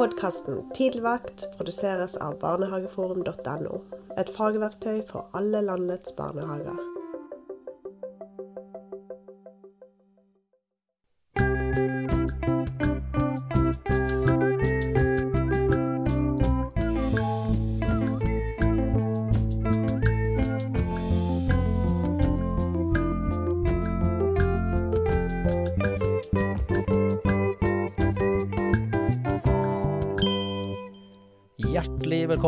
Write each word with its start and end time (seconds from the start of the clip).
Podkasten 0.00 0.62
Tidligvakt 0.74 1.42
produseres 1.58 2.14
av 2.16 2.38
barnehageforum.no. 2.40 3.80
Et 4.16 4.30
fagverktøy 4.32 5.02
for 5.10 5.28
alle 5.36 5.60
landets 5.66 6.16
barnehager. 6.16 6.89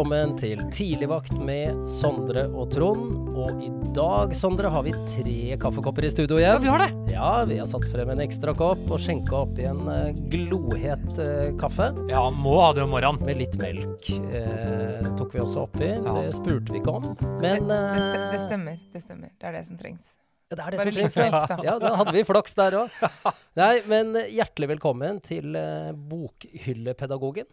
Velkommen 0.03 0.33
til 0.35 0.59
Tidligvakt 0.75 1.37
med 1.39 1.85
Sondre 1.87 2.49
og 2.59 2.73
Trond. 2.73 3.29
Og 3.39 3.61
i 3.63 3.69
dag, 3.95 4.33
Sondre, 4.35 4.67
har 4.75 4.83
vi 4.83 4.91
tre 5.07 5.55
kaffekopper 5.63 6.09
i 6.09 6.11
studio 6.11 6.41
igjen. 6.41 6.57
Ja, 6.57 6.59
vi 6.59 6.73
har 6.73 6.83
det. 6.83 7.13
Ja, 7.13 7.29
vi 7.47 7.59
har 7.61 7.69
satt 7.71 7.87
frem 7.93 8.11
en 8.11 8.23
ekstra 8.25 8.51
kopp 8.59 8.83
og 8.91 8.99
skjenka 8.99 9.45
oppi 9.45 9.69
en 9.71 9.79
eh, 9.93 10.19
glohet 10.33 11.23
eh, 11.23 11.53
kaffe. 11.61 11.93
Ja, 12.11 12.25
må 12.35 12.57
ha 12.59 12.73
det 12.75 12.83
om 12.83 12.91
morgenen. 12.97 13.23
Med 13.23 13.45
litt 13.45 13.55
melk 13.63 14.11
eh, 14.27 15.07
tok 15.21 15.39
vi 15.39 15.45
også 15.45 15.69
oppi. 15.69 15.95
Ja. 15.95 16.19
Det 16.19 16.35
spurte 16.35 16.75
vi 16.75 16.83
ikke 16.83 16.99
om. 16.99 17.11
Men 17.39 17.71
det, 17.71 17.81
det, 17.95 18.21
det 18.35 18.45
stemmer. 18.49 18.85
Det 18.91 19.07
stemmer. 19.07 19.35
Det 19.39 19.53
er 19.53 19.59
det 19.61 19.65
som 19.71 19.83
trengs. 19.87 20.13
ja, 20.51 20.57
det 20.59 20.67
er 20.67 20.75
det 20.75 20.83
Bare 20.83 20.91
som 20.91 20.99
trengs. 20.99 21.25
melk, 21.29 21.43
da. 21.55 21.65
Ja, 21.71 21.81
da 21.87 21.97
hadde 22.03 22.19
vi 22.19 22.27
flaks 22.27 22.59
der 22.59 22.83
òg. 22.83 23.03
Nei, 23.63 23.75
men 23.87 24.17
hjertelig 24.35 24.75
velkommen 24.75 25.23
til 25.23 25.55
eh, 25.55 25.93
bokhyllepedagogen 25.95 27.47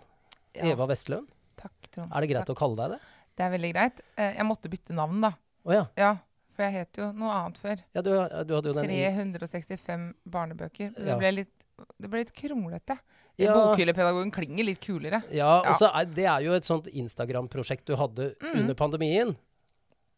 Ja, 0.58 0.72
Eva 0.74 0.90
Vestlund. 0.90 1.30
Trond. 2.00 2.16
Er 2.16 2.26
det 2.26 2.30
greit 2.32 2.48
Takk. 2.48 2.56
å 2.56 2.60
kalle 2.64 2.80
deg 2.80 2.96
det? 2.96 3.00
Det 3.40 3.46
er 3.46 3.54
veldig 3.54 3.70
greit. 3.76 4.02
Eh, 4.18 4.34
Jeg 4.40 4.46
måtte 4.50 4.72
bytte 4.72 4.96
navn, 4.98 5.22
da. 5.24 5.34
Oh, 5.68 5.74
ja. 5.76 5.86
Ja, 6.00 6.12
for 6.56 6.64
jeg 6.66 6.74
het 6.80 6.98
jo 7.00 7.12
noe 7.16 7.32
annet 7.36 7.58
før. 7.62 7.84
ja 7.96 8.02
du, 8.04 8.10
du 8.12 8.54
hadde 8.56 8.72
jo 8.74 8.76
den 8.76 8.90
365 9.36 10.14
barnebøker. 10.28 10.94
Det 10.96 11.18
ble 11.20 11.32
litt, 11.38 11.54
det 12.00 12.10
ble 12.12 12.24
litt 12.26 12.34
kronglete. 12.36 12.98
Ja. 13.40 13.54
Bokhyllepedagogen 13.56 14.32
klinger 14.36 14.66
litt 14.68 14.82
kulere. 14.84 15.22
Ja, 15.32 15.60
og 15.62 15.70
Ja. 15.70 15.76
så 15.80 15.92
er 15.96 16.06
det 16.12 16.26
er 16.28 16.42
jo 16.44 16.52
et 16.58 16.68
sånt 16.68 16.88
Instagram-prosjekt 16.92 17.86
du 17.88 17.96
hadde 17.96 18.34
mm. 18.42 18.56
under 18.60 18.76
pandemien. 18.76 19.36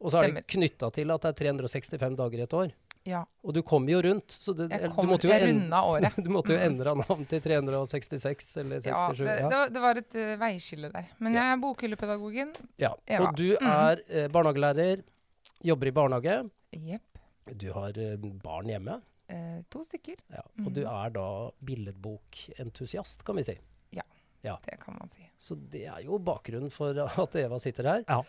Og 0.02 0.10
så 0.10 0.24
er 0.24 0.32
Stemmer. 0.32 0.42
det 0.42 0.48
knytta 0.50 0.90
til 0.96 1.12
at 1.14 1.22
det 1.22 1.30
er 1.30 1.52
365 1.54 2.16
dager 2.18 2.40
i 2.40 2.46
et 2.48 2.54
år. 2.58 2.72
Ja. 3.04 3.24
Og 3.44 3.54
du 3.56 3.62
kom 3.66 3.88
jo 3.90 3.98
rundt, 4.06 4.30
så 4.30 4.54
det, 4.54 4.68
Jeg, 4.70 4.92
kom, 4.94 5.08
du 5.08 5.12
måtte 5.12 5.26
jo 5.28 5.32
jeg 5.34 5.42
en- 5.50 5.56
runda 5.62 5.80
året. 5.90 6.16
Du 6.26 6.30
måtte 6.30 6.54
jo 6.54 6.60
endre 6.62 6.94
navn 7.00 7.26
til 7.26 7.42
366 7.42 8.58
eller 8.62 8.80
67. 8.80 8.88
Ja, 8.88 9.26
det, 9.26 9.38
Ja, 9.42 9.50
det, 9.50 9.58
var, 9.58 9.70
det 9.74 9.82
var 9.82 9.96
et 10.04 10.16
uh, 10.22 10.34
veiskille 10.44 10.92
der. 10.94 11.08
Men 11.20 11.34
jeg 11.34 11.52
er 11.54 11.58
bokhyllepedagogen. 11.64 12.54
ja. 12.78 12.92
Og 13.20 13.36
du 13.36 13.48
Mhm. 13.60 13.68
er 13.72 14.04
eh, 14.10 14.28
barnehagelærer, 14.30 15.02
jobber 15.66 15.88
i 15.88 15.92
barnehage. 15.92 16.36
Yep. 16.78 17.02
Du 17.58 17.72
har 17.74 17.98
uh, 17.98 18.30
barn 18.44 18.66
hjemme. 18.70 19.02
Eh, 19.32 19.62
to 19.72 19.82
stykker. 19.84 20.16
Ja. 20.30 20.42
Og 20.66 20.74
du 20.74 20.82
Mhm. 20.82 20.94
er 20.94 21.10
da 21.10 21.28
billedbokentusiast, 21.66 23.24
kan 23.26 23.36
vi 23.36 23.44
si. 23.44 23.58
Ja, 24.44 24.56
Det 24.66 24.80
kan 24.82 24.96
man 25.00 25.08
si. 25.10 25.22
Så 25.40 25.54
det 25.70 25.84
er 25.86 26.00
jo 26.02 26.18
bakgrunnen 26.18 26.72
for 26.72 26.98
at 26.98 27.36
Eva 27.36 27.60
sitter 27.60 27.84
her. 27.84 28.04
Ja. 28.10 28.24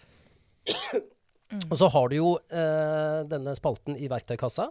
Mm. 1.52 1.66
Og 1.68 1.76
så 1.76 1.88
har 1.92 2.08
du 2.08 2.16
jo 2.16 2.30
eh, 2.48 3.18
denne 3.28 3.52
spalten 3.58 3.98
i 4.00 4.08
verktøykassa 4.08 4.70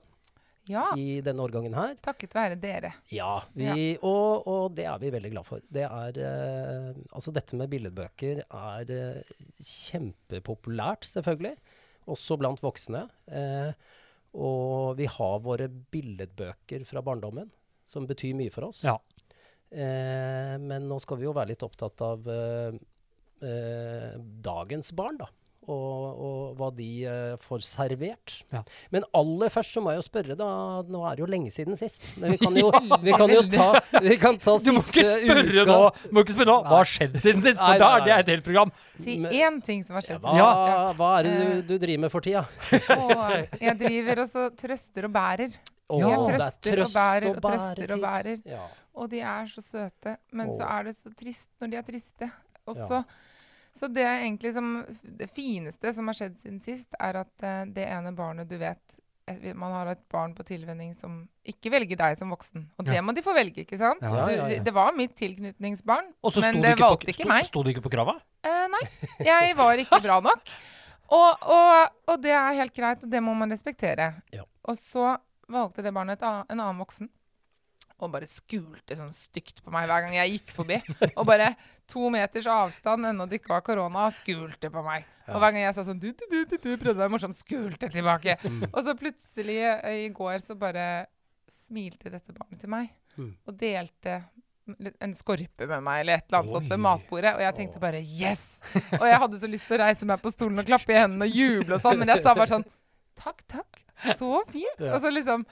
Ja, 0.69 0.88
i 0.97 1.19
denne 1.25 1.42
årgangen 1.46 1.74
her. 1.78 1.96
takket 2.02 2.34
være 2.38 2.56
dere. 2.62 2.92
Ja, 3.14 3.44
vi, 3.58 3.97
Og, 4.02 4.47
og 4.50 4.75
det 4.78 4.86
er 4.90 4.97
vi 5.02 5.09
veldig 5.14 5.31
glad 5.34 5.46
for. 5.47 5.62
Det 5.70 5.84
er 5.88 6.20
eh, 6.22 6.90
Altså, 7.14 7.34
dette 7.34 7.58
med 7.59 7.70
billedbøker 7.74 8.44
er 8.47 8.94
eh, 8.97 9.34
kjempepopulært, 9.62 11.06
selvfølgelig. 11.09 11.56
Også 12.12 12.38
blant 12.41 12.62
voksne. 12.64 13.06
Eh, 13.30 13.74
og 14.41 14.96
vi 14.97 15.08
har 15.12 15.41
våre 15.44 15.68
billedbøker 15.91 16.86
fra 16.88 17.02
barndommen, 17.03 17.50
som 17.86 18.06
betyr 18.09 18.38
mye 18.40 18.53
for 18.53 18.70
oss. 18.70 18.81
Ja. 18.88 18.96
Eh, 19.72 20.56
men 20.62 20.88
nå 20.90 20.97
skal 21.03 21.20
vi 21.20 21.28
jo 21.28 21.36
være 21.36 21.52
litt 21.53 21.66
opptatt 21.68 22.02
av 22.06 22.25
eh, 22.31 22.80
eh, 23.46 24.16
dagens 24.47 24.94
barn, 24.97 25.20
da. 25.22 25.28
Og, 25.70 26.06
og 26.25 26.31
hva 26.62 26.70
de 26.78 26.88
uh, 27.10 27.34
får 27.42 27.66
servert. 27.66 28.38
Ja. 28.54 28.62
Men 28.94 29.06
aller 29.18 29.52
først 29.54 29.74
så 29.76 29.82
må 29.84 29.92
jeg 29.96 30.02
jo 30.04 30.06
spørre, 30.08 30.38
da. 30.40 30.48
Nå 30.88 31.02
er 31.10 31.18
det 31.18 31.26
jo 31.26 31.30
lenge 31.34 31.52
siden 31.54 31.76
sist. 31.80 32.06
Men 32.22 32.36
vi 32.36 32.40
kan 32.42 32.56
jo, 32.62 32.70
vi 33.02 33.18
kan 33.18 33.34
jo 33.34 33.42
ta, 33.52 33.68
vi 33.98 34.18
kan 34.22 34.38
ta 34.42 34.56
Du 34.62 34.72
må 34.78 34.84
ikke 34.86 35.06
spørre 35.10 35.66
nå! 35.68 35.80
Du 36.06 36.16
må 36.16 36.26
ikke 36.26 36.38
spørre 36.38 36.52
nå. 36.54 36.58
Hva 36.70 36.80
har 36.84 36.92
skjedd 36.94 37.18
siden 37.24 37.42
sist? 37.46 37.58
Nei, 37.60 37.74
For 37.74 37.84
da 37.86 37.92
er 37.98 38.06
det 38.08 38.16
et 38.20 38.34
helt 38.36 38.48
program. 38.48 38.74
Si 39.02 39.18
én 39.42 39.60
ting 39.66 39.82
som 39.88 39.98
har 39.98 40.06
skjedd 40.06 40.22
skjedd. 40.22 40.30
sist. 40.30 40.38
Ja. 40.38 40.94
hva 40.98 41.12
er 41.20 41.24
det 41.28 41.32
Eh. 41.32 41.40
du, 41.42 41.62
du 41.74 41.78
driver 41.82 42.02
med 42.06 42.12
for 42.14 42.22
tida? 42.26 42.46
Og 42.98 43.62
jeg 43.62 43.76
driver 43.80 44.22
og 44.26 44.30
så 44.30 44.47
trøster 44.58 45.08
og 45.08 45.14
bærer. 45.16 45.58
Oh, 45.91 46.00
jeg 46.00 46.12
er 46.12 46.24
trøster 46.30 46.82
og 46.85 46.94
bærer 46.96 47.28
og 47.32 47.41
trøster 47.44 47.96
og 47.96 48.03
bærer. 48.06 48.40
Ja. 48.47 48.62
Og 49.02 49.09
de 49.12 49.20
er 49.24 49.47
så 49.52 49.64
søte, 49.64 50.18
men 50.35 50.52
så 50.52 50.68
er 50.68 50.88
det 50.90 50.96
så 50.97 51.12
trist 51.16 51.50
når 51.62 51.72
de 51.72 51.80
er 51.80 51.85
triste. 51.88 52.32
Og 52.68 52.76
Ja. 52.78 53.03
Så, 53.82 53.90
det 53.90 54.04
er 54.06 54.20
egentlig 54.28 54.52
som 54.54 54.68
Det 55.02 55.28
fineste 55.34 55.92
som 55.98 56.10
har 56.12 56.18
skjedd 56.20 56.36
siden 56.38 56.60
sist, 56.62 56.94
er 57.02 57.18
at 57.24 57.32
uh, 57.46 57.64
det 57.66 57.88
ene 57.90 58.12
barnet 58.18 58.50
du 58.50 58.56
vet 58.62 59.00
eh, 59.28 59.52
Man 59.58 59.74
har 59.74 59.90
et 59.96 60.04
barn 60.14 60.36
på 60.38 60.46
tilvenning 60.46 60.94
som 60.98 61.24
ikke 61.50 61.72
velger 61.74 61.98
deg 61.98 62.20
som 62.20 62.30
voksen. 62.30 62.68
Og 62.78 62.86
det 62.86 63.00
Ja. 63.00 63.02
må 63.02 63.16
de 63.18 63.24
få 63.26 63.34
velge, 63.34 63.64
ikke 63.66 63.80
sant? 63.82 64.04
Ja, 64.06 64.28
ja. 64.30 64.46
Du, 64.52 64.64
det 64.70 64.74
var 64.76 64.94
mitt 64.94 65.16
tilknytningsbarn, 65.18 66.12
men 66.22 66.62
det 66.62 66.76
ikke 66.76 66.86
valgte 66.86 67.10
på, 67.10 67.16
ikke 67.16 67.28
meg. 67.34 67.48
sto 67.50 67.64
du 67.66 67.72
ikke 67.74 67.82
på 67.88 67.94
krava? 67.98 68.20
Eh, 68.46 68.68
nei, 68.70 68.84
jeg 69.26 69.56
var 69.58 69.82
ikke 69.82 70.02
bra 70.06 70.20
nok. 70.22 70.54
Og, 71.12 71.48
og, 71.52 71.98
og 72.08 72.22
det 72.24 72.32
er 72.32 72.54
helt 72.62 72.76
greit, 72.78 73.02
og 73.04 73.10
det 73.12 73.20
må 73.26 73.34
man 73.36 73.52
respektere. 73.52 74.14
Ja. 74.32 74.46
Og 74.70 74.78
så 74.80 75.18
valgte 75.52 75.84
det 75.84 75.92
barnet 75.94 76.22
et, 76.22 76.24
en 76.24 76.60
annen 76.62 76.80
voksen. 76.80 77.10
Og 78.02 78.12
bare 78.14 78.28
skulte 78.30 78.98
sånn 78.98 79.14
stygt 79.14 79.62
på 79.64 79.74
meg 79.74 79.88
hver 79.90 80.06
gang 80.06 80.16
jeg 80.18 80.36
gikk 80.36 80.53
forbi. 80.56 80.80
Og 81.20 81.26
bare 81.30 81.52
to 81.92 82.09
meters 82.14 82.48
avstand 82.50 83.09
ennå 83.12 83.28
det 83.30 83.42
ikke 83.42 83.53
var 83.53 83.66
korona, 83.66 84.08
skulte 84.16 84.72
på 84.74 84.84
meg. 84.86 85.08
Og 85.30 85.38
hver 85.38 85.53
gang 85.53 85.66
jeg 85.66 85.78
sa 85.78 85.86
sånn 85.88 86.02
du, 86.02 86.09
du, 86.18 86.26
du, 86.32 86.56
du, 86.56 86.70
prøvde 86.82 86.98
å 86.98 87.03
være 87.03 87.14
morsom, 87.14 87.36
skulte 87.38 87.92
tilbake. 87.94 88.38
Og 88.72 88.82
så 88.86 88.98
plutselig 88.98 89.59
eh, 89.68 90.06
i 90.08 90.09
går 90.16 90.40
så 90.44 90.58
bare 90.59 91.06
smilte 91.52 92.12
dette 92.12 92.34
barnet 92.34 92.62
til 92.62 92.72
meg 92.72 92.92
og 93.20 93.58
delte 93.59 94.22
en 95.04 95.14
skorpe 95.18 95.66
med 95.68 95.84
meg 95.84 96.04
eller 96.04 96.20
et 96.20 96.28
eller 96.30 96.42
annet 96.42 96.54
sånt 96.56 96.70
ved 96.72 96.82
matbordet. 96.82 97.34
Og 97.36 97.44
jeg 97.44 97.58
tenkte 97.58 97.82
bare 97.82 98.02
yes! 98.02 98.62
Og 99.00 99.06
jeg 99.09 99.20
hadde 99.24 99.42
så 99.42 99.50
lyst 99.52 99.68
til 99.68 99.78
å 99.78 99.84
reise 99.84 100.08
meg 100.08 100.22
på 100.24 100.32
stolen 100.34 100.62
og 100.62 100.68
klappe 100.68 100.94
i 100.94 101.00
hendene 101.00 101.28
og 101.28 101.36
juble 101.36 101.78
og 101.78 101.84
sånn, 101.84 102.00
men 102.02 102.14
jeg 102.14 102.24
sa 102.24 102.36
bare 102.38 102.54
sånn 102.54 102.68
takk, 103.20 103.44
takk. 103.52 103.82
Så 104.18 104.30
fint. 104.50 104.86
Og 104.88 104.97
så 105.04 105.12
liksom 105.14 105.46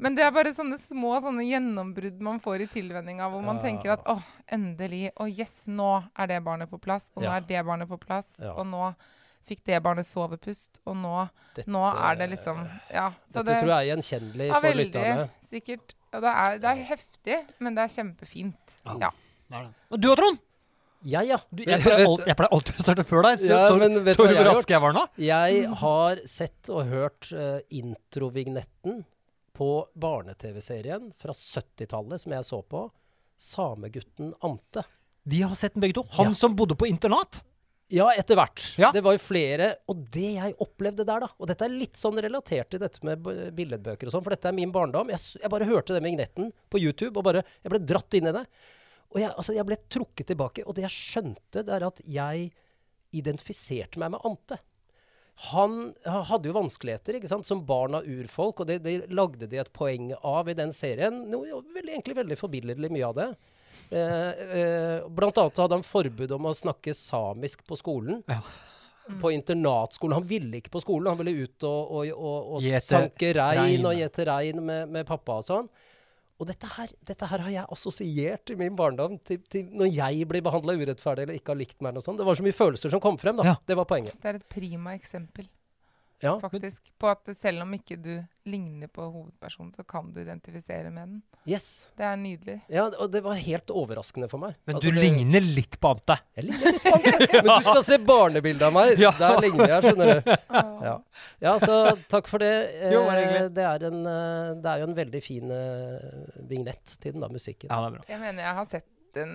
men 0.00 0.16
det 0.16 0.24
er 0.24 0.32
bare 0.34 0.52
sånne 0.56 0.78
små 0.80 1.14
sånne 1.22 1.44
gjennombrudd 1.46 2.20
man 2.24 2.40
får 2.40 2.64
i 2.64 2.68
tilvenninga, 2.72 3.28
hvor 3.30 3.42
man 3.44 3.60
tenker 3.62 3.92
at 3.94 4.04
åh, 4.10 4.22
endelig. 4.52 5.10
Og 5.20 5.28
yes, 5.30 5.64
nå 5.68 5.90
er 6.18 6.26
det 6.32 6.40
barnet 6.46 6.70
på 6.72 6.80
plass. 6.80 7.10
Og 7.14 7.22
nå 7.22 7.28
Ja. 7.28 7.36
er 7.36 7.46
det 7.48 7.62
barnet 7.68 7.88
på 7.88 7.98
plass. 8.00 8.38
Ja. 8.42 8.52
Og 8.56 8.66
nå 8.66 8.94
fikk 9.46 9.62
det 9.66 9.78
barnet 9.82 10.06
sovepust. 10.06 10.80
Og 10.86 10.96
nå, 10.96 11.28
Dette- 11.56 11.68
nå 11.70 11.84
er 11.94 12.16
det 12.16 12.30
liksom 12.30 12.64
Ja. 12.92 13.10
Så 13.30 13.44
Dette 13.44 13.46
det 13.54 13.62
tror 13.62 13.72
jeg 13.76 13.80
er 13.88 13.96
gjenkjennelig 13.96 14.52
for 14.52 14.60
veldig 14.68 14.86
lytterne. 14.92 15.30
sikkert. 15.48 15.94
Og 16.12 16.20
det 16.22 16.30
er, 16.44 16.58
det 16.58 16.70
er 16.70 16.84
heftig, 16.90 17.40
men 17.60 17.74
det 17.74 17.82
er 17.84 18.02
kjempefint. 18.02 18.78
Ja. 19.00 19.10
Og 19.90 20.00
du 20.00 20.10
og 20.10 20.16
Trond? 20.18 20.38
Jeg, 21.02 21.28
ja. 21.28 21.38
Du, 21.54 21.62
jeg, 21.64 21.80
pleier 21.80 22.04
alltid, 22.06 22.26
jeg 22.28 22.36
pleier 22.36 22.52
alltid 22.52 22.74
å 22.74 22.82
starte 22.84 23.04
før 23.08 23.22
deg. 23.24 23.38
Så, 23.40 23.46
Ja, 23.48 23.60
så, 23.70 23.76
men 23.80 23.94
vet 24.04 24.16
du 24.18 24.22
så 24.22 24.26
hva 24.26 24.34
jeg 24.36 24.46
rask 24.50 24.68
jeg 24.74 24.80
var 24.82 24.92
nå. 24.92 25.04
Jeg 25.16 25.66
har 25.80 26.16
sett 26.28 26.68
og 26.68 26.84
hørt 26.90 27.30
uh, 27.32 27.60
introvignetten 27.70 29.04
på 29.60 29.68
barne-TV-serien 30.00 31.10
fra 31.20 31.34
70-tallet 31.36 32.22
som 32.22 32.32
jeg 32.32 32.46
så 32.48 32.62
på. 32.64 32.86
Samegutten 33.40 34.32
Ante. 34.46 34.86
De 35.28 35.42
har 35.44 35.54
sett 35.58 35.74
den 35.76 35.84
begge 35.84 35.98
to. 36.00 36.06
Han 36.16 36.32
Ja. 36.32 36.34
som 36.34 36.56
bodde 36.56 36.76
på 36.80 36.88
internat. 36.88 37.42
Ja, 37.92 38.06
etter 38.14 38.36
hvert. 38.38 38.62
Ja. 38.78 38.92
Det 38.94 39.02
var 39.02 39.16
jo 39.16 39.18
flere. 39.18 39.72
Og 39.90 40.04
det 40.14 40.34
jeg 40.36 40.54
opplevde 40.62 41.04
der, 41.04 41.20
da 41.24 41.28
Og 41.40 41.48
dette 41.50 41.64
er 41.66 41.72
litt 41.74 41.98
sånn 41.98 42.20
relatert 42.22 42.70
til 42.70 42.78
dette 42.78 43.02
med 43.04 43.18
billedbøker 43.56 44.06
og 44.06 44.12
sånn, 44.14 44.22
for 44.22 44.30
dette 44.30 44.46
er 44.48 44.52
min 44.54 44.70
barndom. 44.72 45.10
Jeg, 45.10 45.18
jeg 45.42 45.50
bare 45.50 45.66
hørte 45.66 45.96
den 45.96 46.04
vignetten 46.06 46.52
på 46.70 46.78
YouTube, 46.80 47.16
og 47.18 47.24
bare 47.26 47.42
Jeg 47.64 47.70
ble 47.74 47.80
dratt 47.84 48.14
inn 48.14 48.28
i 48.30 48.32
det. 48.32 48.46
Og 49.10 49.18
jeg, 49.20 49.30
altså, 49.34 49.54
jeg 49.56 49.66
ble 49.66 49.76
trukket 49.90 50.26
tilbake. 50.30 50.64
Og 50.66 50.74
det 50.76 50.86
jeg 50.86 50.94
skjønte, 50.94 51.64
det 51.66 51.74
er 51.74 51.86
at 51.88 52.00
jeg 52.06 52.52
identifiserte 53.12 53.98
meg 53.98 54.12
med 54.14 54.20
Ante. 54.24 54.60
Han 55.48 55.94
hadde 56.04 56.50
jo 56.50 56.56
vanskeligheter 56.56 57.16
ikke 57.16 57.30
sant? 57.30 57.46
som 57.48 57.62
barn 57.64 57.96
av 57.96 58.08
urfolk, 58.08 58.60
og 58.60 58.68
det, 58.68 58.82
det 58.84 59.08
lagde 59.16 59.48
de 59.48 59.60
et 59.62 59.72
poeng 59.72 60.10
av 60.20 60.50
i 60.52 60.56
den 60.58 60.74
serien. 60.76 61.22
Noe 61.32 61.62
veldig, 61.72 61.94
egentlig 61.94 62.18
veldig 62.18 62.36
forbilledlig 62.36 62.90
mye 62.92 63.08
av 63.08 63.16
det. 63.16 63.28
Eh, 63.90 64.42
eh, 64.60 65.06
blant 65.08 65.38
annet 65.40 65.62
hadde 65.62 65.78
han 65.78 65.86
forbud 65.86 66.34
om 66.36 66.50
å 66.50 66.56
snakke 66.56 66.94
samisk 66.96 67.64
på 67.66 67.78
skolen. 67.80 68.20
Ja. 68.28 68.42
På 69.20 69.32
internatskolen. 69.32 70.18
Han 70.20 70.28
ville 70.28 70.60
ikke 70.60 70.74
på 70.76 70.84
skolen, 70.84 71.08
han 71.10 71.18
ville 71.18 71.46
ut 71.48 71.64
og, 71.66 71.94
og, 71.96 72.12
og, 72.14 72.50
og 72.58 72.68
sanke 72.84 73.32
rein. 73.34 73.80
og 73.80 73.96
gjete 73.96 74.28
rein 74.28 74.60
med, 74.62 74.92
med 74.92 75.08
pappa 75.08 75.40
og 75.40 75.48
sånn. 75.48 75.70
Og 76.40 76.48
dette 76.48 76.68
her, 76.72 76.92
dette 77.04 77.26
her 77.28 77.42
har 77.44 77.52
jeg 77.52 77.68
assosiert 77.76 78.50
i 78.52 78.56
min 78.56 78.76
barndom 78.76 79.18
til, 79.28 79.42
til 79.52 79.66
når 79.76 79.90
jeg 79.92 80.26
blir 80.30 80.44
behandla 80.46 80.72
urettferdig 80.80 81.26
eller 81.26 81.36
ikke 81.36 81.52
har 81.52 81.60
likt 81.60 81.76
meg. 81.78 81.90
eller 81.90 82.00
noe 82.00 82.06
sånt. 82.06 82.20
Det 82.22 82.28
var 82.30 82.38
så 82.38 82.46
mye 82.46 82.56
følelser 82.56 82.94
som 82.94 83.02
kom 83.04 83.18
frem. 83.20 83.36
da. 83.36 83.44
Ja. 83.50 83.56
Det 83.68 83.76
var 83.76 83.88
poenget. 83.90 84.16
Det 84.22 84.30
er 84.30 84.38
et 84.40 84.46
prima 84.48 84.94
eksempel, 84.96 85.50
Ja. 86.22 86.34
faktisk, 86.40 86.90
på 87.00 87.08
at 87.08 87.24
selv 87.36 87.62
om 87.64 87.70
ikke 87.74 87.96
du 87.96 88.10
ligner 88.50 88.88
på 88.92 89.04
hovedpersonen, 89.12 89.70
så 89.76 89.84
kan 89.88 90.10
du 90.12 90.20
identifisere 90.20 90.90
med 90.92 91.06
den. 91.08 91.22
Yes. 91.48 91.86
Det 91.96 92.04
er 92.04 92.16
nydelig. 92.20 92.56
Ja, 92.68 92.84
og 93.00 93.10
det 93.12 93.22
var 93.24 93.38
helt 93.40 93.70
overraskende 93.72 94.28
for 94.28 94.38
meg. 94.42 94.54
Men 94.66 94.76
Altså, 94.76 94.90
du 94.90 94.94
det- 94.98 95.04
ligner 95.04 95.40
litt 95.40 95.78
på 95.80 95.92
Ante. 95.94 96.18
Jeg 96.36 96.44
ligner 96.50 96.72
litt 96.72 96.82
på 96.84 96.92
Ante. 96.98 97.28
Men 97.44 97.48
du 97.56 97.64
skal 97.70 97.82
se 97.88 97.98
barnebildet 97.98 98.66
av 98.68 98.72
meg. 98.76 98.98
Ja. 99.00 99.10
Der 99.18 99.40
ligner 99.40 99.68
jeg, 99.74 99.82
skjønner 99.88 100.12
du. 100.20 100.30
Ja. 100.90 100.94
ja, 101.40 101.54
så 101.58 101.80
takk 102.12 102.28
for 102.28 102.38
det. 102.44 102.52
Eh, 102.82 102.92
Jo, 102.92 103.04
bare 103.08 103.48
det, 103.48 103.64
er 103.72 103.88
en, 103.88 104.00
eh, 104.06 104.54
det 104.60 104.72
er 104.74 104.84
jo 104.84 104.90
en 104.90 104.96
veldig 105.00 105.22
fin 105.24 105.50
eh, 105.50 106.40
vignett 106.52 106.98
til 107.00 107.12
den, 107.16 107.20
da, 107.24 107.28
musikken. 107.32 107.70
Ja, 107.72 107.80
det 107.80 107.92
er 107.94 107.96
bra. 108.00 108.04
Jeg 108.12 108.20
mener 108.28 108.42
jeg 108.44 108.54
har 108.60 108.64
sett 108.76 108.88
den, 109.16 109.30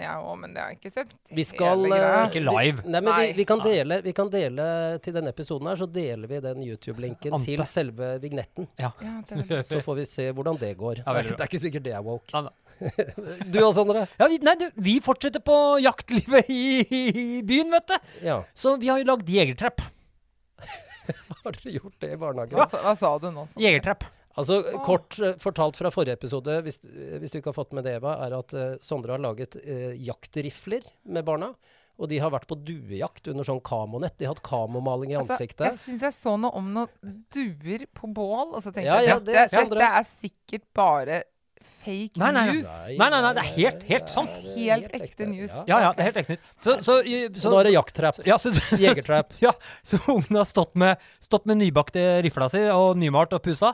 jeg 0.00 0.20
òg, 0.22 0.34
men 0.40 0.52
det 0.54 0.60
har 0.62 0.70
jeg 0.72 0.78
ikke 0.80 0.92
sett. 0.94 1.14
Vi 1.34 1.44
skal 1.46 1.84
eh, 1.88 2.04
Ikke 2.28 2.42
live. 2.44 2.84
Nei, 2.84 3.00
men 3.00 3.08
vi, 3.08 3.14
Nei. 3.26 3.32
vi, 3.38 3.46
kan 3.48 3.62
dele, 3.64 3.98
vi 4.04 4.12
kan 4.16 4.30
dele 4.32 4.66
til 5.04 5.16
denne 5.16 5.32
episoden 5.34 5.70
her, 5.70 5.80
så 5.80 5.88
deler 5.90 6.30
vi 6.30 6.40
den 6.44 6.62
YouTube-linken 6.66 7.36
til 7.44 7.64
selve 7.70 8.12
vignetten. 8.22 8.68
Ja, 8.80 8.92
det 9.00 9.08
er 9.34 9.42
veldig 9.42 9.60
Så 9.68 9.80
får 9.86 9.98
vi 10.02 10.06
se 10.10 10.28
hvordan 10.36 10.60
det 10.62 10.72
går. 10.80 11.02
Ja, 11.02 11.16
det, 11.16 11.24
er, 11.26 11.34
er 11.40 11.50
ikke 11.50 11.62
sikkert 11.66 11.86
det 11.88 11.96
er 11.98 12.06
woke. 12.06 12.30
Ja. 12.32 12.46
Du 13.52 13.60
og 13.64 13.70
Sondre? 13.76 14.02
Ja, 14.20 14.26
vi, 14.28 14.36
nei, 14.44 14.52
du, 14.60 14.66
vi 14.84 14.98
fortsetter 15.04 15.40
på 15.44 15.54
jaktlivet 15.80 16.50
i, 16.52 16.64
i 16.90 17.26
byen, 17.46 17.70
vet 17.72 17.88
du. 17.94 18.10
Ja. 18.26 18.42
Så 18.54 18.74
vi 18.82 18.90
har 18.92 19.00
jo 19.00 19.08
lagd 19.08 19.30
jegertrapp. 19.32 19.80
Har 21.44 21.54
dere 21.54 21.72
gjort 21.76 21.94
det 22.02 22.10
i 22.12 22.18
barnehagen? 22.18 22.58
hva, 22.58 22.66
sa- 22.68 22.82
hva 22.82 22.92
sa 22.98 23.12
du 23.22 23.28
nå? 23.30 23.44
Jegertrapp. 23.62 24.04
Altså, 24.36 24.58
Kort 24.84 25.16
eh, 25.24 25.36
fortalt 25.40 25.78
fra 25.78 25.90
forrige 25.94 26.18
episode, 26.18 26.58
hvis, 26.66 26.78
eh, 26.84 27.16
hvis 27.22 27.32
du 27.32 27.38
ikke 27.40 27.52
har 27.54 27.56
fått 27.56 27.72
med 27.76 27.86
det, 27.88 27.94
Eva, 28.00 28.18
er 28.26 28.36
at 28.36 28.52
uh, 28.56 28.66
Sondre 28.84 29.14
har 29.16 29.22
laget 29.24 29.56
uh, 29.62 29.94
jaktrifler 29.96 30.84
med 31.08 31.24
barna. 31.24 31.54
Og 31.96 32.10
de 32.10 32.18
har 32.20 32.28
vært 32.34 32.44
på 32.50 32.58
duejakt 32.60 33.30
under 33.32 33.46
sånn 33.48 33.62
kamonett. 33.64 34.18
De 34.20 34.26
har 34.28 34.34
hatt 34.34 34.44
kamomaling 34.44 35.14
i 35.14 35.16
Altså, 35.16 35.38
ansiktet. 35.38 35.64
jeg 35.70 35.78
syns 35.80 36.02
jeg 36.04 36.12
så 36.18 36.34
noe 36.36 36.52
om 36.58 36.68
noen 36.74 37.14
duer 37.32 37.86
på 37.96 38.10
bål, 38.12 38.50
og 38.52 38.60
så 38.60 38.68
tenkte 38.68 38.90
Ja, 38.90 38.98
jeg 39.00 39.14
ja, 39.14 39.16
dette, 39.16 39.32
det 39.32 39.62
er 39.62 39.72
dette 39.72 39.88
er 40.02 40.06
sikkert 40.10 40.66
bare 40.76 41.22
fake 41.66 42.20
Nei, 42.20 42.28
nei, 42.30 42.42
nei. 42.44 42.52
news. 42.52 42.68
Nei, 43.00 43.08
nei, 43.10 43.20
nei, 43.24 43.32
det 43.38 43.42
er 43.42 43.50
helt, 43.56 43.82
helt 43.88 44.12
sant. 44.12 44.36
Helt 44.52 44.92
ekte 45.00 45.26
news. 45.30 45.54
Ja. 45.54 45.64
Ja, 45.70 45.78
ja, 45.86 45.90
det 45.96 46.04
er 46.04 46.10
helt 46.10 46.20
ekte 46.22 46.36
news. 46.36 46.52
Så, 46.60 46.76
så, 46.84 46.98
Så 47.00 47.42
så, 47.42 47.50
nå 47.50 47.60
er 47.62 47.68
det 47.70 47.74
jakttrap. 47.74 48.20
ja, 48.28 48.38
så, 48.38 48.52
Jegertrap. 48.76 49.34
Ja, 49.46 49.54
så 49.86 49.98
ungen 50.12 50.36
har 50.36 50.46
stått 50.48 50.76
med, 50.78 51.02
stått 51.24 51.48
med 51.48 51.62
nybakte 51.64 52.04
rifla 52.26 52.50
si 52.52 52.62
og 52.72 53.00
nymalt 53.00 53.34
og 53.36 53.42
pussa. 53.44 53.72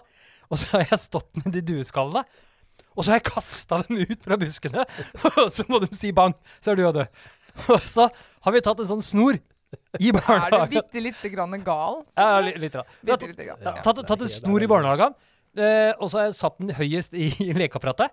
Og 0.53 0.61
så 0.61 0.69
har 0.77 0.83
jeg 0.91 1.01
stått 1.07 1.39
med 1.41 1.49
de 1.57 1.63
dueskallene. 1.73 2.23
Og 2.93 3.05
så 3.07 3.15
har 3.15 3.21
jeg 3.23 3.31
kasta 3.31 3.79
dem 3.87 4.03
ut 4.05 4.21
fra 4.25 4.37
buskene. 4.37 4.85
Og 5.41 5.49
så 5.57 5.65
må 5.73 5.79
de 5.81 5.89
si 5.97 6.11
bang, 6.13 6.35
så 6.61 6.75
er 6.75 6.77
du 6.81 6.85
og 6.91 6.99
død. 6.99 7.23
Og 7.73 7.87
så 7.89 8.07
har 8.45 8.53
vi 8.55 8.61
tatt 8.65 8.83
en 8.85 8.91
sånn 8.91 9.05
snor 9.07 9.39
i 10.01 10.11
barnehagen. 10.13 10.59
Er 10.59 10.69
du 10.69 10.75
bitte 10.77 11.01
lite 11.07 11.31
grann 11.33 11.57
gal? 11.65 12.03
Ja, 12.21 12.35
litt. 12.45 12.59
litt. 12.61 12.77
Da. 12.77 12.85
Bitte 13.01 13.31
lite 13.31 13.47
grann. 13.49 13.63
Ja, 13.65 13.73
Ja. 13.79 13.85
tatt, 13.87 14.03
tatt 14.09 14.27
en 14.27 14.33
snor 14.35 14.65
i 14.65 14.69
barnehagen, 14.69 15.17
eh, 15.57 15.93
og 15.97 16.13
så 16.13 16.21
har 16.21 16.29
jeg 16.29 16.37
satt 16.43 16.61
den 16.61 16.75
høyest 16.77 17.17
i, 17.17 17.31
i 17.47 17.51
lekeapparatet. 17.63 18.13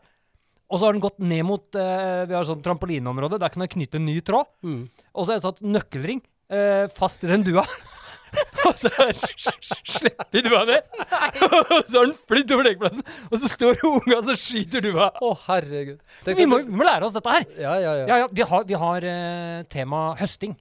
Og 0.69 0.77
så 0.79 0.85
har 0.87 0.95
den 0.95 1.01
gått 1.03 1.17
ned 1.19 1.41
mot 1.49 1.75
eh, 1.81 2.23
Vi 2.29 2.35
har 2.37 2.45
sånn 2.45 2.59
trampolineområde. 2.63 3.39
Der 3.41 3.49
kan 3.51 3.63
jeg 3.65 3.71
knytte 3.73 3.97
en 3.99 4.05
ny 4.05 4.19
tråd. 4.23 4.47
Mm. 4.63 4.83
Og 5.11 5.23
så 5.25 5.33
har 5.33 5.39
jeg 5.39 5.45
tatt 5.47 5.63
nøkkelring 5.65 6.19
eh, 6.53 6.85
fast 6.95 7.23
i 7.25 7.31
den 7.31 7.43
dua. 7.47 7.63
og 8.67 8.79
så 8.79 8.89
du 8.89 9.25
slipper 9.89 10.45
dua 10.45 10.63
ned. 10.69 11.03
og 11.47 11.85
så 11.87 12.01
har 12.01 12.09
den 12.09 12.15
flydd 12.29 12.55
over 12.55 12.67
lekeplassen. 12.69 13.05
Og 13.29 13.37
så 13.41 13.51
står 13.51 13.83
unga 13.89 14.17
og 14.19 14.25
så 14.29 14.37
skyter 14.39 14.83
dua. 14.85 15.11
Å, 15.19 15.31
herregud. 15.47 16.01
Tenk 16.25 16.41
Vi 16.41 16.47
må, 16.49 16.61
vi 16.67 16.81
må 16.81 16.87
lære 16.87 17.07
oss 17.07 17.15
dette 17.15 17.35
her. 17.35 17.47
Ja, 17.59 17.75
ja, 17.81 17.93
ja. 18.01 18.09
Ja, 18.09 18.19
ja, 18.23 18.27
vi 18.33 18.49
har, 18.51 18.65
vi 18.69 18.81
har 18.83 19.07
uh, 19.11 19.61
tema 19.71 20.03
høsting. 20.19 20.57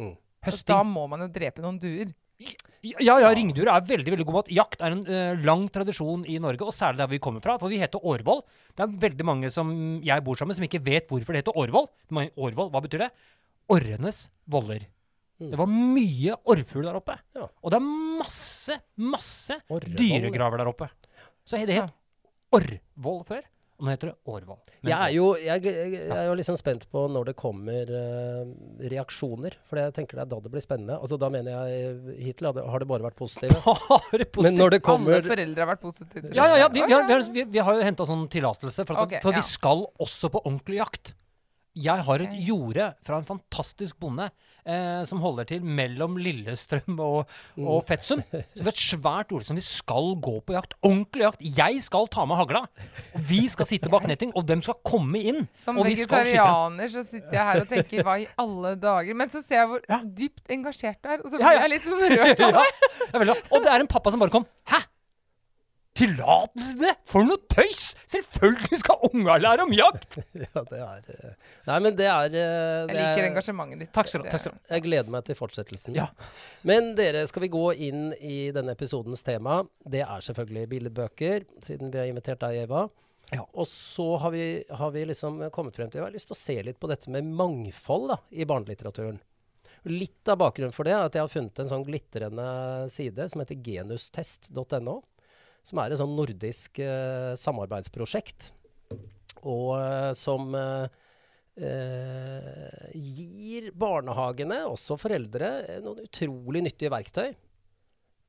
Mm. 0.00 0.16
Høsting. 0.48 0.72
da 0.74 0.82
må 0.86 1.06
man 1.10 1.24
jo 1.24 1.30
drepe 1.32 1.64
noen 1.64 1.80
duer. 1.82 2.12
Ja, 2.82 3.14
ja, 3.22 3.28
ringduer 3.30 3.68
er 3.70 3.84
veldig 3.86 4.10
veldig 4.16 4.24
god 4.26 4.36
mat. 4.40 4.48
Jakt 4.50 4.80
er 4.82 4.96
en 4.96 5.04
uh, 5.06 5.42
lang 5.46 5.68
tradisjon 5.70 6.24
i 6.26 6.40
Norge, 6.42 6.66
og 6.66 6.74
særlig 6.74 7.04
der 7.04 7.12
vi 7.12 7.22
kommer 7.22 7.44
fra. 7.44 7.54
For 7.62 7.70
vi 7.70 7.78
heter 7.82 8.02
Årvoll. 8.02 8.42
Det 8.74 8.84
er 8.84 8.96
veldig 9.04 9.28
mange 9.28 9.52
som 9.54 9.70
jeg 10.02 10.24
bor 10.26 10.38
sammen 10.38 10.58
som 10.58 10.66
ikke 10.66 10.82
vet 10.82 11.06
hvorfor 11.10 11.34
det 11.34 11.44
heter 11.44 11.60
Årvoll. 11.62 11.86
Årvoll, 12.12 12.72
hva 12.74 12.82
betyr 12.82 13.06
det? 13.06 13.12
Orrenes 13.72 14.26
voller. 14.50 14.88
Det 15.50 15.58
var 15.58 15.70
mye 15.70 16.36
orrfugl 16.52 16.86
der 16.86 16.98
oppe. 17.00 17.16
Ja. 17.36 17.48
Og 17.48 17.74
det 17.74 17.80
er 17.80 17.88
masse, 18.22 18.78
masse 19.02 19.58
Orrevoll, 19.66 19.98
dyregraver 19.98 20.62
der 20.62 20.70
oppe. 20.70 20.90
Så 21.42 21.58
det 21.66 21.80
het 21.80 21.98
Orrvoll 22.52 23.22
før, 23.26 23.42
og 23.82 23.86
nå 23.88 23.90
heter 23.96 24.10
det 24.12 24.30
Årvoll. 24.30 24.58
Jeg 24.86 24.94
er 24.94 25.12
jo, 25.16 25.24
jeg, 25.42 25.62
jeg, 25.66 25.92
jeg 25.96 26.14
er 26.14 26.28
jo 26.28 26.34
liksom 26.38 26.54
spent 26.60 26.84
på 26.92 27.00
når 27.10 27.32
det 27.32 27.34
kommer 27.38 27.88
uh, 27.90 28.44
reaksjoner. 28.92 29.56
For 29.66 29.80
jeg 29.80 29.94
tenker 29.96 30.20
det 30.20 30.22
er 30.22 30.28
da 30.30 30.38
det 30.44 30.52
blir 30.52 30.62
spennende. 30.62 31.00
Altså 31.02 31.18
Da 31.18 31.30
mener 31.34 31.56
jeg 31.56 32.20
Hittil 32.28 32.46
har 32.46 32.54
det, 32.54 32.66
har 32.70 32.84
det 32.84 32.88
bare 32.92 33.06
vært 33.08 33.18
positive. 33.18 33.58
Bare 33.64 34.28
positivt. 34.28 34.44
Men 34.46 34.60
når 34.60 34.76
det 34.76 34.80
Alle 34.92 35.18
foreldre 35.26 35.64
har 35.64 35.70
vært 35.72 35.82
positive 35.82 36.30
Ja, 36.30 36.46
ja, 36.52 36.60
ja. 36.62 36.70
Vi, 36.70 36.84
vi, 36.86 36.94
har, 36.94 37.26
vi, 37.34 37.46
vi 37.56 37.64
har 37.66 37.80
jo 37.80 37.88
henta 37.88 38.06
sånn 38.06 38.22
tillatelse, 38.30 38.86
for, 38.86 39.02
at, 39.02 39.10
okay, 39.10 39.24
for 39.24 39.34
ja. 39.34 39.42
vi 39.42 39.50
skal 39.50 39.82
også 40.06 40.30
på 40.30 40.44
ordentlig 40.44 40.78
jakt. 40.78 41.14
Jeg 41.82 42.06
har 42.06 42.22
et 42.22 42.38
jorde 42.46 42.90
fra 43.02 43.18
en 43.18 43.26
fantastisk 43.26 43.98
bonde 43.98 44.28
eh, 44.66 45.02
som 45.08 45.20
holder 45.20 45.44
til 45.48 45.64
mellom 45.64 46.16
Lillestrøm 46.20 46.98
og, 47.00 47.26
Mm. 47.56 47.66
og 47.68 47.84
Fetsum. 47.88 48.22
Så 48.30 48.42
det 48.56 48.66
er 48.66 48.68
et 48.72 48.80
svært 48.80 49.32
ord 49.32 49.44
som 49.44 49.56
vi 49.56 49.62
skal 49.64 50.14
gå 50.22 50.34
på 50.46 50.54
jakt. 50.54 50.74
Ordentlig 50.82 51.24
jakt. 51.26 51.42
Jeg 51.58 51.82
skal 51.82 52.06
ta 52.08 52.24
med 52.24 52.36
hagla. 52.38 52.62
Vi 53.28 53.42
skal 53.52 53.66
sitte 53.66 53.90
bak 53.92 54.06
netting, 54.08 54.32
og 54.36 54.46
dem 54.48 54.62
skal 54.62 54.74
komme 54.84 55.20
inn. 55.20 55.48
Som 55.58 55.78
og 55.78 55.86
vi 55.86 55.96
skal 55.96 56.24
vegetarianer 56.24 56.88
så 56.94 57.04
sitter 57.04 57.32
jeg 57.32 57.44
her 57.50 57.60
og 57.60 57.68
tenker 57.68 58.02
hva 58.06 58.16
i 58.22 58.26
alle 58.38 58.74
dager 58.80 59.14
Men 59.18 59.28
så 59.28 59.42
ser 59.44 59.60
jeg 59.62 59.68
hvor 59.68 59.80
Ja. 59.88 60.00
dypt 60.04 60.48
engasjert 60.48 61.02
du 61.02 61.08
er, 61.08 61.18
og 61.24 61.30
så 61.30 61.36
blir 61.38 61.52
ja. 61.52 61.60
jeg 61.66 61.70
litt 61.70 61.82
sånn 61.82 62.08
rørt 62.16 62.40
av 62.40 62.52
det. 62.56 63.28
er. 63.28 63.46
Og 63.52 63.62
det 63.62 63.70
er 63.72 63.80
en 63.80 63.86
pappa 63.90 64.10
som 64.10 64.20
bare 64.22 64.30
kom 64.30 64.46
Hæ? 64.68 64.80
Tillatelse 65.98 66.72
til 66.76 66.80
det? 66.86 66.92
For 67.10 67.26
noe 67.26 67.40
tøys! 67.52 67.82
Selvfølgelig 68.12 68.78
skal 68.80 69.04
unga 69.10 69.36
lære 69.40 69.66
om 69.66 69.72
jakt! 69.76 70.16
Ja, 70.42 70.62
det 70.68 70.78
er 70.80 71.10
eh, 71.12 71.34
Nei, 71.68 71.76
men 71.84 71.96
det 71.98 72.06
er 72.08 72.30
det 72.32 72.42
Jeg 72.42 72.88
liker 72.96 73.22
er- 73.22 73.28
engasjementet 73.30 73.82
ditt. 73.84 73.92
Takk 73.94 74.08
skal 74.10 74.24
du 74.24 74.28
ha. 74.28 74.32
takk 74.34 74.44
skal 74.46 74.54
du 74.54 74.58
ha. 74.60 74.74
Jeg 74.76 74.84
gleder 74.86 75.12
meg 75.14 75.26
til 75.28 75.38
fortsettelsen. 75.38 75.96
Ja. 75.98 76.08
Men 76.68 76.92
dere, 76.98 77.26
skal 77.30 77.44
vi 77.46 77.50
gå 77.52 77.64
inn 77.88 78.10
i 78.20 78.38
denne 78.56 78.74
episodens 78.76 79.22
tema? 79.26 79.60
Det 79.84 80.02
er 80.06 80.24
selvfølgelig 80.28 80.68
billedbøker, 80.72 81.46
siden 81.64 81.92
vi 81.92 82.00
har 82.02 82.08
invitert 82.10 82.40
deg, 82.44 82.62
Eva. 82.64 82.86
Ja. 83.32 83.44
Og 83.56 83.64
så 83.70 84.10
har 84.20 84.32
vi, 84.34 84.42
har 84.68 84.90
vi 84.92 85.06
liksom 85.08 85.38
kommet 85.54 85.76
frem 85.78 85.88
til 85.88 86.02
Jeg 86.02 86.08
har 86.08 86.12
lyst 86.16 86.28
til 86.28 86.36
å 86.36 86.40
se 86.42 86.56
litt 86.66 86.80
på 86.82 86.90
dette 86.90 87.08
med 87.12 87.28
mangfold 87.32 88.10
da, 88.12 88.18
i 88.36 88.44
barnelitteraturen. 88.48 89.20
Litt 89.88 90.28
av 90.30 90.36
bakgrunnen 90.38 90.74
for 90.74 90.86
det 90.86 90.92
er 90.94 91.06
at 91.08 91.16
jeg 91.16 91.24
har 91.24 91.30
funnet 91.32 91.58
en 91.62 91.70
sånn 91.72 91.86
glitrende 91.86 92.44
side 92.92 93.24
som 93.32 93.40
heter 93.42 93.56
genustest.no. 93.66 94.98
Som 95.62 95.78
er 95.78 95.92
et 95.92 96.00
sånn 96.00 96.16
nordisk 96.18 96.80
eh, 96.82 97.32
samarbeidsprosjekt. 97.38 98.50
Og 99.46 99.76
eh, 99.78 100.10
som 100.18 100.54
eh, 100.58 100.98
eh, 101.62 102.90
gir 102.98 103.70
barnehagene, 103.78 104.62
også 104.70 104.98
foreldre, 105.00 105.52
eh, 105.66 105.80
noen 105.84 106.02
utrolig 106.06 106.64
nyttige 106.66 106.92
verktøy. 106.92 107.30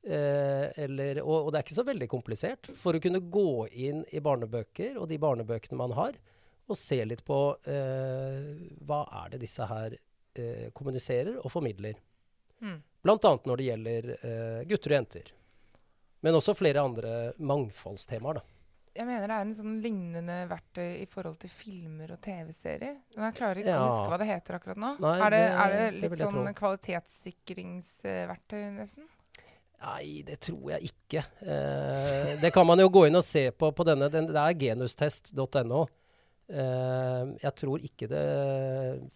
Eh, 0.04 0.66
eller, 0.84 1.22
og, 1.24 1.46
og 1.48 1.50
det 1.50 1.60
er 1.60 1.66
ikke 1.66 1.80
så 1.80 1.88
veldig 1.90 2.10
komplisert. 2.12 2.70
For 2.78 2.94
å 2.94 3.02
kunne 3.02 3.22
gå 3.34 3.66
inn 3.72 4.04
i 4.14 4.22
barnebøker 4.22 4.98
og 5.00 5.10
de 5.10 5.20
barnebøkene 5.22 5.80
man 5.80 5.96
har, 5.98 6.18
og 6.64 6.78
se 6.80 6.96
litt 7.04 7.20
på 7.26 7.38
eh, 7.68 8.54
hva 8.88 9.04
er 9.24 9.34
det 9.34 9.44
disse 9.44 9.66
her 9.68 9.98
kommuniserer 10.74 11.36
og 11.38 11.52
formidler. 11.52 11.94
Mm. 12.58 12.80
Annet 13.06 13.44
når 13.46 13.60
det 13.60 13.66
gjelder 13.68 14.08
gutter 14.66 14.90
og 14.90 14.96
jenter. 14.96 15.28
Men 16.24 16.34
også 16.40 16.54
flere 16.56 16.80
andre 16.82 17.32
mangfoldstemaer. 17.38 18.34
da. 18.40 18.44
Jeg 18.94 19.06
mener 19.08 19.26
det 19.26 19.34
er 19.34 19.42
en 19.42 19.54
sånn 19.56 19.80
lignende 19.82 20.34
verktøy 20.48 21.00
i 21.02 21.06
forhold 21.10 21.34
til 21.42 21.50
filmer 21.50 22.12
og 22.14 22.20
TV-serier. 22.22 22.94
Men 23.16 23.24
jeg 23.26 23.34
klarer 23.40 23.58
ikke 23.60 23.72
Ja. 23.74 23.80
å 23.82 23.88
huske 23.90 24.06
hva 24.12 24.18
det 24.22 24.28
heter 24.28 24.54
akkurat 24.60 24.78
nå. 24.78 24.90
Nei, 25.02 25.16
er, 25.18 25.30
det, 25.34 25.40
det- 25.42 25.56
er 25.64 25.68
det 25.74 25.86
litt 26.00 26.10
det 26.14 26.20
sånn 26.20 26.38
tro. 26.46 26.54
kvalitetssikringsverktøy, 26.60 28.62
nesten? 28.78 29.04
Nei, 29.84 30.22
det 30.24 30.38
tror 30.46 30.70
jeg 30.72 30.80
ikke. 30.92 31.20
Eh, 31.44 32.30
det 32.40 32.50
kan 32.54 32.64
man 32.66 32.78
jo 32.80 32.86
gå 32.88 33.02
inn 33.08 33.16
og 33.18 33.24
se 33.26 33.50
på 33.52 33.68
på 33.76 33.84
denne. 33.84 34.06
Den, 34.10 34.26
det 34.30 34.36
er 34.40 34.54
genustest.no. 34.62 35.82
Eh, 36.48 37.24
jeg 37.42 37.52
tror 37.56 37.78
ikke 37.84 38.06
det 38.08 38.24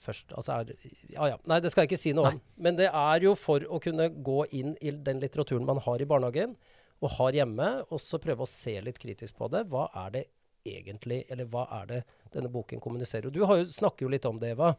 først 0.01 0.33
altså 0.33 0.53
er, 0.61 0.65
Ja 1.13 1.27
ja. 1.29 1.37
Nei, 1.47 1.61
det 1.61 1.71
skal 1.73 1.83
jeg 1.85 1.91
ikke 1.93 2.01
si 2.03 2.13
noe 2.17 2.27
om. 2.35 2.41
Men 2.57 2.77
det 2.77 2.89
er 2.91 3.21
jo 3.25 3.35
for 3.37 3.61
å 3.61 3.79
kunne 3.81 4.09
gå 4.25 4.45
inn 4.57 4.77
i 4.81 4.91
den 4.91 5.21
litteraturen 5.21 5.65
man 5.69 5.79
har 5.85 6.01
i 6.01 6.05
barnehagen, 6.09 6.57
og 6.99 7.13
har 7.19 7.37
hjemme, 7.43 7.69
og 7.89 8.01
så 8.03 8.19
prøve 8.23 8.45
å 8.45 8.51
se 8.51 8.75
litt 8.83 8.99
kritisk 8.99 9.37
på 9.39 9.49
det. 9.53 9.65
Hva 9.71 9.87
er 10.07 10.15
det 10.17 10.25
egentlig, 10.67 11.23
eller 11.31 11.49
hva 11.51 11.67
er 11.81 11.91
det 11.93 12.01
denne 12.35 12.51
boken 12.53 12.83
kommuniserer? 12.83 13.31
Og 13.31 13.37
du 13.37 13.45
har 13.47 13.61
jo, 13.61 13.69
snakker 13.73 14.07
jo 14.07 14.13
litt 14.13 14.27
om 14.29 14.41
det, 14.41 14.55
Eva. 14.57 14.75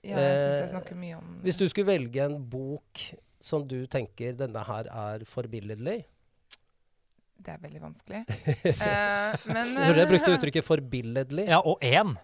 Ja, 0.00 0.16
jeg 0.16 0.38
syns 0.38 0.54
Eh, 0.54 0.60
jeg 0.62 0.70
snakker 0.70 0.96
mye 0.96 1.16
om 1.18 1.34
Hvis 1.44 1.58
du 1.60 1.66
skulle 1.68 1.90
velge 1.90 2.24
en 2.24 2.38
bok 2.48 3.02
som 3.40 3.66
du 3.68 3.82
tenker 3.90 4.32
denne 4.36 4.62
her 4.64 4.88
er 4.88 5.26
forbilledlig 5.28 5.98
Det 7.40 7.52
er 7.52 7.60
veldig 7.60 7.82
vanskelig. 7.82 8.22
uh, 8.24 9.36
men 9.54 9.76
hørte 9.76 10.00
jeg 10.00 10.08
brukte 10.08 10.32
uttrykket 10.36 10.64
'forbilledlig'. 10.64 11.46
Ja, 11.48 11.60
og 11.60 11.80
én. 11.84 12.16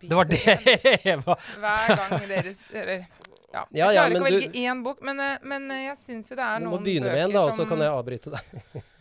Det 0.00 0.16
var 0.16 0.28
det 0.28 0.40
Eva 1.14 1.36
Hver 1.60 1.96
gang 1.96 2.28
deres 2.28 2.60
Eller 2.72 3.04
ja. 3.52 3.64
jeg 3.70 3.78
jeg 3.84 3.94
ja, 3.94 4.00
klarer 4.00 4.10
ikke 4.16 4.22
å 4.22 4.28
velge 4.30 4.52
du- 4.52 4.58
én 4.60 4.82
bok, 4.84 5.02
men, 5.02 5.20
eh, 5.20 5.38
men 5.42 5.70
eh, 5.70 5.84
jeg 5.88 5.96
syns 5.96 6.30
jo 6.30 6.36
det 6.36 6.44
er 6.44 6.60
noen 6.60 6.70
bøker 6.70 6.70
som 6.70 6.72
Du 6.72 6.78
må 6.78 6.84
begynne 6.86 7.12
med 7.12 7.24
en, 7.26 7.32
da, 7.36 7.44
og 7.46 7.52
så 7.56 7.68
kan 7.68 7.78
jeg 7.78 7.92
avbryte 7.98 8.30
deg. 8.36 8.82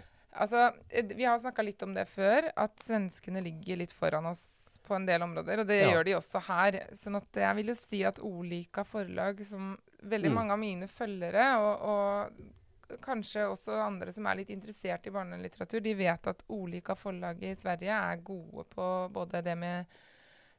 Altså, 0.42 0.72
eh, 0.90 1.04
Vi 1.16 1.26
har 1.28 1.38
snakka 1.38 1.62
litt 1.64 1.82
om 1.84 1.94
det 1.94 2.06
før, 2.08 2.46
at 2.56 2.78
svenskene 2.80 3.42
ligger 3.44 3.78
litt 3.82 3.92
foran 3.92 4.26
oss 4.30 4.78
på 4.88 4.96
en 4.96 5.06
del 5.06 5.22
områder. 5.22 5.60
Og 5.60 5.68
det 5.68 5.82
Ja. 5.82 5.90
gjør 5.92 6.06
de 6.06 6.14
også 6.16 6.40
her. 6.48 6.78
sånn 6.96 7.18
at 7.18 7.28
jeg 7.34 7.56
vil 7.56 7.68
jo 7.68 7.76
si 7.76 8.00
at 8.08 8.20
Olika 8.20 8.84
forlag, 8.88 9.44
som 9.46 9.78
veldig 10.04 10.30
Mm. 10.32 10.34
mange 10.34 10.52
av 10.54 10.60
mine 10.60 10.88
følgere, 10.88 11.58
og, 11.60 11.82
og 11.82 12.98
kanskje 13.02 13.44
også 13.52 13.76
andre 13.86 14.12
som 14.12 14.26
er 14.28 14.36
litt 14.40 14.50
interessert 14.50 15.06
i 15.08 15.12
barnelitteratur, 15.12 15.82
de 15.84 15.94
vet 15.96 16.28
at 16.28 16.44
Olika 16.50 16.96
forlag 16.96 17.44
i 17.44 17.54
Sverige 17.56 17.92
er 17.92 18.18
gode 18.24 18.64
på 18.74 18.88
både 19.12 19.44
det 19.44 19.58
med 19.58 19.86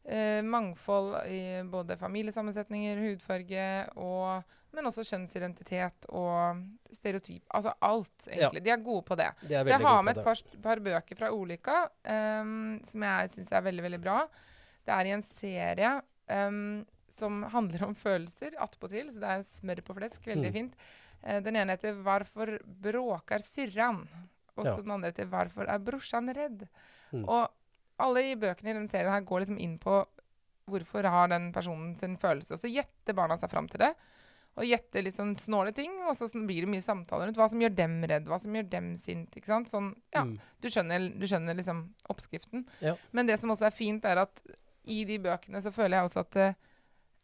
eh, 0.05 0.43
mangfold 0.43 1.27
i 1.31 1.63
både 1.71 1.97
familiesammensetninger, 1.97 2.97
hudfarge 2.97 3.69
og 3.97 4.43
men 4.73 4.87
også 4.89 5.03
kjønnsidentitet 5.05 6.07
og 6.17 6.63
stereotyp. 6.97 7.43
Altså 7.53 7.75
alt, 7.85 8.25
egentlig. 8.27 8.63
De 8.65 8.71
er 8.73 8.81
gode 8.81 9.03
på 9.05 9.19
det. 9.21 9.27
De 9.43 9.59
Så 9.61 9.69
jeg 9.69 9.81
har 9.85 10.03
med 10.03 10.17
et 10.17 10.25
par, 10.25 10.41
par 10.65 10.81
bøker 10.81 11.19
fra 11.19 11.29
Olika 11.31 11.75
um, 12.41 12.81
som 12.89 13.05
jeg 13.05 13.29
syns 13.35 13.53
er 13.53 13.67
veldig, 13.67 13.83
veldig 13.85 14.01
bra. 14.01 14.23
Det 14.89 14.95
er 14.97 15.11
i 15.11 15.13
en 15.13 15.23
serie 15.23 15.91
um, 16.49 16.87
som 17.07 17.43
handler 17.53 17.85
om 17.85 17.95
følelser, 17.95 18.57
attpåtil. 18.57 19.13
Så 19.13 19.21
det 19.21 19.29
er 19.29 19.45
smør 19.45 19.85
på 19.85 19.99
flesk. 20.01 20.25
Veldig 20.25 20.49
Mm. 20.49 20.57
fint. 20.57 20.75
Eh, 21.23 21.41
den 21.45 21.57
ene 21.57 21.77
heter 21.77 21.93
'Hvorfor 22.01 22.59
bråker 22.65 23.45
syrran?' 23.45 24.09
Og 24.57 24.65
så 24.65 24.77
Ja. 24.79 24.83
den 24.83 24.91
andre 24.91 25.13
heter 25.13 25.27
'Hvorfor 25.29 25.69
er 25.69 25.79
brorsan 25.79 26.33
redd?' 26.35 26.67
Mm. 27.13 27.29
Og 27.29 27.51
alle 28.03 28.25
i 28.33 28.37
bøkene 28.41 28.73
i 28.73 28.79
den 28.81 28.89
serien 28.91 29.13
her 29.15 29.25
går 29.27 29.45
liksom 29.45 29.61
inn 29.63 29.79
på 29.83 30.01
hvorfor 30.71 31.05
har 31.11 31.29
den 31.33 31.51
personen 31.55 31.95
sin 31.99 32.17
følelse. 32.21 32.55
Og 32.57 32.61
så 32.63 32.71
gjetter 32.71 33.17
barna 33.19 33.37
seg 33.41 33.51
fram 33.53 33.67
til 33.71 33.83
det. 33.83 33.93
Og 34.53 34.67
gjetter 34.69 35.03
litt 35.07 35.17
sånn 35.17 35.33
snåle 35.41 35.73
ting, 35.75 35.95
og 36.07 36.13
så 36.17 36.27
blir 36.45 36.67
det 36.67 36.69
mye 36.69 36.85
samtaler 36.85 37.31
rundt 37.31 37.39
hva 37.41 37.47
som 37.49 37.61
gjør 37.63 37.73
dem 37.75 37.95
redd, 38.05 38.27
hva 38.29 38.37
som 38.41 38.53
gjør 38.55 38.67
dem 38.69 38.91
sint. 39.01 39.33
ikke 39.39 39.49
sant? 39.49 39.71
Sånn, 39.73 39.95
ja, 40.13 40.25
Mm. 40.27 40.35
du 40.61 40.69
skjønner, 40.69 41.07
du 41.19 41.25
skjønner 41.27 41.57
liksom 41.57 41.81
oppskriften. 42.13 42.67
Ja. 42.85 42.95
Men 43.13 43.27
det 43.27 43.39
som 43.41 43.51
også 43.51 43.67
er 43.67 43.75
fint, 43.79 44.05
er 44.05 44.19
at 44.27 44.43
i 44.85 45.05
de 45.09 45.17
bøkene 45.19 45.63
så 45.63 45.73
føler 45.73 45.97
jeg 45.97 46.05
også 46.11 46.21
at 46.21 46.37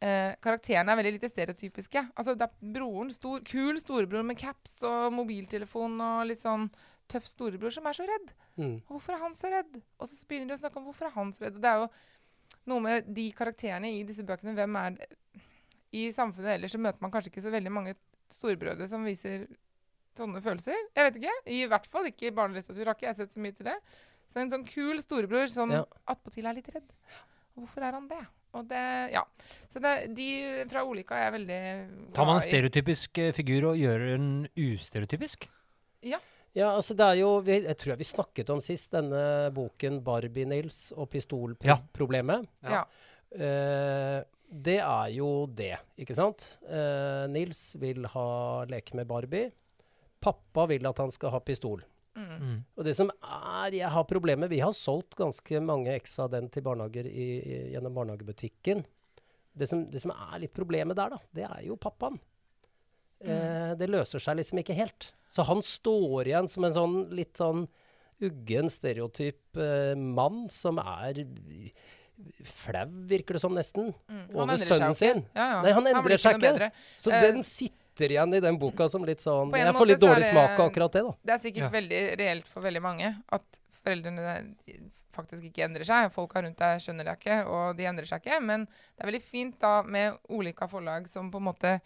eh, 0.01 0.35
karakterene 0.41 0.93
er 0.93 0.97
veldig 1.03 1.13
lite 1.19 1.29
stereotypiske. 1.29 2.05
Altså 2.17 2.35
det 2.39 2.49
er 2.49 2.73
broren, 2.73 3.11
stor, 3.13 3.41
kul 3.45 3.77
storebror 3.77 4.25
med 4.25 4.39
caps 4.39 4.83
og 4.89 5.13
mobiltelefon 5.13 6.01
og 6.01 6.27
litt 6.31 6.41
sånn 6.41 6.71
tøff 7.09 7.27
storebror 7.31 7.73
som 7.75 7.87
er 7.89 7.97
så 7.97 8.07
redd. 8.09 8.33
Mm. 8.61 8.77
Hvorfor 8.89 9.15
er 9.17 9.23
han 9.23 9.35
så 9.39 9.51
redd? 9.53 9.79
Og 9.99 10.09
så 10.11 10.27
begynner 10.29 10.53
de 10.53 10.59
å 10.59 10.63
snakke 10.63 10.81
om 10.81 10.89
hvorfor 10.89 11.09
er 11.09 11.15
han 11.17 11.33
så 11.33 11.45
redd. 11.47 11.57
Og 11.59 11.65
det 11.65 11.71
er 11.73 11.83
jo 11.83 11.89
noe 12.69 12.85
med 12.85 13.09
de 13.17 13.29
karakterene 13.37 13.91
i 13.97 14.03
disse 14.09 14.25
bøkene. 14.29 14.55
Hvem 14.59 14.77
er 14.83 14.99
det? 14.99 15.09
I 15.97 16.09
samfunnet 16.13 16.59
ellers 16.59 16.75
så 16.77 16.81
møter 16.85 17.01
man 17.01 17.13
kanskje 17.15 17.31
ikke 17.33 17.47
så 17.47 17.53
veldig 17.55 17.73
mange 17.73 17.95
storebrødre 18.29 18.89
som 18.91 19.07
viser 19.09 19.47
sånne 20.19 20.43
følelser. 20.45 20.77
Jeg 20.97 21.07
vet 21.07 21.17
ikke. 21.23 21.37
I 21.55 21.63
hvert 21.71 21.87
fall 21.89 22.09
ikke 22.11 22.29
i 22.29 22.35
barnelitteratur 22.37 22.91
har 22.91 22.99
ikke 22.99 23.09
jeg 23.09 23.21
sett 23.23 23.33
så 23.37 23.41
mye 23.41 23.57
til 23.57 23.71
det. 23.71 23.77
Så 24.29 24.43
en 24.43 24.51
sånn 24.53 24.67
kul 24.69 24.99
storebror 25.01 25.49
som 25.49 25.71
Ja. 25.73 25.85
attpåtil 26.07 26.45
er 26.51 26.59
litt 26.59 26.69
redd. 26.75 26.91
Og 27.57 27.65
hvorfor 27.65 27.87
er 27.87 27.97
han 27.97 28.09
det? 28.11 28.21
Og 28.59 28.67
det, 28.69 29.13
ja. 29.13 29.23
Så 29.69 29.81
det, 29.81 30.15
de 30.17 30.27
fra 30.71 30.83
Olika 30.85 31.17
er 31.17 31.25
jeg 31.31 31.35
veldig 31.39 32.13
Tar 32.17 32.25
man 32.29 32.37
en 32.41 32.45
stereotypisk 32.45 33.19
eh, 33.19 33.33
figur 33.37 33.71
og 33.73 33.77
gjør 33.81 34.05
den 34.17 34.29
ustereotypisk? 34.57 35.49
Ja, 36.07 36.19
altså 36.67 36.97
det 36.99 37.07
er 37.07 37.21
jo 37.21 37.29
vi, 37.45 37.61
Jeg 37.67 37.79
tror 37.79 37.93
jeg 37.93 38.01
vi 38.01 38.09
snakket 38.09 38.51
om 38.51 38.63
sist 38.65 38.91
denne 38.95 39.53
boken 39.55 40.01
'Barbie-Nils 40.03 40.93
og 40.97 41.11
pistolproblemet'. 41.13 42.49
Ja. 42.65 42.83
Uh, 43.29 44.25
det 44.49 44.79
er 44.81 45.09
jo 45.13 45.47
det, 45.53 45.77
ikke 46.01 46.17
sant? 46.17 46.57
Uh, 46.65 47.29
Nils 47.29 47.77
vil 47.79 48.07
ha 48.09 48.65
leke 48.65 48.97
med 48.97 49.07
Barbie. 49.07 49.53
Pappa 50.19 50.65
vil 50.67 50.89
at 50.89 50.99
han 50.99 51.13
skal 51.13 51.35
ha 51.37 51.41
pistol. 51.45 51.85
Mm. 52.19 52.39
Mm. 52.41 52.57
Og 52.75 52.85
det 52.85 52.97
som 52.97 53.11
er 53.23 53.75
Jeg 53.77 53.91
har 53.95 54.05
problemer 54.11 54.49
Vi 54.51 54.59
har 54.59 54.73
solgt 54.75 55.15
ganske 55.15 55.61
mange 55.63 55.93
X 56.01 56.17
av 56.19 56.33
den 56.33 56.49
til 56.51 56.65
barnehager 56.67 57.07
i, 57.07 57.27
i, 57.39 57.59
gjennom 57.75 57.95
barnehagebutikken. 57.95 58.83
Det 59.55 59.69
som, 59.69 59.85
det 59.91 60.03
som 60.03 60.11
er 60.15 60.41
litt 60.43 60.55
problemet 60.55 60.97
der, 60.99 61.15
da, 61.15 61.21
det 61.35 61.47
er 61.47 61.63
jo 61.67 61.79
pappaen. 61.79 62.19
Eh, 63.21 63.75
det 63.75 63.89
løser 63.91 64.21
seg 64.23 64.37
liksom 64.39 64.59
ikke 64.63 64.77
helt. 64.79 65.13
Så 65.29 65.43
han 65.45 65.59
står 65.65 66.27
igjen 66.31 66.49
som 66.49 66.65
en 66.65 66.73
sånn 66.77 66.97
litt 67.11 67.35
sånn 67.37 67.67
uggen, 68.23 68.71
stereotyp 68.71 69.57
eh, 69.59 69.95
mann 69.99 70.49
som 70.51 70.79
er 70.79 71.25
flau, 72.45 72.87
virker 73.11 73.35
det 73.39 73.41
som 73.43 73.55
nesten, 73.55 73.93
Mm. 74.09 74.35
Over 74.35 74.57
sønnen 74.59 74.95
sin. 74.97 75.25
Ja, 75.35 75.51
ja. 75.53 75.63
Nei, 75.63 75.73
han 75.73 75.85
endrer 75.87 76.01
endrer 76.03 76.19
seg 76.19 76.37
ikke. 76.43 76.71
Så 76.99 77.13
Eh, 77.13 77.23
den 77.23 77.43
sitter 77.43 78.09
igjen 78.11 78.35
i 78.35 78.41
den 78.41 78.59
boka 78.59 78.89
som 78.89 79.05
litt 79.05 79.19
sånn 79.21 79.53
Jeg 79.55 79.75
får 79.75 79.87
litt 79.87 80.01
dårlig 80.01 80.23
det- 80.23 80.31
smak 80.33 80.59
av 80.59 80.71
akkurat 80.71 80.93
det, 80.93 81.03
da. 81.03 81.15
Det 81.25 81.33
er 81.35 81.39
sikkert 81.39 81.63
Ja. 81.63 81.69
veldig 81.71 82.19
reelt 82.19 82.47
for 82.47 82.61
veldig 82.63 82.83
mange 82.83 83.23
at 83.33 83.43
foreldrene 83.85 84.55
faktisk 85.13 85.43
ikke 85.45 85.65
endrer 85.65 85.85
seg. 85.85 86.13
Folka 86.13 86.43
rundt 86.43 86.57
deg 86.57 86.81
skjønner 86.81 87.05
det 87.05 87.19
ikke, 87.21 87.47
og 87.47 87.77
de 87.77 87.85
endrer 87.85 88.07
seg 88.07 88.23
ikke. 88.23 88.41
Men 88.43 88.65
det 88.67 89.01
er 89.01 89.11
veldig 89.11 89.23
fint 89.23 89.59
da 89.59 89.83
med 89.83 90.19
ulike 90.31 90.69
forlag 90.69 91.07
som 91.09 91.31
på 91.31 91.37
en 91.39 91.45
måte 91.55 91.81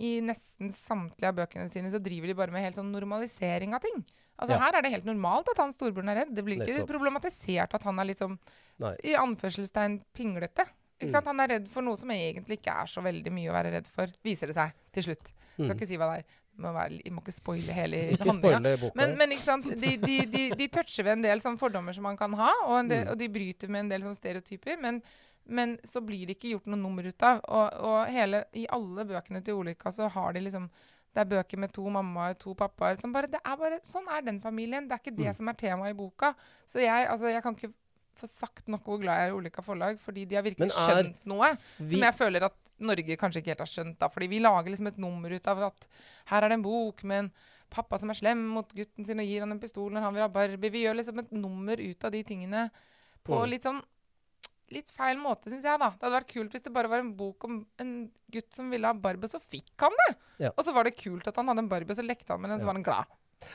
i 0.00 0.20
nesten 0.24 0.70
samtlige 0.74 1.28
av 1.28 1.34
bøkene 1.40 1.68
sine 1.70 1.90
så 1.90 1.98
driver 2.02 2.26
de 2.30 2.34
bare 2.38 2.52
med 2.54 2.62
helt 2.64 2.76
sånn 2.78 2.92
normalisering 2.94 3.74
av 3.74 3.80
ting. 3.82 4.04
Altså 4.38 4.54
Ja. 4.54 4.58
Her 4.62 4.78
er 4.78 4.82
det 4.82 4.92
helt 4.92 5.04
normalt 5.08 5.48
at 5.50 5.58
han 5.58 5.72
storebroren 5.74 6.08
er 6.12 6.20
redd. 6.24 6.34
Det 6.34 6.44
blir 6.46 6.60
ikke 6.60 6.78
Nettopp. 6.78 6.88
problematisert 6.92 7.74
at 7.74 7.82
han 7.82 7.98
er 7.98 8.04
litt 8.04 8.18
sånn 8.22 8.38
i 9.02 9.14
anførselstegn 9.18 10.00
pinglete. 10.14 10.64
Ikke 11.00 11.08
Mm. 11.08 11.12
sant? 11.12 11.26
Han 11.26 11.40
er 11.40 11.48
redd 11.48 11.68
for 11.68 11.82
noe 11.82 11.96
som 11.96 12.08
egentlig 12.10 12.58
ikke 12.60 12.74
er 12.82 12.86
så 12.86 13.02
veldig 13.02 13.30
mye 13.32 13.50
å 13.50 13.54
være 13.54 13.72
redd 13.72 13.86
for, 13.88 14.06
viser 14.24 14.46
det 14.46 14.54
seg 14.54 14.72
til 14.92 15.02
slutt. 15.02 15.32
Skal 15.54 15.66
Mm. 15.66 15.76
ikke 15.78 15.86
si 15.86 15.96
hva 15.96 16.14
det 16.16 16.24
er. 16.24 16.24
må 16.58 16.72
være, 16.74 16.98
må 17.12 17.22
ikke 17.22 17.32
spoile 17.32 17.70
hele 17.72 18.16
handlinga. 18.18 18.90
Men, 18.96 19.16
men 19.16 19.30
ikke 19.30 19.44
sant? 19.46 19.64
De, 19.80 19.96
de, 19.96 20.26
de, 20.26 20.50
de 20.58 20.66
toucher 20.66 21.04
ved 21.04 21.12
en 21.12 21.22
del 21.22 21.38
sånn 21.38 21.56
fordommer 21.56 21.94
som 21.94 22.02
man 22.02 22.16
kan 22.16 22.32
ha, 22.32 22.52
og, 22.66 22.88
del, 22.88 23.04
Mm. 23.06 23.10
og 23.12 23.18
de 23.18 23.28
bryter 23.28 23.68
med 23.68 23.78
en 23.84 23.88
del 23.90 24.00
sånn 24.02 24.16
stereotyper. 24.18 24.76
Men, 24.80 25.00
men 25.48 25.78
så 25.84 26.00
blir 26.04 26.26
det 26.28 26.36
ikke 26.38 26.50
gjort 26.54 26.66
noe 26.70 26.76
nummer 26.80 27.06
ut 27.08 27.22
av. 27.22 27.40
Og, 27.48 27.72
og 27.88 28.06
hele, 28.12 28.44
i 28.54 28.66
alle 28.70 29.04
bøkene 29.08 29.42
til 29.44 29.54
Olika 29.54 29.90
så 29.94 30.08
har 30.12 30.32
de 30.36 30.40
liksom 30.44 30.68
Det 31.14 31.22
er 31.24 31.30
bøker 31.42 31.58
med 31.58 31.72
to 31.72 31.82
mammaer, 31.90 32.34
to 32.38 32.52
pappaer 32.54 32.98
som 33.00 33.10
bare, 33.14 33.26
det 33.32 33.40
er 33.42 33.56
bare, 33.56 33.78
Sånn 33.82 34.06
er 34.12 34.20
den 34.22 34.40
familien. 34.44 34.86
Det 34.86 34.92
er 34.92 35.00
ikke 35.02 35.16
det 35.16 35.26
Mm. 35.30 35.34
som 35.34 35.48
er 35.48 35.54
temaet 35.54 35.90
i 35.90 35.96
boka. 35.96 36.34
Så 36.66 36.78
jeg, 36.84 37.08
altså, 37.08 37.30
jeg 37.32 37.42
kan 37.42 37.54
ikke 37.56 37.72
få 38.14 38.26
sagt 38.28 38.68
nok 38.68 38.84
hvor 38.84 39.00
glad 39.00 39.16
jeg 39.16 39.28
er 39.30 39.32
i 39.32 39.36
Olykka 39.38 39.62
forlag, 39.64 39.98
fordi 39.98 40.26
de 40.28 40.34
har 40.36 40.42
virkelig 40.44 40.70
skjønt 40.70 41.24
noe 41.26 41.56
Vi- 41.78 41.88
som 41.88 42.00
jeg 42.00 42.14
føler 42.14 42.44
at 42.44 42.54
Norge 42.78 43.16
kanskje 43.16 43.40
ikke 43.40 43.48
helt 43.54 43.58
har 43.64 43.66
skjønt. 43.66 43.98
da, 43.98 44.08
Fordi 44.08 44.26
vi 44.28 44.38
lager 44.38 44.68
liksom 44.70 44.86
et 44.88 44.98
nummer 44.98 45.30
ut 45.34 45.46
av 45.48 45.62
at 45.62 45.86
her 46.26 46.42
er 46.44 46.48
det 46.50 46.54
en 46.58 46.62
bok 46.62 47.02
med 47.04 47.18
en 47.24 47.32
pappa 47.70 47.98
som 47.98 48.10
er 48.10 48.14
slem 48.14 48.46
mot 48.46 48.68
gutten 48.74 49.06
sin 49.06 49.18
og 49.18 49.26
gir 49.26 49.40
han 49.40 49.50
en 49.52 49.60
pistol 49.60 49.90
når 49.90 50.00
han 50.02 50.14
vil 50.14 50.22
ha 50.22 50.28
Barbie. 50.28 50.70
Vi 50.70 50.84
gjør 50.84 50.96
liksom 50.96 51.18
et 51.20 51.32
nummer 51.32 51.76
ut 51.80 52.04
av 52.04 52.12
de 52.12 52.22
tingene 52.22 52.70
på 53.24 53.32
Mm. 53.42 53.48
litt 53.50 53.62
sånn 53.62 53.82
litt 54.74 54.90
feil 54.90 55.16
måte, 55.20 55.50
syns 55.50 55.64
jeg. 55.64 55.78
da. 55.80 55.90
Det 55.90 56.02
hadde 56.06 56.18
vært 56.20 56.32
kult 56.32 56.52
hvis 56.52 56.62
det 56.66 56.72
bare 56.74 56.88
var 56.92 56.98
en 57.04 57.14
bok 57.16 57.44
om 57.44 57.66
en 57.80 57.94
gutt 58.30 58.52
som 58.54 58.70
ville 58.70 58.86
ha 58.86 58.92
Barbie, 58.94 59.28
så 59.28 59.40
fikk 59.40 59.72
han 59.80 59.94
det! 60.06 60.10
Ja. 60.46 60.50
Og 60.56 60.64
så 60.64 60.74
var 60.74 60.84
det 60.84 60.96
kult 60.98 61.26
at 61.26 61.36
han 61.36 61.48
hadde 61.48 61.64
en 61.64 61.68
Barbie, 61.70 61.94
så 61.96 62.04
lekte 62.04 62.30
han 62.34 62.40
med 62.40 62.50
den, 62.50 62.60
så 62.60 62.66
Ja. 62.66 62.72
var 62.72 62.74
han 62.74 62.82
glad. 62.82 63.04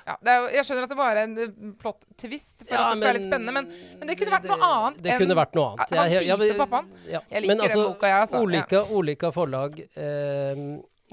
Ja, 0.08 0.15
det 0.24 0.32
er 0.32 0.46
jeg 0.55 0.63
skjønner 0.65 0.84
at 0.88 0.89
det 0.89 0.98
bare 0.98 1.20
er 1.20 1.27
en 1.27 1.74
plott 1.75 2.05
plot 2.08 2.17
twist 2.17 2.63
for 2.63 2.72
Ja, 2.72 2.86
at 2.88 2.93
det 2.93 2.98
skal 2.98 3.08
være 3.10 3.17
litt 3.20 3.27
spennende, 3.27 3.53
men, 3.53 3.67
men 4.00 4.08
det 4.08 4.15
kunne 4.17 4.32
vært 4.32 4.48
noe 4.48 4.70
annet 4.70 5.01
Det 5.03 5.17
kunne 5.20 5.36
vært 5.36 5.53
noe 5.60 5.65
annet. 5.74 5.93
Han 6.00 6.10
kjipe 6.10 6.58
pappaen. 6.63 6.88
Ja. 7.12 7.20
Jeg 7.29 7.43
liker 7.43 7.48
Men 7.51 7.58
den 7.58 7.67
altså, 7.67 7.84
boka, 7.91 8.08
jeg, 8.08 8.22
altså. 8.24 8.41
Olika, 8.48 8.82
Olika 8.96 9.32
forlag 9.36 9.79
eh, 9.84 10.63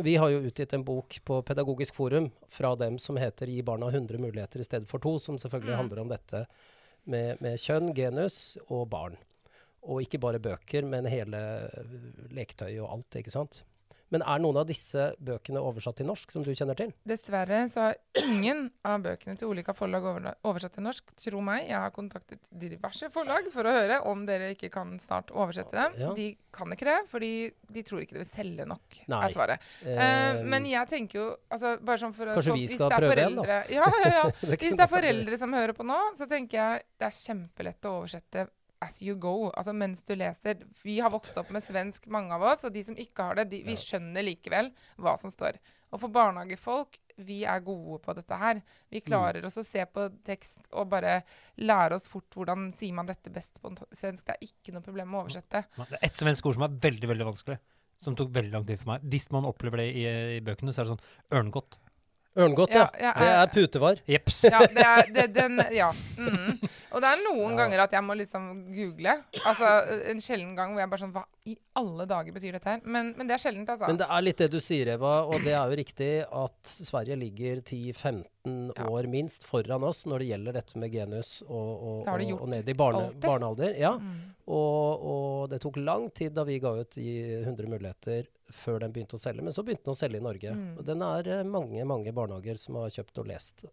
Vi 0.00 0.14
har 0.16 0.30
jo 0.30 0.38
utgitt 0.49 0.73
en 0.78 0.85
bok 0.87 1.19
på 1.26 1.42
Pedagogisk 1.45 1.95
forum 1.99 2.30
fra 2.49 2.75
dem 2.76 2.99
som 2.99 3.16
heter 3.16 3.47
'Gi 3.50 3.61
barna 3.62 3.90
100 3.90 4.19
muligheter 4.23 4.61
i 4.61 4.64
stedet 4.64 4.88
for 4.88 4.99
to', 4.99 5.19
som 5.21 5.37
selvfølgelig 5.37 5.75
Mm. 5.75 5.80
handler 5.83 6.00
om 6.00 6.09
dette 6.09 6.47
med, 7.07 7.40
med 7.42 7.59
kjønn, 7.59 7.92
genus 7.95 8.57
og 8.71 8.88
barn. 8.88 9.16
Og 9.88 10.04
ikke 10.04 10.20
bare 10.20 10.42
bøker, 10.42 10.84
men 10.84 11.08
hele 11.08 11.40
leketøyet 12.37 12.82
og 12.84 12.90
alt, 12.99 13.20
ikke 13.22 13.32
sant. 13.32 13.62
Men 14.10 14.25
er 14.26 14.40
noen 14.42 14.58
av 14.58 14.66
disse 14.66 15.12
bøkene 15.22 15.62
oversatt 15.62 16.00
til 16.00 16.08
norsk, 16.08 16.32
som 16.34 16.42
du 16.42 16.50
kjenner 16.50 16.78
til? 16.78 16.90
Dessverre 17.06 17.62
så 17.70 17.84
har 17.87 17.99
ingen 18.25 18.64
av 18.87 19.04
bøkene 19.04 19.38
til 19.38 19.52
ulike 19.52 19.75
forlag 19.78 20.08
oversatt 20.10 20.75
til 20.76 20.87
norsk. 20.87 21.12
Tro 21.20 21.42
meg, 21.46 21.68
jeg 21.68 21.78
har 21.78 21.94
kontaktet 21.94 22.42
diverse 22.50 23.10
forlag 23.14 23.46
for 23.54 23.70
å 23.70 23.75
høre 23.76 24.00
om 24.10 24.26
dere 24.26 24.50
ikke 24.56 24.72
kan 24.75 24.96
snart 25.02 25.30
oversette 25.30 25.76
dem. 25.78 25.99
Ja. 26.02 26.12
De 26.18 26.32
kan 26.50 26.75
ikke 26.75 26.88
det, 26.90 26.99
fordi 27.12 27.32
de 27.70 27.87
tror 27.87 28.02
ikke 28.02 28.18
det 28.18 28.25
vil 28.25 28.30
selge 28.32 28.66
nok, 28.66 29.00
Nei. 29.06 29.22
er 29.22 29.34
svaret. 29.37 29.70
Eh, 29.87 30.42
men 30.42 30.66
jeg 30.66 30.90
tenker 30.90 31.20
jo 31.20 31.26
altså, 31.46 31.76
bare 31.78 32.02
sånn 32.02 32.16
for 32.16 32.34
Kanskje 32.34 32.56
vi 32.58 32.66
hvis 32.66 32.80
skal 32.80 32.96
er 32.99 33.06
prøve 33.06 33.28
en, 33.28 33.38
da? 33.38 33.60
Ja, 33.70 33.87
ja, 33.87 34.14
ja. 34.16 34.25
Hvis 34.60 34.75
det 34.75 34.84
er 34.88 34.90
foreldre 34.90 35.38
som 35.38 35.54
hører 35.54 35.76
på 35.76 35.87
nå, 35.87 36.00
så 36.18 36.26
tenker 36.30 36.58
jeg 36.58 36.88
det 36.99 37.06
er 37.06 37.14
kjempelett 37.14 37.87
å 37.87 38.00
oversette 38.00 38.50
as 38.84 39.00
you 39.04 39.16
go. 39.20 39.50
Altså 39.50 39.75
mens 39.76 40.02
du 40.06 40.14
leser. 40.16 40.64
Vi 40.84 40.99
har 41.00 41.12
vokst 41.12 41.37
opp 41.40 41.52
med 41.54 41.64
svensk, 41.64 42.08
mange 42.12 42.34
av 42.37 42.44
oss, 42.52 42.64
og 42.66 42.75
de 42.75 42.84
som 42.87 42.99
ikke 42.99 43.28
har 43.28 43.40
det, 43.40 43.50
de, 43.52 43.62
vi 43.66 43.76
skjønner 43.78 44.25
likevel 44.26 44.72
hva 45.00 45.16
som 45.20 45.32
står. 45.32 45.60
Og 45.90 46.02
for 46.04 46.14
barnehagefolk, 46.14 47.00
vi 47.20 47.42
er 47.49 47.60
gode 47.64 47.99
på 48.04 48.14
dette 48.16 48.37
her. 48.40 48.60
Vi 48.92 49.02
klarer 49.04 49.44
oss 49.44 49.58
å 49.60 49.64
se 49.66 49.82
på 49.90 50.06
tekst 50.25 50.62
og 50.70 50.88
bare 50.92 51.18
lære 51.60 51.99
oss 51.99 52.08
fort 52.08 52.30
hvordan 52.37 52.70
sier 52.78 52.96
man 52.96 53.10
dette 53.10 53.32
best 53.34 53.60
på 53.60 53.75
svensk. 53.90 54.30
Det 54.30 54.37
er 54.37 54.46
ikke 54.49 54.75
noe 54.76 54.87
problem 54.87 55.10
med 55.10 55.20
å 55.20 55.26
oversette. 55.26 55.64
Det 55.76 55.99
er 55.99 56.08
ett 56.08 56.22
svensk 56.22 56.49
ord 56.49 56.56
som 56.56 56.66
er 56.68 56.80
veldig 56.88 57.12
veldig 57.12 57.28
vanskelig. 57.32 57.58
Som 58.00 58.16
tok 58.16 58.30
veldig 58.32 58.54
lang 58.54 58.64
tid 58.64 58.80
for 58.80 58.94
meg. 58.94 59.02
Hvis 59.12 59.28
man 59.34 59.44
opplever 59.44 59.82
det 59.82 59.90
i, 59.92 60.06
i 60.38 60.40
bøkene, 60.44 60.72
så 60.72 60.80
er 60.80 60.88
det 60.88 60.94
sånn 60.94 61.40
ørngodt. 61.42 61.76
Ørngodt, 62.38 62.70
ja. 62.70 62.84
Ja, 62.94 63.10
ja, 63.10 63.12
Det 63.18 63.28
er 63.28 63.40
eh, 63.42 63.49
putevar. 63.54 64.00
Jeps. 64.06 64.44
Ja, 64.46 64.60
det 64.70 64.84
er, 64.87 65.08
det, 65.16 65.25
den, 65.34 65.58
ja. 65.75 65.88
Mm. 66.16 66.60
Og 66.94 67.02
det 67.02 67.08
er 67.10 67.22
noen 67.25 67.56
Ja. 67.56 67.56
ganger 67.64 67.82
at 67.82 67.92
jeg 67.96 68.04
må 68.06 68.14
liksom 68.14 68.44
google. 68.75 69.16
Altså 69.44 69.70
en 70.12 70.20
sjelden 70.22 70.54
gang 70.58 70.72
hvor 70.75 70.80
jeg 70.84 70.90
bare 70.92 71.02
sånn 71.02 71.12
Hva 71.14 71.25
i 71.50 71.56
alle 71.80 72.06
dager 72.06 72.32
betyr 72.37 72.52
dette 72.58 72.68
her? 72.70 72.80
Men, 72.84 73.14
men 73.18 73.26
det 73.26 73.34
er 73.34 73.42
sjeldent, 73.42 73.68
altså. 73.72 73.88
Men 73.90 73.99
det 73.99 74.06
er 74.06 74.22
litt 74.22 74.38
det 74.44 74.50
du 74.52 74.60
sier, 74.62 74.92
Eva, 74.94 75.14
og 75.26 75.42
det 75.42 75.54
er 75.56 75.72
jo 75.72 75.78
riktig 75.80 76.10
at 76.28 76.70
Sverige 76.70 77.16
ligger 77.18 77.62
10-15 77.66 78.22
Ja. 78.44 78.87
år 78.88 79.04
minst 79.12 79.44
foran 79.44 79.85
oss 79.85 80.06
når 80.09 80.23
det 80.23 80.28
gjelder 80.30 80.56
dette 80.56 80.78
med 80.80 80.92
genus 80.94 81.42
og, 81.44 81.52
og, 81.52 82.09
og, 82.09 82.30
og 82.38 82.49
ned 82.49 82.68
i 82.73 82.75
barne, 82.78 83.10
barnealder. 83.21 83.75
Ja. 83.76 83.91
Mm. 84.00 84.15
Og, 84.50 85.04
og 85.12 85.50
det 85.52 85.60
tok 85.60 85.76
lang 85.76 86.08
tid 86.17 86.32
da 86.38 86.47
vi 86.49 86.56
ga 86.62 86.73
ut 86.80 86.97
i 86.99 87.10
100 87.43 87.69
muligheter 87.69 88.30
før 88.50 88.80
den 88.82 88.95
begynte 88.95 89.19
å 89.19 89.23
selge, 89.23 89.45
men 89.45 89.54
så 89.54 89.62
begynte 89.62 89.86
den 89.86 89.95
å 89.95 90.00
selge 90.00 90.19
i 90.19 90.25
Norge. 90.25 90.54
Mm. 90.56 90.71
Og 90.80 90.86
den 90.88 91.04
er 91.06 91.28
eh, 91.36 91.43
mange, 91.47 91.84
mange 91.86 92.15
barnehager 92.17 92.58
som 92.58 92.80
har 92.80 92.91
kjøpt 92.97 93.21
og 93.23 93.28
lest. 93.28 93.67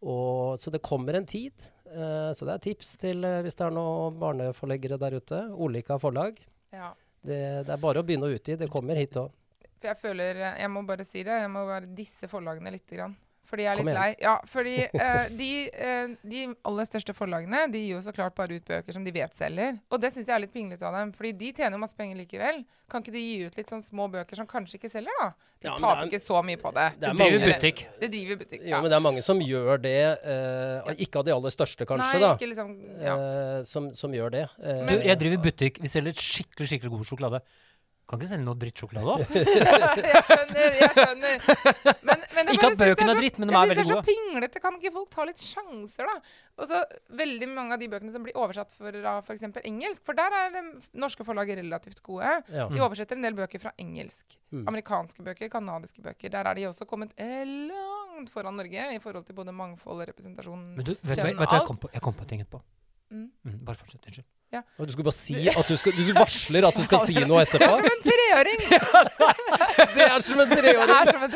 Og, 0.00 0.58
så 0.60 0.72
det 0.74 0.82
kommer 0.84 1.16
en 1.16 1.28
tid. 1.28 1.70
eh, 1.86 2.32
så 2.36 2.48
det 2.48 2.56
er 2.56 2.64
tips 2.66 2.96
til 3.00 3.24
eh, 3.24 3.40
hvis 3.44 3.56
det 3.56 3.66
er 3.68 3.76
noen 3.76 4.18
barneforleggere 4.20 4.98
der 5.00 5.16
ute. 5.20 5.40
Olika 5.54 5.98
forlag. 6.02 6.40
Ja. 6.74 6.92
Det, 7.20 7.40
det 7.68 7.72
er 7.74 7.80
bare 7.80 8.00
å 8.00 8.06
begynne 8.06 8.28
å 8.28 8.34
utgi. 8.34 8.56
Det 8.56 8.70
kommer 8.72 8.96
hit 8.98 9.16
òg. 9.20 9.30
Jeg 9.80 9.96
føler 10.00 10.36
eh, 10.36 10.60
Jeg 10.60 10.72
må 10.72 10.84
bare 10.88 11.04
si 11.08 11.24
det. 11.24 11.40
Jeg 11.44 11.52
må 11.52 11.64
bare 11.68 11.88
disse 11.96 12.28
forlagene 12.28 12.72
lite 12.74 12.96
grann. 12.98 13.16
Fordi 13.50 13.64
jeg 13.66 13.72
er 13.72 13.80
litt 13.82 13.96
lei. 13.96 14.08
Ja, 14.22 14.36
fordi 14.46 14.76
uh, 14.94 15.26
de, 15.40 15.50
uh, 15.74 16.12
de 16.30 16.42
aller 16.70 16.86
største 16.86 17.14
forlagene 17.18 17.64
de 17.72 17.80
gir 17.82 17.96
jo 17.96 18.02
så 18.04 18.14
klart 18.14 18.36
bare 18.38 18.60
ut 18.60 18.66
bøker 18.68 18.94
som 18.94 19.02
de 19.06 19.10
vet 19.16 19.34
selger. 19.34 19.80
Og 19.90 20.00
det 20.02 20.12
syns 20.14 20.30
jeg 20.30 20.36
er 20.36 20.44
litt 20.46 20.54
pinglete 20.54 20.86
av 20.86 20.94
dem. 20.94 21.10
Fordi 21.16 21.32
de 21.40 21.52
tjener 21.56 21.74
jo 21.74 21.82
masse 21.82 21.98
penger 21.98 22.20
likevel. 22.22 22.62
Kan 22.90 23.02
ikke 23.04 23.14
de 23.14 23.22
gi 23.22 23.36
ut 23.46 23.56
litt 23.58 23.70
sånn 23.70 23.82
små 23.82 24.06
bøker 24.10 24.38
som 24.38 24.46
kanskje 24.50 24.78
ikke 24.78 24.90
selger, 24.90 25.14
da? 25.20 25.28
De 25.60 25.68
Ja, 25.68 25.74
taper 25.76 26.00
er- 26.00 26.08
ikke 26.08 26.22
så 26.24 26.38
mye 26.46 26.56
på 26.62 26.70
det. 26.72 26.86
det 26.98 27.08
er 27.08 27.12
Du 27.12 27.18
driver 27.20 27.38
mange- 27.38 27.50
butikk. 27.52 27.82
Det 28.00 28.08
driver 28.14 28.36
butikk. 28.40 28.60
ja. 28.64 28.70
Jo, 28.76 28.80
men 28.82 28.90
det 28.90 28.96
er 28.96 29.04
mange 29.04 29.22
som 29.26 29.40
gjør 29.44 29.82
det. 29.82 29.98
Uh, 30.24 30.94
ikke 30.96 31.20
av 31.20 31.24
de 31.26 31.34
aller 31.34 31.50
største, 31.54 31.86
kanskje, 31.90 32.14
Nei, 32.14 32.20
da. 32.22 32.30
ikke 32.38 32.48
liksom 32.54 32.70
ja. 33.02 33.16
eh, 33.18 33.62
som, 33.68 33.90
som 33.94 34.10
gjør 34.14 34.30
det. 34.38 34.46
Men, 34.62 34.94
Du, 34.94 35.04
jeg 35.10 35.18
driver 35.20 35.42
butikk. 35.50 35.82
Vi 35.84 35.90
selger 35.92 36.14
skikkelig 36.16 36.70
skikkelig 36.72 36.90
god 36.94 37.04
sjokolade. 37.10 37.42
Kan 38.10 38.18
ikke 38.18 38.28
selge 38.32 38.42
noe 38.42 38.58
drittsjokolade 38.58 39.12
òg. 39.12 39.20
jeg 39.30 40.22
skjønner, 40.26 40.76
jeg 40.80 40.94
skjønner. 40.96 41.44
Men, 42.02 42.24
men 42.34 42.48
jeg 42.50 42.56
Ikke 42.56 42.70
at 42.72 42.80
bøkene 42.80 43.12
er 43.12 43.14
så- 43.14 43.20
dritt, 43.20 43.36
men 43.38 43.52
de 43.52 43.54
er 43.54 43.60
jeg 43.60 43.68
gode. 43.70 43.76
synes 43.76 43.86
syns 43.86 43.90
det 43.90 43.94
er 43.94 44.00
så 44.00 44.08
pinglete. 44.08 44.62
Kan 44.64 44.78
ikke 44.80 44.92
folk 44.96 45.10
ta 45.14 45.26
litt 45.28 45.44
sjanser, 45.44 46.08
da? 46.10 46.16
Og 46.58 46.66
så 46.72 46.80
Veldig 47.20 47.48
mange 47.52 47.76
av 47.76 47.82
de 47.84 47.88
bøkene 47.92 48.10
som 48.10 48.24
blir 48.26 48.34
oversatt 48.34 48.74
fra 48.74 49.14
f.eks. 49.22 49.44
engelsk, 49.62 50.02
for 50.08 50.18
der 50.18 50.34
er 50.40 50.50
det 50.56 50.64
norske 51.04 51.26
forlag 51.28 51.52
relativt 51.60 52.02
gode. 52.02 52.32
ja. 52.50 52.66
De 52.70 52.82
oversetter 52.82 53.14
en 53.20 53.28
del 53.28 53.38
bøker 53.38 53.62
fra 53.62 53.72
engelsk. 53.78 54.34
Mm. 54.50 54.66
Amerikanske 54.74 55.22
bøker, 55.30 55.52
kanadiske 55.54 56.02
bøker. 56.02 56.34
Der 56.34 56.50
er 56.50 56.58
de 56.58 56.66
også 56.72 56.88
kommet 56.90 57.14
langt 57.14 58.34
foran 58.34 58.58
Norge 58.58 58.90
i 58.96 58.98
forhold 58.98 59.24
til 59.30 59.38
både 59.38 59.54
mangfold 59.54 60.02
representasjon. 60.10 60.66
Men 60.76 60.84
du, 60.84 60.96
vet 60.98 61.14
Kjønn, 61.14 61.38
vet 61.38 61.54
du 61.54 61.56
jeg 61.60 61.66
kom 61.70 61.78
på? 61.78 61.94
Jeg 61.94 62.02
kom 62.02 62.14
på 62.18 62.26
ting 62.26 62.42
etterpå. 62.42 62.60
Mm. 63.10 63.30
Mm, 63.46 63.58
bare 63.66 63.76
fortsett. 63.78 64.02
Unnskyld. 64.06 64.26
Og 64.52 64.86
du 64.86 64.92
skulle 64.92 65.06
bare 65.06 65.14
si 65.14 65.46
at 65.48 65.68
du, 65.68 65.76
skal, 65.78 65.92
du 65.94 66.12
varsler 66.16 66.66
at 66.66 66.74
du 66.74 66.82
skal 66.82 67.04
si 67.08 67.14
noe 67.22 67.44
etterpå? 67.44 67.70
Det 67.70 67.70
er 67.70 67.78
som 67.78 67.86
en 67.94 68.02
treåring! 68.08 68.60
Det 69.94 70.06
er 70.06 70.20
som 70.26 70.40
en 70.42 70.50
Det 70.54 70.58
treåring! 70.58 70.90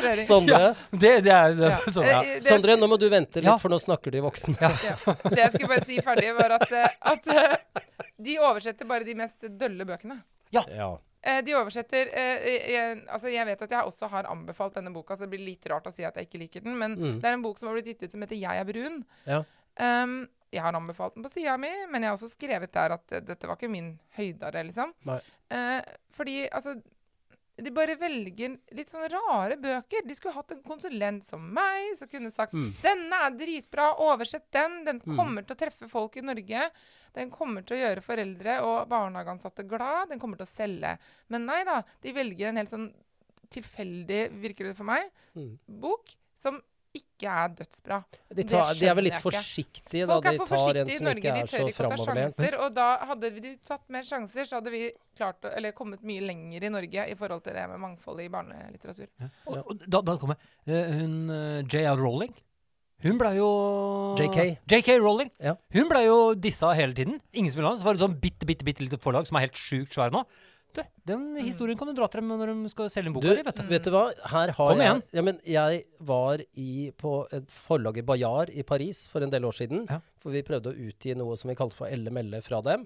er. 0.05 0.23
Sondre, 0.27 0.59
Det, 0.91 1.13
det 1.23 1.31
er 1.33 1.55
det, 1.55 1.69
Ja. 1.71 1.79
sånn, 1.87 2.03
Eh, 2.03 2.11
ja. 2.11 2.19
eh, 2.35 2.41
Sondre, 2.45 2.75
nå 2.81 2.89
må 2.91 2.97
du 2.99 3.07
vente 3.09 3.39
litt, 3.39 3.47
Ja. 3.47 3.57
for 3.61 3.69
nå 3.71 3.79
snakker 3.79 4.11
de 4.11 4.19
voksne. 4.25 4.55
Ja. 4.59 4.95
Det 5.23 5.39
jeg 5.39 5.51
skulle 5.55 5.71
bare 5.71 5.85
si 5.87 5.97
ferdig, 6.03 6.33
var 6.37 6.57
at, 6.59 6.71
eh, 6.71 6.89
at 7.15 7.31
de 8.19 8.37
oversetter 8.39 8.85
bare 8.89 9.03
de 9.07 9.15
mest 9.15 9.39
dølle 9.59 9.85
bøkene. 9.87 10.19
Ja. 10.55 10.65
Eh, 11.25 11.39
de 11.41 11.55
oversetter 11.57 12.11
jeg, 12.11 13.01
Altså, 13.09 13.31
jeg 13.33 13.45
vet 13.47 13.61
at 13.65 13.71
jeg 13.71 13.83
også 13.89 14.09
har 14.11 14.27
anbefalt 14.29 14.75
denne 14.77 14.91
boka, 14.93 15.15
så 15.15 15.25
det 15.25 15.31
blir 15.33 15.45
litt 15.47 15.65
rart 15.71 15.87
å 15.87 15.93
si 15.93 16.03
at 16.05 16.15
jeg 16.19 16.27
ikke 16.29 16.39
liker 16.43 16.61
den, 16.67 16.77
men 16.77 16.95
Mm. 16.99 17.19
det 17.21 17.25
er 17.31 17.33
en 17.33 17.41
bok 17.41 17.57
som 17.57 17.69
har 17.69 17.75
blitt 17.79 17.87
gitt 17.95 18.03
ut 18.03 18.11
som 18.11 18.21
heter 18.21 18.35
'Jeg 18.35 18.59
er 18.59 18.65
brun'. 18.65 19.03
Ja. 19.25 19.43
Um, 19.77 20.27
jeg 20.55 20.63
har 20.63 20.73
anbefalt 20.79 21.15
den 21.17 21.23
på 21.25 21.31
sida 21.33 21.57
mi, 21.61 21.69
men 21.91 22.01
jeg 22.05 22.09
har 22.11 22.17
også 22.17 22.31
skrevet 22.31 22.71
der 22.75 22.95
at 22.95 23.11
eh, 23.15 23.23
dette 23.27 23.47
var 23.49 23.57
ikke 23.59 23.69
min 23.71 23.93
høydare, 24.17 24.63
liksom. 24.67 24.93
Eh, 25.51 25.81
fordi 26.15 26.45
altså 26.49 26.77
de 27.55 27.71
bare 27.71 27.93
velger 27.95 28.57
litt 28.75 28.89
sånne 28.91 29.07
rare 29.13 29.55
bøker. 29.55 30.03
De 30.03 30.15
skulle 30.17 30.33
hatt 30.35 30.49
en 30.51 30.63
konsulent 30.65 31.23
som 31.23 31.39
meg, 31.55 31.93
som 31.95 32.09
kunne 32.11 32.31
sagt 32.33 32.51
Mm. 32.53 32.73
'Denne 32.81 33.15
er 33.27 33.31
dritbra, 33.39 33.85
oversett 34.03 34.49
den. 34.51 34.83
Den 34.83 34.99
Mm. 34.99 35.15
kommer 35.15 35.41
til 35.47 35.55
å 35.55 35.59
treffe 35.61 35.87
folk 35.89 36.17
i 36.17 36.21
Norge.' 36.21 36.69
Den 37.15 37.31
kommer 37.31 37.63
til 37.63 37.77
å 37.77 37.79
gjøre 37.79 38.03
foreldre 38.03 38.57
og 38.61 38.89
barnehageansatte 38.89 39.63
glad. 39.65 40.09
Den 40.09 40.19
kommer 40.19 40.35
til 40.35 40.43
å 40.43 40.51
selge. 40.51 40.97
Men 41.29 41.45
nei 41.45 41.63
da. 41.63 41.81
De 42.01 42.11
velger 42.11 42.49
en 42.49 42.57
helt 42.57 42.69
sånn 42.69 42.93
tilfeldig, 43.49 44.31
virker 44.41 44.65
det 44.67 44.75
for 44.75 44.83
meg, 44.83 45.09
Mm. 45.35 45.57
bok 45.79 46.09
som 46.35 46.61
ikke 46.99 47.31
er 47.31 47.51
dødsbra. 47.57 47.99
De, 48.11 48.35
Det 48.39 48.45
tar, 48.49 48.71
de 48.79 48.87
er 48.89 48.97
vel 48.97 49.07
litt 49.09 49.19
forsiktige, 49.23 50.05
da. 50.07 50.15
Folk 50.15 50.29
er 50.29 50.35
De 50.35 50.39
for 50.39 50.51
tar 50.51 50.55
en 50.55 50.89
forsiktige 50.89 51.01
i 51.01 51.05
Norge. 51.05 51.21
ikke 51.21 51.35
De 51.35 51.51
tør 51.51 51.69
ikke 51.71 51.85
å 51.85 51.91
ta 51.91 51.99
sjanser. 52.07 52.57
Og 52.65 52.73
da 52.77 52.87
hadde 53.11 53.31
de 53.35 53.53
tatt 53.67 53.85
mer 53.93 54.07
sjanser, 54.07 54.49
så 54.49 54.59
hadde 54.59 54.73
vi 54.73 54.81
klart 55.17 55.45
å, 55.45 55.51
eller 55.55 55.75
kommet 55.77 56.03
mye 56.07 56.23
lenger 56.25 56.67
i 56.67 56.73
Norge 56.73 57.05
i 57.11 57.19
forhold 57.19 57.45
til 57.45 57.55
det 57.57 57.67
med 57.71 57.83
mangfoldet 57.83 58.27
i 58.27 58.33
barnelitteratur. 58.33 59.07
Og, 59.45 59.61
og 59.61 59.85
da, 59.85 60.01
da 60.01 60.17
kommer 60.21 60.39
eh, 60.67 60.91
hun 60.99 61.15
uh, 61.31 61.61
J.R. 61.63 61.95
Rowling. 61.99 62.35
Hun 63.05 63.19
ble 63.19 63.35
jo 63.37 63.49
JK. 64.17 64.39
JK 64.71 64.95
Rowling. 65.03 65.29
Ja. 65.43 65.57
Hun 65.75 65.89
ble 65.91 66.05
jo 66.07 66.17
dissa 66.39 66.71
hele 66.77 66.95
tiden. 66.97 67.19
Ingen 67.35 67.51
som 67.51 67.59
ville 67.59 67.69
ha 67.69 67.75
henne. 67.75 67.83
Så 67.83 67.89
var 67.89 67.97
det 67.97 68.05
sånn 68.05 68.17
bitte, 68.21 68.47
bitte, 68.49 68.65
bitte 68.65 68.85
lite 68.85 68.99
forlag 69.01 69.27
som 69.29 69.37
er 69.37 69.45
helt 69.45 69.59
sjukt 69.59 69.93
svære 69.93 70.15
nå. 70.15 70.23
Du, 70.75 70.81
den 71.07 71.23
historien 71.39 71.77
kan 71.79 71.87
du 71.89 71.93
dra 71.97 72.07
frem 72.11 72.27
når 72.27 72.51
de 72.51 72.71
skal 72.73 72.89
selge 72.91 73.11
en 73.11 73.15
bok 73.15 73.23
Du, 73.23 73.29
di, 73.31 73.43
vet 73.45 73.61
du. 73.61 73.63
vet 73.69 73.87
du 73.87 73.91
hva? 73.93 74.03
Her 74.31 74.51
har 74.57 74.73
Kom 74.73 74.81
jeg 74.83 74.89
igjen. 74.89 75.01
ja, 75.17 75.23
men 75.29 75.39
Jeg 75.47 75.83
var 76.11 76.43
i, 76.53 76.91
på 76.99 77.13
et 77.35 77.47
forlag 77.51 77.97
i 78.01 78.05
Bayard 78.05 78.51
i 78.51 78.65
Paris 78.67 79.05
for 79.11 79.23
en 79.25 79.31
del 79.33 79.47
år 79.47 79.55
siden. 79.55 79.87
Ja. 79.89 80.01
For 80.21 80.35
vi 80.35 80.43
prøvde 80.45 80.73
å 80.73 80.77
utgi 80.89 81.15
noe 81.17 81.37
som 81.39 81.51
vi 81.51 81.57
kalte 81.59 81.77
for 81.77 81.87
Elle 81.87 82.11
Melle 82.13 82.41
fra 82.45 82.61
dem. 82.65 82.85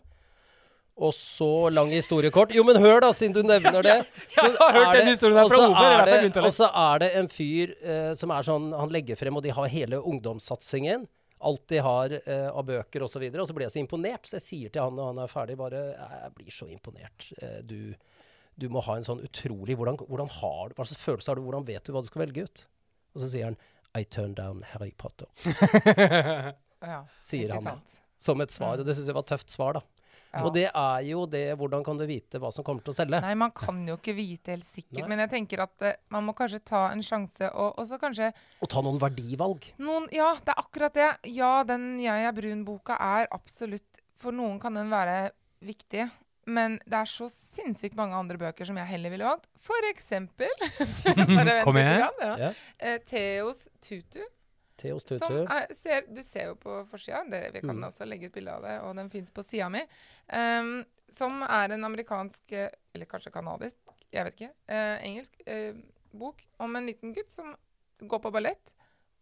Og 0.99 1.13
så 1.15 1.69
lang 1.71 1.93
historiekort. 1.95 2.51
Jo, 2.51 2.65
men 2.67 2.75
hør, 2.83 2.99
da, 3.05 3.13
siden 3.15 3.37
du 3.37 3.43
nevner 3.47 3.81
det. 3.85 3.97
jeg 4.35 4.51
har 4.59 4.75
hørt 4.75 4.97
den 4.97 5.13
historien 5.13 5.37
der 5.39 5.47
fra 5.47 5.61
Ove, 5.69 5.85
jeg 6.11 6.33
Og 6.43 6.51
så 6.57 6.67
er 6.75 6.99
det 7.05 7.09
en 7.21 7.29
fyr 7.31 7.71
eh, 7.79 8.09
som 8.19 8.33
er 8.35 8.43
sånn 8.43 8.73
Han 8.75 8.91
legger 8.91 9.15
frem, 9.19 9.37
og 9.39 9.45
de 9.45 9.53
har 9.55 9.71
hele 9.71 10.01
ungdomssatsingen. 10.01 11.07
Alt 11.39 11.65
de 11.71 11.79
har 11.83 12.13
eh, 12.19 12.47
av 12.49 12.65
bøker 12.67 13.05
osv. 13.05 13.21
Og, 13.23 13.35
så 13.35 13.43
og 13.43 13.47
så 13.47 13.55
blir 13.55 13.67
jeg 13.67 13.75
så 13.77 13.81
imponert, 13.81 14.27
så 14.27 14.37
jeg 14.39 14.45
sier 14.45 14.73
til 14.73 14.83
han 14.83 14.97
når 14.97 15.11
han 15.13 15.21
er 15.23 15.31
ferdig, 15.31 15.55
bare 15.59 15.83
Jeg 15.95 16.33
blir 16.35 16.51
så 16.51 16.67
imponert. 16.67 17.29
Eh, 17.39 17.59
du, 17.63 17.93
du 18.59 18.67
må 18.73 18.83
ha 18.83 18.97
en 18.99 19.07
sånn 19.07 19.23
utrolig 19.23 19.77
hvordan, 19.79 20.01
hvordan 20.09 20.31
har 20.39 20.71
du, 20.71 20.75
Hva 20.77 20.87
slags 20.89 21.05
følelse 21.05 21.31
har 21.31 21.39
du? 21.39 21.45
Hvordan 21.47 21.67
vet 21.69 21.85
du 21.85 21.93
hva 21.95 22.03
du 22.03 22.09
skal 22.11 22.25
velge 22.25 22.47
ut? 22.49 22.65
Og 23.15 23.23
så 23.23 23.31
sier 23.31 23.49
han 23.49 23.59
I 23.97 24.03
turn 24.03 24.35
down 24.37 24.65
Harry 24.73 24.91
Potter, 24.97 25.31
Ja, 26.79 27.01
sier 27.25 27.55
han 27.55 27.65
sant. 27.65 27.97
Som 28.19 28.43
et 28.43 28.51
svar. 28.51 28.79
Og 28.79 28.87
det 28.87 28.95
syns 28.95 29.07
jeg 29.09 29.15
var 29.15 29.23
et 29.25 29.31
tøft 29.31 29.51
svar, 29.51 29.79
da. 29.79 29.98
Ja. 30.29 30.43
Og 30.45 30.53
det 30.53 30.67
er 30.67 31.05
jo 31.07 31.23
det 31.25 31.55
Hvordan 31.57 31.81
kan 31.85 31.97
du 31.97 32.03
vite 32.05 32.37
hva 32.41 32.51
som 32.53 32.65
kommer 32.65 32.83
til 32.85 32.93
å 32.93 32.97
selge? 32.99 33.17
Nei, 33.23 33.33
man 33.39 33.49
kan 33.55 33.79
jo 33.87 33.95
ikke 33.97 34.13
vite 34.13 34.53
helt 34.53 34.67
sikkert. 34.67 35.01
Nei. 35.01 35.09
Men 35.09 35.23
jeg 35.23 35.31
tenker 35.33 35.63
at 35.65 35.85
uh, 35.87 35.95
man 36.13 36.27
må 36.27 36.35
kanskje 36.37 36.61
ta 36.69 36.83
en 36.93 37.01
sjanse, 37.05 37.49
og 37.49 37.79
og 37.79 37.87
så 37.89 37.97
kanskje 38.01 38.29
Og 38.61 38.69
ta 38.69 38.83
noen 38.85 39.01
verdivalg. 39.01 39.71
noen 39.81 40.05
Ja, 40.13 40.35
det 40.45 40.53
er 40.53 40.61
akkurat 40.61 40.93
det. 40.93 41.09
Ja, 41.33 41.63
den 41.63 41.99
'Jeg 41.99 42.29
er 42.29 42.33
brun'-boka 42.37 42.97
er 42.99 43.27
absolutt 43.31 44.03
For 44.19 44.35
noen 44.35 44.59
kan 44.59 44.75
den 44.75 44.89
være 44.91 45.31
viktig. 45.63 46.09
Men 46.45 46.79
det 46.85 46.97
er 46.97 47.05
så 47.05 47.29
sinnssykt 47.29 47.95
mange 47.95 48.17
andre 48.17 48.37
bøker 48.37 48.65
som 48.65 48.77
jeg 48.77 48.89
heller 48.89 49.09
ville 49.13 49.25
valgt. 49.25 49.45
For 49.59 49.85
eksempel 49.89 50.49
Bare 51.37 51.53
vent 51.59 51.63
Kom 51.63 51.77
litt 51.77 51.85
igjen. 51.85 52.19
ja. 52.21 52.35
Ja. 52.37 52.51
Uh, 52.83 52.97
Theos 53.05 53.67
Tutu. 53.81 54.21
Theos 54.79 55.03
Som 55.07 55.19
Tutu. 55.19 55.43
er, 55.51 55.67
ser, 55.75 56.07
du 56.07 56.21
ser 56.25 56.49
jo 56.51 56.55
på 56.59 56.79
forsida. 56.89 57.23
Vi 57.53 57.61
kan 57.61 57.75
Mm. 57.77 57.83
også 57.89 58.07
legge 58.07 58.29
ut 58.29 58.33
bilde 58.33 58.55
av 58.55 58.63
det, 58.63 58.77
og 58.87 58.95
den 58.95 59.09
fins 59.11 59.31
på 59.31 59.43
sida 59.43 59.69
mi. 59.69 59.81
Um, 60.31 60.85
som 61.11 61.41
er 61.43 61.73
en 61.75 61.83
amerikansk, 61.83 62.51
eh, 62.51 62.69
eller 62.93 63.05
kanskje 63.09 63.31
kanadisk, 63.33 63.75
jeg 64.13 64.25
vet 64.25 64.35
ikke, 64.39 64.53
uh, 64.69 64.97
engelsk 65.05 65.41
uh, 65.47 65.75
bok 66.13 66.43
om 66.59 66.75
en 66.75 66.85
liten 66.89 67.13
gutt 67.13 67.31
som 67.31 67.55
går 67.99 68.19
på 68.23 68.31
ballett 68.31 68.73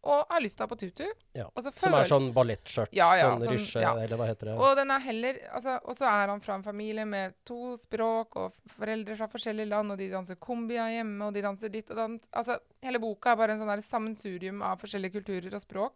og 0.08 0.24
har 0.32 0.42
lyst 0.44 0.58
til 0.58 0.64
å 0.64 0.68
ha 0.68 0.72
på 0.72 0.78
tutu. 0.80 1.04
Ja. 1.36 1.46
Som 1.76 1.94
er 1.98 2.08
sånn 2.10 2.30
ballettskjørt. 2.36 2.94
Ja, 2.96 3.10
ja, 3.20 3.30
sånn 3.34 3.44
sånn- 3.44 3.58
rysje, 3.58 3.82
ja. 3.84 3.92
eller 4.00 4.18
hva 4.20 4.28
heter 4.30 4.50
det? 4.52 4.56
Og 4.58 4.76
den 4.80 4.92
er 4.96 5.04
heller 5.04 5.40
altså, 5.52 5.76
Og 5.84 5.98
så 5.98 6.08
er 6.10 6.28
han 6.32 6.40
fra 6.42 6.56
en 6.56 6.64
familie 6.64 7.06
med 7.06 7.34
to 7.46 7.76
språk 7.78 8.36
og 8.40 8.54
foreldre 8.78 9.18
fra 9.20 9.28
forskjellige 9.28 9.70
land, 9.70 9.92
og 9.92 9.98
de 10.00 10.10
danser 10.10 10.40
kumbia 10.40 10.88
hjemme, 10.96 11.28
og 11.28 11.34
de 11.36 11.42
danser 11.46 11.70
ditt 11.74 11.92
og 11.92 11.98
datt. 11.98 12.30
Altså, 12.34 12.58
hele 12.82 13.00
boka 13.04 13.32
er 13.34 13.36
bare 13.44 13.52
en 13.58 13.60
sånn 13.60 13.84
sammensurium 13.84 14.62
av 14.64 14.80
forskjellige 14.80 15.20
kulturer 15.20 15.54
og 15.54 15.62
språk. 15.62 15.94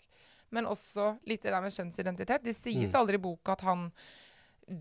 Men 0.51 0.65
også 0.67 1.17
litt 1.25 1.41
det 1.43 1.51
der 1.53 1.61
med 1.63 1.71
kjønnsidentitet. 1.71 2.43
Det 2.43 2.53
sies 2.55 2.91
Mm. 2.91 2.99
aldri 2.99 3.15
i 3.15 3.23
boka 3.23 3.53
at 3.53 3.61
han 3.61 3.91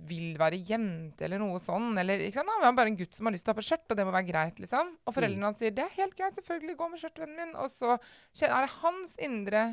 vil 0.08 0.38
være 0.40 0.58
jente 0.68 1.26
eller 1.26 1.40
noe 1.42 1.60
sånn. 1.62 1.92
Eller, 2.00 2.22
ikke 2.26 2.40
sant? 2.40 2.52
Han 2.56 2.66
er 2.68 2.78
bare 2.78 2.92
en 2.92 2.98
gutt 2.98 3.16
som 3.16 3.28
har 3.28 3.34
lyst 3.34 3.46
til 3.46 3.52
å 3.52 3.56
ha 3.56 3.60
på 3.60 3.66
skjørt, 3.66 3.86
og 3.88 3.98
det 3.98 4.06
må 4.06 4.14
være 4.14 4.28
greit, 4.30 4.58
liksom. 4.62 4.92
Og 5.04 5.16
foreldrene 5.16 5.48
hans 5.48 5.60
sier 5.62 5.74
det 5.76 5.86
er 5.86 5.96
helt 5.98 6.16
greit, 6.18 6.36
selvfølgelig, 6.38 6.76
gå 6.80 6.90
med 6.90 7.02
skjørt, 7.02 7.22
vennen 7.22 7.40
min. 7.40 7.54
Og 7.60 7.70
så 7.72 7.96
er 8.48 8.66
det 8.66 8.74
hans 8.80 9.16
indre 9.26 9.64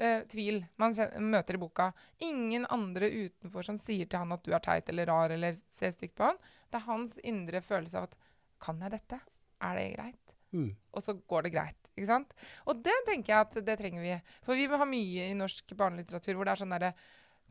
uh, 0.00 0.22
tvil 0.32 0.62
man 0.80 0.96
møter 1.32 1.58
i 1.58 1.62
boka. 1.62 1.90
Ingen 2.26 2.66
andre 2.72 3.10
utenfor 3.10 3.66
som 3.66 3.78
sier 3.80 4.10
til 4.10 4.22
han 4.22 4.36
at 4.36 4.44
du 4.46 4.54
er 4.56 4.64
teit 4.64 4.90
eller 4.92 5.10
rar 5.10 5.36
eller 5.36 5.56
ser 5.78 5.94
stygt 5.94 6.16
på 6.18 6.28
han. 6.30 6.40
Det 6.70 6.80
er 6.80 6.88
hans 6.88 7.16
indre 7.26 7.62
følelse 7.64 8.00
av 8.00 8.10
at 8.10 8.18
kan 8.60 8.82
jeg 8.84 8.98
dette? 8.98 9.20
Er 9.64 9.76
det 9.76 9.92
greit? 9.94 10.20
Mm. 10.50 10.72
og 10.90 11.02
så 11.02 11.14
går 11.14 11.46
det 11.46 11.52
greit. 11.54 11.90
Ikke 11.94 12.08
sant? 12.08 12.32
Og 12.66 12.80
det 12.82 12.94
tenker 13.06 13.32
jeg 13.32 13.46
at 13.46 13.58
det 13.66 13.76
trenger 13.78 14.02
vi. 14.02 14.14
For 14.42 14.58
vi 14.58 14.66
har 14.66 14.88
mye 14.88 15.28
i 15.30 15.36
norsk 15.38 15.74
barnelitteratur 15.78 16.34
hvor 16.34 16.48
det 16.48 16.54
er 16.54 16.62
sånn 16.62 16.74
derre 16.74 16.90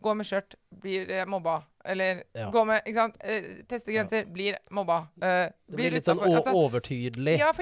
Gå 0.01 0.13
med 0.15 0.27
skjørt, 0.27 0.55
blir 0.81 1.09
eh, 1.11 1.25
mobba. 1.27 1.57
Eller 1.83 2.23
Ja. 2.35 2.49
gå 2.51 2.65
med 2.67 2.83
ikke 2.85 2.95
sant? 2.95 3.17
Eh, 3.19 3.47
teste 3.67 3.91
grenser, 3.91 4.25
blir 4.25 4.57
mobba. 4.71 4.99
Uh, 5.21 5.49
Det 5.67 5.75
blir 5.75 5.91
litt 5.91 6.05
sånn 6.05 6.19
Altså, 6.19 6.53
overtydelig 6.55 7.37
ja, 7.39 7.49
og 7.49 7.55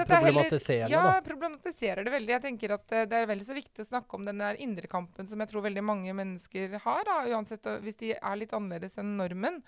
er 0.00 0.06
problematiserende, 0.10 0.90
Ja, 0.90 1.02
da. 1.02 1.20
problematiserer 1.26 2.04
det 2.04 2.12
veldig. 2.14 2.32
Jeg 2.34 2.42
tenker 2.42 2.74
at 2.74 2.86
det 2.88 3.12
er 3.12 3.26
vel 3.26 3.42
så 3.46 3.54
viktig 3.54 3.84
å 3.84 3.86
snakke 3.86 4.14
om 4.14 4.24
den 4.24 4.38
der 4.38 4.54
indre 4.62 4.86
kampen 4.90 5.26
som 5.26 5.38
jeg 5.38 5.48
tror 5.50 5.62
veldig 5.62 5.84
mange 5.84 6.14
mennesker 6.14 6.78
har. 6.78 7.04
Da. 7.04 7.18
Uansett 7.34 7.62
hvis 7.82 7.96
de 7.96 8.14
er 8.14 8.36
litt 8.36 8.52
annerledes 8.52 8.98
enn 8.98 9.16
normen, 9.16 9.62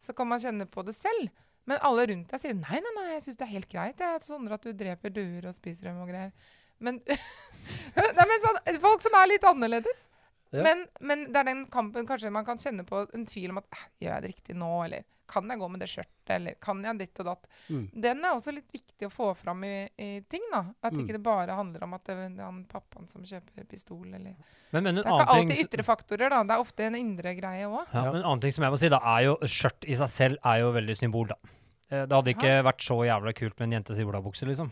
så 0.00 0.14
kan 0.14 0.28
man 0.28 0.38
kjenne 0.42 0.66
på 0.66 0.84
det 0.84 0.94
selv. 0.94 1.30
Men 1.64 1.78
alle 1.86 2.06
rundt 2.10 2.30
deg 2.30 2.40
sier 2.42 2.54
nei, 2.58 2.78
nei, 2.82 2.94
nei, 2.96 3.12
jeg 3.14 3.22
syns 3.26 3.38
det 3.38 3.46
er 3.46 3.54
helt 3.54 3.70
greit. 3.70 4.02
Jeg 4.02 4.24
sånn 4.24 4.50
at 4.50 4.62
du 4.66 4.72
dreper 4.72 5.10
duer 5.14 5.46
og 5.46 5.54
spiser 5.54 5.90
dem 5.90 6.00
og 6.02 6.10
greier. 6.10 6.32
Men, 6.82 6.98
nei, 7.96 8.24
men 8.26 8.42
sånn, 8.42 8.80
folk 8.82 9.04
som 9.04 9.14
er 9.20 9.30
litt 9.30 9.46
annerledes. 9.46 10.08
Ja. 10.52 10.62
Men, 10.66 10.86
men 11.00 11.24
det 11.32 11.36
er 11.40 11.44
den 11.48 11.64
kampen 11.72 12.06
kanskje 12.06 12.30
man 12.32 12.44
kan 12.44 12.58
kjenne 12.60 12.84
på 12.84 13.06
en 13.14 13.26
tvil 13.26 13.50
om 13.54 13.58
at 13.62 13.64
"Eh, 13.72 13.84
gjør 14.04 14.14
jeg 14.18 14.22
det 14.22 14.30
riktig 14.34 14.56
nå, 14.60 14.70
eller 14.84 15.04
kan 15.32 15.48
jeg 15.48 15.58
gå 15.62 15.68
med 15.70 15.80
det 15.80 15.86
skjørtet, 15.88 16.30
eller 16.34 16.54
kan 16.60 16.82
jeg 16.84 16.98
ditt 16.98 17.20
og 17.22 17.24
datt. 17.30 17.46
Mm. 17.70 17.84
Den 18.04 18.18
er 18.26 18.34
også 18.36 18.52
litt 18.52 18.68
viktig 18.74 19.06
å 19.06 19.10
få 19.14 19.30
fram 19.38 19.62
i, 19.64 19.88
i 19.96 20.08
ting, 20.28 20.42
da. 20.52 20.60
At 20.84 20.92
Mm. 20.92 21.00
ikke 21.06 21.12
det 21.16 21.22
bare 21.24 21.56
handler 21.56 21.84
om 21.86 21.94
at 21.94 22.04
det 22.04 22.16
er 22.18 22.44
han 22.44 22.66
pappaen 22.68 23.08
som 23.08 23.22
kjøper 23.24 23.64
pistol, 23.66 24.04
eller 24.12 24.34
Men, 24.72 24.82
men 24.84 24.86
en 24.88 24.94
Det 24.96 25.06
er 25.06 25.12
ikke 25.24 25.36
alltid 25.38 25.64
ytre 25.64 25.82
faktorer, 25.88 26.28
da. 26.28 26.42
Det 26.42 26.50
er 26.52 26.60
ofte 26.60 26.84
en 26.84 26.94
indre 27.00 27.32
greie 27.34 27.64
òg. 27.64 27.86
Ja, 27.94 28.04
men 28.12 28.16
en 28.20 28.24
annen 28.28 28.40
ting 28.44 28.52
som 28.52 28.64
jeg 28.64 28.72
må 28.72 28.78
si, 28.78 28.88
da, 28.92 29.00
er 29.00 29.24
jo 29.24 29.36
skjørt 29.48 29.88
i 29.88 29.94
seg 29.96 30.08
selv 30.08 30.36
er 30.44 30.60
jo 30.60 30.72
veldig 30.72 30.96
symbol, 31.00 31.26
da. 31.32 31.36
Eh, 31.90 32.04
Det 32.04 32.12
hadde 32.12 32.34
ikke 32.36 32.62
vært 32.68 32.84
så 32.84 33.00
jævla 33.08 33.32
kult 33.32 33.58
med 33.58 33.72
en 33.72 33.80
jentes 33.80 33.98
olabukse, 34.04 34.44
liksom. 34.44 34.70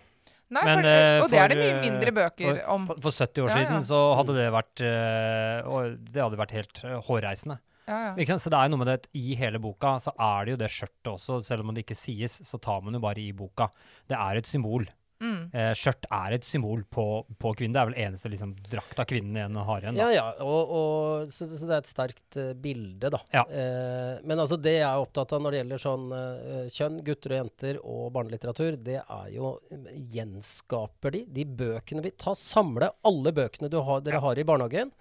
Nei, 0.51 0.63
Men, 0.67 0.81
for, 0.81 0.91
eh, 0.91 1.23
og 1.23 1.31
det 1.31 1.39
er 1.39 1.53
det 1.53 1.59
mye 1.61 1.73
eh, 1.77 1.83
mindre 1.85 2.13
bøker 2.15 2.57
om. 2.73 2.87
For, 2.91 3.03
for 3.07 3.15
70 3.23 3.45
år 3.45 3.51
Ja, 3.53 3.59
siden 3.61 3.85
så 3.87 3.99
hadde 4.19 4.35
det 4.35 4.47
vært 4.51 4.83
eh, 4.83 5.69
og 5.71 5.99
Det 6.11 6.25
hadde 6.25 6.41
vært 6.41 6.55
helt 6.57 6.81
hårreisende. 7.07 7.61
Ja, 7.91 8.01
ja. 8.15 8.39
Så 8.39 8.51
det 8.53 8.59
er 8.59 8.71
noe 8.71 8.81
med 8.83 8.91
det 8.91 8.97
at 9.01 9.07
i 9.19 9.35
hele 9.39 9.61
boka 9.63 9.97
så 10.03 10.13
er 10.15 10.47
det 10.47 10.55
jo 10.55 10.61
det 10.61 10.71
skjørtet 10.71 11.11
også, 11.11 11.41
selv 11.47 11.65
om 11.65 11.75
det 11.75 11.85
ikke 11.85 11.99
sies, 11.99 12.37
så 12.47 12.59
tar 12.63 12.83
man 12.87 12.95
jo 12.95 13.03
bare 13.03 13.23
i 13.23 13.31
boka. 13.35 13.71
Det 14.11 14.19
er 14.19 14.39
et 14.39 14.51
symbol. 14.51 14.87
Mm. 15.21 15.51
Eh, 15.53 15.71
skjørt 15.77 16.07
er 16.17 16.35
et 16.39 16.47
symbol 16.49 16.83
på, 16.89 17.05
på 17.37 17.53
kvinnen. 17.59 17.75
Det 17.77 17.81
er 17.83 17.89
vel 17.91 17.99
eneste 18.07 18.31
liksom, 18.33 18.55
drakta 18.71 19.05
kvinnen 19.09 19.37
igjen 19.37 19.59
har 19.69 19.85
igjen. 19.85 19.99
Da. 19.99 20.07
Ja, 20.09 20.15
ja. 20.17 20.47
Og, 20.47 20.73
og, 20.79 21.35
så, 21.35 21.49
så 21.53 21.69
det 21.69 21.77
er 21.77 21.83
et 21.83 21.91
sterkt 21.91 22.39
uh, 22.41 22.53
bilde, 22.57 23.11
da. 23.13 23.21
Ja. 23.35 23.45
Eh, 23.45 24.15
men 24.25 24.41
altså 24.41 24.57
det 24.57 24.79
jeg 24.79 24.87
er 24.89 25.03
opptatt 25.03 25.35
av 25.37 25.45
når 25.45 25.53
det 25.53 25.61
gjelder 25.61 25.83
sånn 25.85 26.07
uh, 26.15 26.71
kjønn, 26.73 27.01
gutter 27.05 27.35
og 27.35 27.41
jenter 27.41 27.81
og 27.85 28.07
barnelitteratur, 28.17 28.79
det 28.81 29.01
er 29.03 29.29
jo 29.35 29.55
eh, 29.69 29.93
Gjenskaper 30.11 31.15
de 31.15 31.25
de 31.31 31.45
bøkene 31.45 32.03
vi 32.05 32.15
tar 32.19 32.39
Samle 32.39 32.91
alle 33.07 33.33
bøkene 33.37 33.71
du 33.71 33.79
har, 33.85 34.01
dere 34.05 34.23
har 34.25 34.39
i 34.39 34.47
barnehagen. 34.47 34.93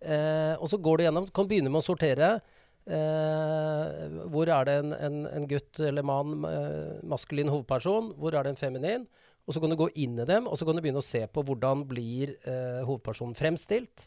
Eh, 0.00 0.54
og 0.58 0.66
så 0.72 0.80
går 0.80 0.98
du 0.98 1.06
gjennom, 1.06 1.30
kan 1.34 1.46
begynne 1.48 1.70
med 1.70 1.82
å 1.82 1.86
sortere. 1.86 2.34
Eh, 2.90 4.18
hvor 4.32 4.50
er 4.50 4.66
det 4.66 4.76
en, 4.82 4.94
en, 4.96 5.18
en 5.30 5.48
gutt 5.50 5.80
eller 5.84 6.06
mann, 6.06 6.40
maskulin 7.06 7.52
hovedperson? 7.52 8.14
Hvor 8.18 8.34
er 8.34 8.46
det 8.46 8.54
en 8.56 8.62
feminin? 8.64 9.08
Og 9.50 9.56
så 9.56 9.60
kan 9.62 9.72
du 9.72 9.74
gå 9.80 9.88
inn 9.98 10.14
i 10.22 10.28
dem, 10.28 10.46
og 10.46 10.54
så 10.54 10.66
kan 10.66 10.78
du 10.78 10.84
begynne 10.84 11.02
å 11.02 11.04
se 11.04 11.24
på 11.26 11.42
hvordan 11.42 11.82
blir 11.90 12.36
eh, 12.46 12.84
hovedpersonen 12.86 13.34
fremstilt. 13.34 14.06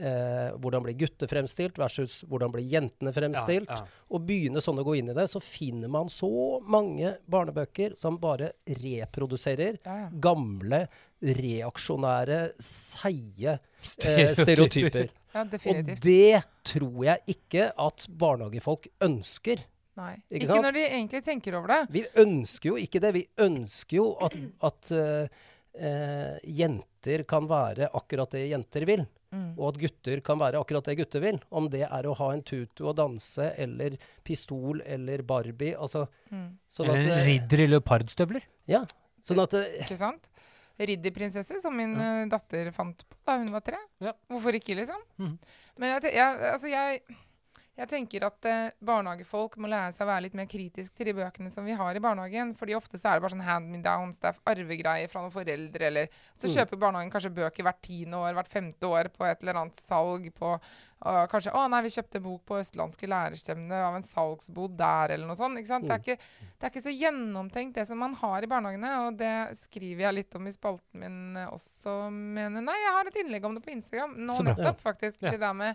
Eh, 0.00 0.54
hvordan 0.56 0.82
blir 0.82 0.96
gutter 0.96 1.28
fremstilt 1.28 1.76
versus 1.78 2.22
hvordan 2.26 2.50
blir 2.54 2.64
jentene 2.66 3.12
fremstilt. 3.14 3.68
Ja, 3.70 3.82
ja. 3.84 4.04
Og 4.10 4.24
begynne 4.26 4.62
sånn 4.64 4.80
å 4.80 4.84
gå 4.86 4.96
inn 4.96 5.12
i 5.12 5.14
det, 5.14 5.28
så 5.30 5.42
finner 5.44 5.92
man 5.92 6.10
så 6.10 6.58
mange 6.66 7.12
barnebøker 7.30 7.94
som 8.00 8.18
bare 8.18 8.54
reproduserer 8.66 9.78
Ja, 9.84 9.96
ja. 10.06 10.10
gamle, 10.26 10.86
reaksjonære, 11.20 12.40
seige 12.64 13.58
eh, 14.02 14.32
Stereotyper. 14.34 15.12
Og 15.36 15.92
det 16.02 16.40
tror 16.66 17.04
jeg 17.06 17.36
ikke 17.36 17.68
at 17.78 18.08
barnehagefolk 18.18 18.88
ønsker. 19.06 19.62
Nei. 19.98 20.14
ikke 20.30 20.46
Ikke, 20.46 20.62
når 20.62 20.76
de 20.76 20.82
egentlig 20.86 21.22
tenker 21.26 21.56
over 21.58 21.72
det. 21.74 21.80
Vi 21.90 22.04
ønsker 22.22 22.70
jo 22.70 22.76
ikke 22.80 23.00
det. 23.02 23.14
Vi 23.16 23.24
ønsker 23.42 23.96
jo 23.96 24.04
at, 24.22 24.36
at 24.68 24.92
uh, 24.96 25.40
uh, 25.80 26.36
jenter 26.44 27.24
kan 27.28 27.48
være 27.50 27.90
akkurat 27.98 28.30
det 28.36 28.46
jenter 28.52 28.86
vil. 28.88 29.02
Mm. 29.30 29.52
Og 29.58 29.68
at 29.68 29.80
gutter 29.82 30.20
kan 30.26 30.38
være 30.40 30.58
akkurat 30.58 30.88
det 30.90 30.96
gutter 30.98 31.22
vil. 31.22 31.40
Om 31.54 31.68
det 31.70 31.84
er 31.86 32.06
å 32.08 32.14
ha 32.18 32.30
en 32.34 32.42
tutu 32.42 32.84
og 32.88 32.96
danse, 32.98 33.52
eller 33.62 33.98
pistol 34.26 34.82
eller 34.86 35.22
Barbie. 35.26 35.76
Altså, 35.76 36.06
Mm. 36.30 36.58
sånn 36.70 36.86
Eller 36.86 37.00
at, 37.00 37.06
en 37.06 37.18
eh, 37.18 37.26
ridder 37.26 37.60
i 37.60 37.66
leopardstøvler. 37.66 38.44
ja, 38.70 38.84
sånn 39.26 39.42
at 39.42 39.54
Ikke 39.82 39.96
sant? 39.98 40.30
Ridderprinsesse, 40.80 41.58
som 41.60 41.74
min 41.76 41.96
ja. 41.98 42.24
datter 42.30 42.70
fant 42.72 43.02
på 43.04 43.16
da 43.26 43.34
hun 43.36 43.50
var 43.52 43.60
tre. 43.60 43.76
Ja. 44.00 44.14
Hvorfor 44.30 44.54
ikke, 44.56 44.76
liksom? 44.78 45.02
Mm. 45.18 45.34
Men 45.76 45.92
jeg, 45.92 46.14
jeg, 46.14 46.38
altså 46.52 46.70
jeg, 46.70 47.02
Jeg 47.80 47.88
tenker 47.88 48.26
at 48.26 48.44
eh, 48.44 48.72
barnehagefolk 48.84 49.54
må 49.56 49.70
lære 49.72 49.94
seg 49.96 50.04
å 50.04 50.10
være 50.10 50.26
litt 50.26 50.34
mer 50.36 50.48
kritisk 50.50 50.92
til 50.98 51.08
de 51.08 51.14
bøkene 51.16 51.48
som 51.52 51.64
vi 51.64 51.72
har 51.78 51.96
i 51.96 52.02
barnehagen. 52.04 52.52
fordi 52.58 52.74
ofte 52.76 52.98
så 53.00 53.08
er 53.08 53.16
det 53.16 53.24
bare 53.24 53.32
sånn 53.32 53.46
hand-me-downs, 53.46 54.20
det 54.20 54.28
er 54.34 54.40
arvegreier 54.52 55.08
fra 55.08 55.22
noen 55.24 55.32
foreldre, 55.32 55.86
eller 55.88 56.08
Så 56.36 56.48
Mm. 56.50 56.54
kjøper 56.58 56.80
barnehagen 56.82 57.10
kanskje 57.14 57.32
bøker 57.34 57.64
hvert 57.64 57.80
tiende 57.82 58.20
år, 58.20 58.34
hvert 58.36 58.52
femte 58.52 58.84
år 58.84 59.08
på 59.08 59.24
et 59.24 59.40
eller 59.42 59.54
annet 59.62 59.76
salg 59.80 60.28
på 60.36 60.58
og 61.00 61.30
kanskje 61.32 61.54
Å 61.56 61.62
nei, 61.72 61.80
vi 61.86 61.88
kjøpte 61.94 62.20
bok 62.20 62.42
på 62.44 62.58
Østlandske 62.60 63.08
lærerstevne 63.08 63.72
av 63.72 63.94
en 63.96 64.02
salgsbod 64.04 64.76
der, 64.76 65.14
eller 65.14 65.26
noe 65.30 65.36
sånt. 65.38 65.56
ikke 65.56 65.72
sant? 65.72 65.88
Det, 65.88 65.96
er 65.96 66.02
ikke, 66.04 66.18
det 66.60 66.66
er 66.66 66.74
ikke 66.74 66.82
så 66.84 66.92
gjennomtenkt, 66.92 67.74
det 67.78 67.86
som 67.88 67.96
man 68.04 68.12
har 68.20 68.44
i 68.44 68.50
barnehagene. 68.50 68.90
Og 69.06 69.16
det 69.16 69.56
skriver 69.56 70.04
jeg 70.04 70.18
litt 70.18 70.36
om 70.36 70.44
i 70.46 70.52
spalten 70.52 71.00
min 71.00 71.40
også, 71.46 72.10
mener 72.12 72.60
Nei, 72.60 72.76
jeg 72.84 72.92
har 72.98 73.08
et 73.08 73.16
innlegg 73.24 73.48
om 73.48 73.56
det 73.56 73.64
på 73.64 73.72
Instagram 73.72 74.12
nå 74.28 74.36
nettopp, 74.44 74.84
faktisk. 74.84 75.22
Ja. 75.24 75.30
Det 75.32 75.40
der 75.40 75.56
med 75.56 75.74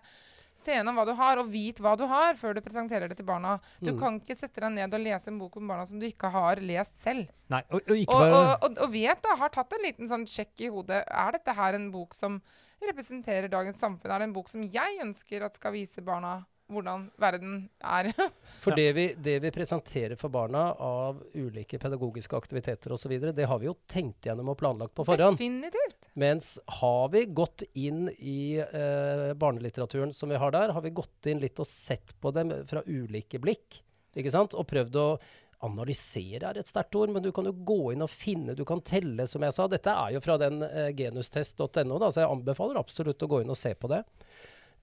Se 0.56 0.72
gjennom 0.72 0.96
hva 0.96 1.04
du 1.06 1.12
har, 1.20 1.38
og 1.42 1.50
vit 1.52 1.78
hva 1.84 1.98
du 2.00 2.06
har, 2.08 2.38
før 2.40 2.56
du 2.56 2.62
presenterer 2.64 3.10
det 3.12 3.18
til 3.20 3.26
barna. 3.28 3.58
Du 3.84 3.92
Mm. 3.92 4.00
kan 4.00 4.20
ikke 4.22 4.36
sette 4.40 4.62
deg 4.64 4.72
ned 4.72 4.94
og 4.94 5.02
lese 5.04 5.28
en 5.28 5.38
bok 5.40 5.58
om 5.58 5.68
barna 5.68 5.86
som 5.86 6.00
du 6.00 6.06
ikke 6.08 6.32
har 6.32 6.56
lest 6.64 6.98
selv. 6.98 7.28
Nei, 7.52 7.62
og, 7.70 7.82
og 7.84 7.98
ikke 8.00 8.14
bare 8.14 8.32
og, 8.40 8.64
og, 8.64 8.78
og 8.88 8.92
vet 8.94 9.22
da, 9.22 9.36
har 9.36 9.50
tatt 9.50 9.74
en 9.76 9.84
liten 9.84 10.08
sånn 10.08 10.26
sjekk 10.26 10.62
i 10.64 10.70
hodet. 10.72 11.04
Er 11.12 11.32
dette 11.36 11.54
her 11.54 11.76
en 11.76 11.92
bok 11.92 12.14
som 12.16 12.42
representerer 12.82 13.50
dagens 13.52 13.78
samfunn? 13.80 14.12
Er 14.12 14.20
det 14.24 14.30
en 14.30 14.34
bok 14.36 14.50
som 14.52 14.64
jeg 14.64 15.00
ønsker 15.04 15.44
at 15.46 15.56
skal 15.60 15.76
vise 15.76 16.02
barna 16.02 16.46
hvordan 16.72 17.06
verden 17.22 17.56
er? 17.80 18.10
For 18.64 18.76
det, 18.78 18.88
vi, 18.98 19.06
det 19.22 19.38
vi 19.44 19.52
presenterer 19.54 20.18
for 20.20 20.34
barna 20.34 20.68
av 20.82 21.22
ulike 21.38 21.78
pedagogiske 21.82 22.38
aktiviteter 22.38 22.96
osv., 22.96 23.14
det 23.36 23.46
har 23.50 23.62
vi 23.62 23.70
jo 23.70 23.76
tenkt 23.92 24.26
gjennom 24.26 24.50
og 24.54 24.60
planlagt 24.60 24.96
på 24.98 25.06
forhånd. 25.06 25.38
Definitivt. 25.38 26.10
Mens 26.18 26.56
har 26.82 27.10
vi 27.14 27.26
gått 27.30 27.66
inn 27.78 28.10
i 28.18 28.58
eh, 28.58 29.32
barnelitteraturen 29.38 30.14
som 30.16 30.34
vi 30.34 30.42
har 30.42 30.54
der, 30.56 30.74
har 30.74 30.86
vi 30.86 30.96
gått 30.96 31.30
inn 31.30 31.44
litt 31.44 31.62
og 31.62 31.70
sett 31.70 32.16
på 32.22 32.34
dem 32.36 32.54
fra 32.70 32.84
ulike 32.88 33.42
blikk, 33.42 33.82
ikke 34.16 34.34
sant? 34.34 34.58
Og 34.58 34.68
prøvd 34.70 35.02
å 35.02 35.10
Analysere 35.66 36.50
er 36.50 36.60
et 36.60 36.68
sterkt 36.68 36.96
ord, 37.00 37.14
men 37.16 37.24
du 37.24 37.32
kan 37.34 37.48
jo 37.48 37.54
gå 37.66 37.94
inn 37.94 38.04
og 38.04 38.12
finne, 38.12 38.54
du 38.58 38.66
kan 38.68 38.82
telle, 38.86 39.24
som 39.30 39.44
jeg 39.46 39.56
sa. 39.56 39.70
Dette 39.72 39.94
er 39.94 40.12
jo 40.14 40.22
fra 40.22 40.36
den 40.38 40.60
eh, 40.68 40.92
genustest.no, 40.98 41.96
da, 42.02 42.12
så 42.12 42.22
jeg 42.22 42.30
anbefaler 42.30 42.80
absolutt 42.82 43.24
å 43.24 43.30
gå 43.32 43.40
inn 43.42 43.54
og 43.54 43.58
se 43.58 43.72
på 43.80 43.90
det. 43.90 44.04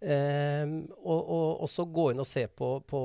Ehm, 0.02 0.72
og, 0.98 1.20
og 1.30 1.60
også 1.66 1.84
gå 1.94 2.08
inn 2.12 2.22
og 2.22 2.26
se 2.26 2.46
på, 2.50 2.72
på 2.90 3.00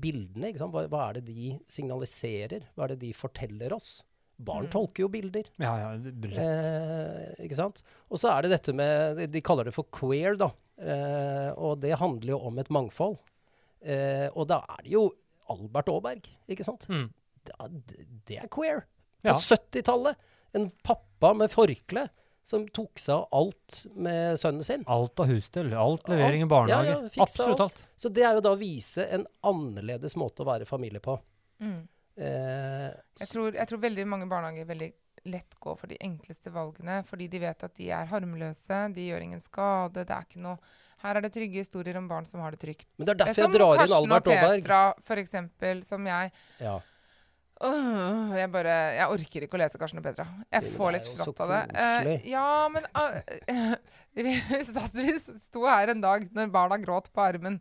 bildene. 0.00 0.50
Hva, 0.60 0.84
hva 0.92 1.06
er 1.08 1.18
det 1.18 1.24
de 1.30 1.54
signaliserer? 1.72 2.66
Hva 2.76 2.84
er 2.84 2.94
det 2.94 3.00
de 3.06 3.12
forteller 3.16 3.72
oss? 3.76 4.02
Barn 4.38 4.68
Mm. 4.68 4.70
tolker 4.70 5.02
jo 5.02 5.08
bilder. 5.10 5.48
Ja, 5.58 5.72
ja. 5.80 5.88
Eh, 5.98 7.44
ikke 7.46 7.56
sant? 7.58 7.80
Og 8.10 8.20
så 8.22 8.30
er 8.30 8.42
det 8.46 8.52
dette 8.52 8.74
med 8.76 9.24
De, 9.32 9.40
kaller 9.42 9.64
det 9.66 9.74
for 9.74 9.88
queer, 9.90 10.36
da. 10.38 10.52
Eh, 10.78 11.48
og 11.58 11.80
det 11.82 11.96
handler 11.98 12.36
jo 12.36 12.38
om 12.46 12.58
et 12.62 12.70
mangfold. 12.70 13.16
Eh, 13.82 14.28
og 14.34 14.46
da 14.50 14.60
er 14.76 14.84
det 14.84 14.92
jo 14.94 15.08
Albert 15.50 15.88
Aaberg, 15.90 16.28
ikke 16.48 16.66
sant? 16.66 16.86
Mm. 16.92 17.08
Det, 17.48 17.54
er- 17.58 18.06
det 18.28 18.38
er 18.44 18.48
queer. 18.52 18.84
På 19.24 19.32
Ja. 19.32 19.38
70-tallet. 19.40 20.14
En 20.54 20.70
pappa 20.86 21.32
med 21.34 21.50
forkle 21.50 22.06
som 22.48 22.64
tok 22.72 22.96
seg 23.02 23.12
av 23.18 23.26
alt 23.36 23.78
med 24.00 24.38
sønnen 24.40 24.64
sin. 24.64 24.84
Alt 24.88 25.20
av 25.20 25.28
husstell, 25.28 25.68
alt 25.76 26.08
levering 26.08 26.46
i 26.46 26.48
barnehage. 26.48 26.94
ja, 26.94 27.00
ja, 27.04 27.22
Absolutt 27.26 27.60
alt. 27.60 27.76
alt. 27.76 27.82
Så 28.00 28.08
det 28.16 28.24
er 28.24 28.38
jo 28.38 28.44
da 28.46 28.54
å 28.54 28.60
vise 28.60 29.04
en 29.12 29.26
annerledes 29.44 30.16
måte 30.16 30.44
å 30.44 30.48
være 30.48 30.64
familie 30.68 31.02
på. 31.04 31.18
Mm. 31.60 31.82
Eh, 32.18 32.88
Jeg 33.20 33.28
tror, 33.30 33.52
jeg 33.54 33.68
tror 33.70 33.82
veldig 33.84 34.06
mange 34.08 34.26
barnehager 34.30 34.64
veldig 34.66 34.88
lett 35.28 35.54
går 35.60 35.76
for 35.76 35.90
de 35.90 35.98
enkleste 36.00 36.50
valgene, 36.54 37.02
fordi 37.06 37.28
de 37.28 37.38
vet 37.42 37.64
at 37.66 37.74
de 37.76 37.90
er 37.92 38.06
harmløse, 38.08 38.78
de 38.94 39.08
gjør 39.10 39.26
ingen 39.26 39.42
skade, 39.42 40.04
det 40.06 40.14
er 40.14 40.24
ikke 40.24 40.40
noe 40.40 40.58
Her 41.02 41.14
er 41.14 41.22
det 41.22 41.30
trygge 41.34 41.60
historier 41.62 41.94
om 42.00 42.08
barn 42.10 42.24
som 42.26 42.40
har 42.42 42.50
det 42.50 42.58
trygt. 42.58 42.88
men 42.96 43.06
det 43.06 43.12
er 43.12 43.18
derfor 43.26 43.34
Som 43.44 43.52
jeg 43.52 43.60
drar 43.60 43.74
inn 43.84 43.92
Albert 43.98 44.26
Aaberg. 44.32 44.62
Som 44.62 44.70
Karsten 44.70 44.88
og 44.88 45.04
Petra, 45.04 45.22
eksempel, 45.22 45.82
som 45.84 46.06
jeg 46.06 46.32
Ja. 46.58 46.80
Åh, 47.60 48.34
jeg 48.38 48.50
bare 48.54 48.74
Jeg 48.94 49.14
orker 49.14 49.44
ikke 49.44 49.58
å 49.58 49.60
lese 49.62 49.78
Karsten 49.80 49.98
og 49.98 50.04
Petra. 50.06 50.28
Jeg 50.54 50.74
får 50.76 50.94
litt 50.94 51.08
flott 51.10 51.40
av 51.42 51.50
det. 51.50 51.62
Eh, 51.74 52.28
ja, 52.30 52.50
men 52.70 52.86
uh, 53.00 53.74
vi, 54.14 54.36
satt, 54.68 54.94
vi 54.94 55.16
sto 55.18 55.64
her 55.66 55.90
en 55.90 56.04
dag 56.04 56.28
når 56.36 56.52
barna 56.54 56.78
gråt 56.78 57.10
på 57.10 57.24
armen. 57.24 57.58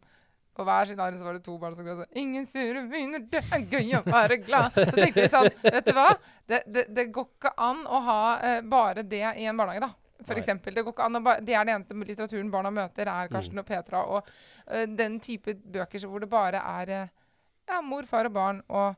På 0.57 0.65
hver 0.65 0.89
sin 0.89 1.01
arm 1.01 1.17
så 1.17 1.25
var 1.25 1.37
det 1.37 1.43
to 1.45 1.55
barn 1.61 1.75
som 1.77 1.85
gråt 1.85 2.01
sånn 2.01 2.17
'Ingen 2.17 2.45
sure 2.49 2.81
miner, 2.89 3.21
det 3.29 3.43
er 3.45 3.65
gøy 3.69 3.93
å 3.99 4.03
være 4.05 4.39
glad'. 4.41 4.77
Så 4.77 4.93
tenkte 4.93 5.25
vi 5.25 5.29
sånn 5.33 5.49
Vet 5.65 5.85
du 5.85 5.93
hva? 5.97 6.09
Det, 6.49 6.61
det, 6.65 6.85
det 6.97 7.09
går 7.13 7.27
ikke 7.29 7.53
an 7.61 7.81
å 7.85 8.01
ha 8.05 8.21
eh, 8.41 8.61
bare 8.65 9.03
det 9.05 9.25
i 9.37 9.45
en 9.49 9.57
barnehage, 9.57 9.85
da. 9.85 9.91
For 10.25 10.39
eksempel, 10.39 10.73
det, 10.73 10.81
går 10.85 10.95
ikke 10.95 11.05
an 11.05 11.19
å 11.19 11.21
det 11.45 11.53
er 11.53 11.65
det 11.67 11.73
eneste 11.75 11.97
litteraturen 12.09 12.49
barna 12.53 12.71
møter, 12.73 13.09
er 13.09 13.29
Karsten 13.29 13.61
og 13.61 13.67
Petra. 13.67 14.01
Og 14.09 14.29
eh, 14.65 14.87
den 14.89 15.19
type 15.21 15.53
bøker 15.61 16.05
hvor 16.05 16.25
det 16.25 16.29
bare 16.31 16.61
er 16.61 16.93
ja, 17.67 17.81
mor, 17.83 18.05
far 18.09 18.29
og 18.29 18.33
barn 18.33 18.63
og 18.69 18.95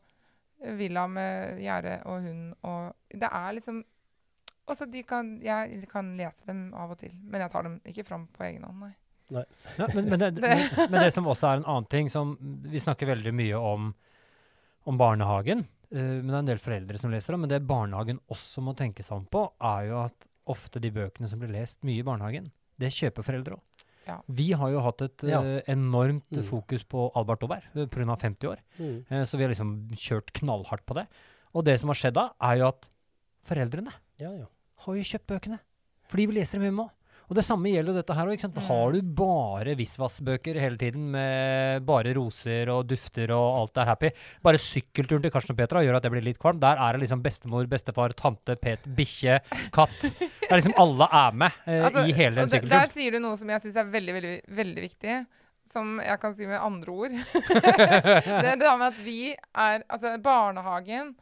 villa 0.79 1.05
med 1.07 1.59
gjerde 1.63 2.01
og 2.05 2.21
hund 2.25 2.53
og 2.67 2.93
Det 3.15 3.29
er 3.31 3.53
liksom 3.55 3.77
Også 4.69 4.85
de 4.91 5.03
kan 5.07 5.29
Jeg 5.41 5.87
kan 5.89 6.11
lese 6.19 6.45
dem 6.49 6.73
av 6.75 6.91
og 6.91 6.99
til, 6.99 7.13
men 7.23 7.41
jeg 7.41 7.51
tar 7.53 7.63
dem 7.63 7.77
ikke 7.87 8.03
fram 8.05 8.27
på 8.35 8.43
egen 8.49 8.63
hånd, 8.67 8.79
nei. 8.83 8.91
Ja, 9.29 9.87
men, 9.95 10.09
men, 10.09 10.19
det, 10.19 10.31
Det- 10.35 10.41
men, 10.43 10.91
men 10.91 11.03
det 11.05 11.13
som 11.13 11.27
også 11.31 11.47
er 11.51 11.59
en 11.61 11.65
annen 11.69 11.87
ting 11.89 12.09
som 12.09 12.35
Vi 12.65 12.79
snakker 12.81 13.07
veldig 13.11 13.33
mye 13.37 13.57
om, 13.57 13.91
om 14.89 14.97
barnehagen. 14.99 15.65
Uh, 15.93 16.19
men 16.21 16.27
det 16.29 16.35
er 16.35 16.43
en 16.43 16.51
del 16.51 16.61
foreldre 16.61 16.97
som 17.01 17.11
leser 17.13 17.33
om, 17.37 17.41
Men 17.45 17.49
det 17.53 17.63
barnehagen 17.65 18.19
også 18.29 18.61
må 18.65 18.75
tenke 18.77 19.01
seg 19.05 19.17
om 19.21 19.25
på, 19.25 19.45
er 19.61 19.87
jo 19.89 20.03
at 20.03 20.27
ofte 20.49 20.81
de 20.81 20.89
bøkene 20.91 21.29
som 21.29 21.39
blir 21.41 21.53
lest 21.53 21.81
mye 21.85 22.01
i 22.01 22.05
barnehagen, 22.05 22.51
det 22.81 22.89
kjøper 22.95 23.25
foreldre 23.25 23.57
òg. 23.57 23.63
Ja. 24.09 24.17
Vi 24.27 24.49
har 24.57 24.71
jo 24.73 24.81
hatt 24.81 25.01
et 25.05 25.23
Ja. 25.29 25.39
uh, 25.45 25.61
enormt 25.69 26.25
Mm. 26.33 26.43
fokus 26.49 26.83
på 26.83 27.11
Albert 27.15 27.43
Aaberg 27.45 27.63
uh, 27.75 27.85
pga. 27.85 28.15
50 28.17 28.47
år. 28.49 28.59
Mm. 28.79 29.05
Uh, 29.11 29.23
så 29.23 29.37
vi 29.37 29.43
har 29.45 29.53
liksom 29.53 29.73
kjørt 29.93 30.33
knallhardt 30.33 30.85
på 30.89 30.95
det. 30.97 31.07
Og 31.53 31.63
det 31.65 31.79
som 31.79 31.89
har 31.93 31.95
skjedd 31.99 32.13
da, 32.17 32.29
er 32.41 32.57
jo 32.61 32.67
at 32.73 32.89
foreldrene 33.45 33.93
Ja, 34.19 34.31
ja. 34.33 34.45
har 34.85 34.95
jo 34.95 35.01
kjøpt 35.01 35.27
bøkene. 35.27 35.59
For 36.09 36.17
de 36.17 36.25
vil 36.27 36.35
lese 36.41 36.57
dem 36.57 36.63
hjemme 36.67 36.87
òg. 36.87 36.91
Og 37.29 37.37
det 37.37 37.45
samme 37.45 37.69
gjelder 37.69 37.93
jo 37.93 37.99
dette 37.99 38.15
her 38.17 38.31
òg. 38.31 38.43
Mm. 38.49 38.61
Har 38.65 38.95
du 38.95 39.09
bare 39.19 39.75
Visvas-bøker 39.77 40.57
hele 40.57 40.79
tiden 40.81 41.11
med 41.13 41.85
bare 41.85 42.13
roser 42.17 42.71
og 42.73 42.87
dufter 42.89 43.29
og 43.35 43.59
alt 43.59 43.77
er 43.77 43.91
happy, 43.91 44.09
bare 44.45 44.61
sykkelturen 44.61 45.21
til 45.21 45.33
Karsten 45.33 45.53
og 45.53 45.59
Petra 45.59 45.83
gjør 45.85 45.99
at 45.99 46.07
det 46.07 46.13
blir 46.15 46.25
litt 46.25 46.41
kvalm. 46.41 46.61
Der 46.63 46.81
er 46.81 46.97
det 46.97 47.03
liksom 47.03 47.21
bestemor, 47.25 47.69
bestefar, 47.69 48.15
tante, 48.17 48.57
pet, 48.59 48.89
bikkje, 48.97 49.37
katt. 49.75 49.97
Det 50.09 50.49
er 50.49 50.57
liksom 50.57 50.77
alle 50.81 51.09
er 51.21 51.37
med 51.43 51.63
eh, 51.65 51.83
Altså, 51.85 52.07
i 52.09 52.17
hele 52.17 52.41
den 52.41 52.49
sykkelturen. 52.49 52.75
Der 52.79 52.93
sier 52.95 53.13
du 53.13 53.21
noe 53.21 53.37
som 53.37 53.53
jeg 53.53 53.65
syns 53.65 53.77
er 53.77 53.93
veldig, 53.93 54.17
veldig, 54.17 54.35
veldig 54.63 54.85
viktig. 54.89 55.21
Som 55.69 55.99
jeg 56.01 56.17
kan 56.17 56.33
si 56.33 56.49
med 56.49 56.57
andre 56.57 56.95
ord. 56.97 57.13
det, 58.43 58.55
det 58.57 58.65
har 58.65 58.79
med 58.81 58.87
at 58.89 59.03
vi 59.05 59.19
er 59.35 59.83
Altså, 59.85 60.15
barnehagen 60.23 61.13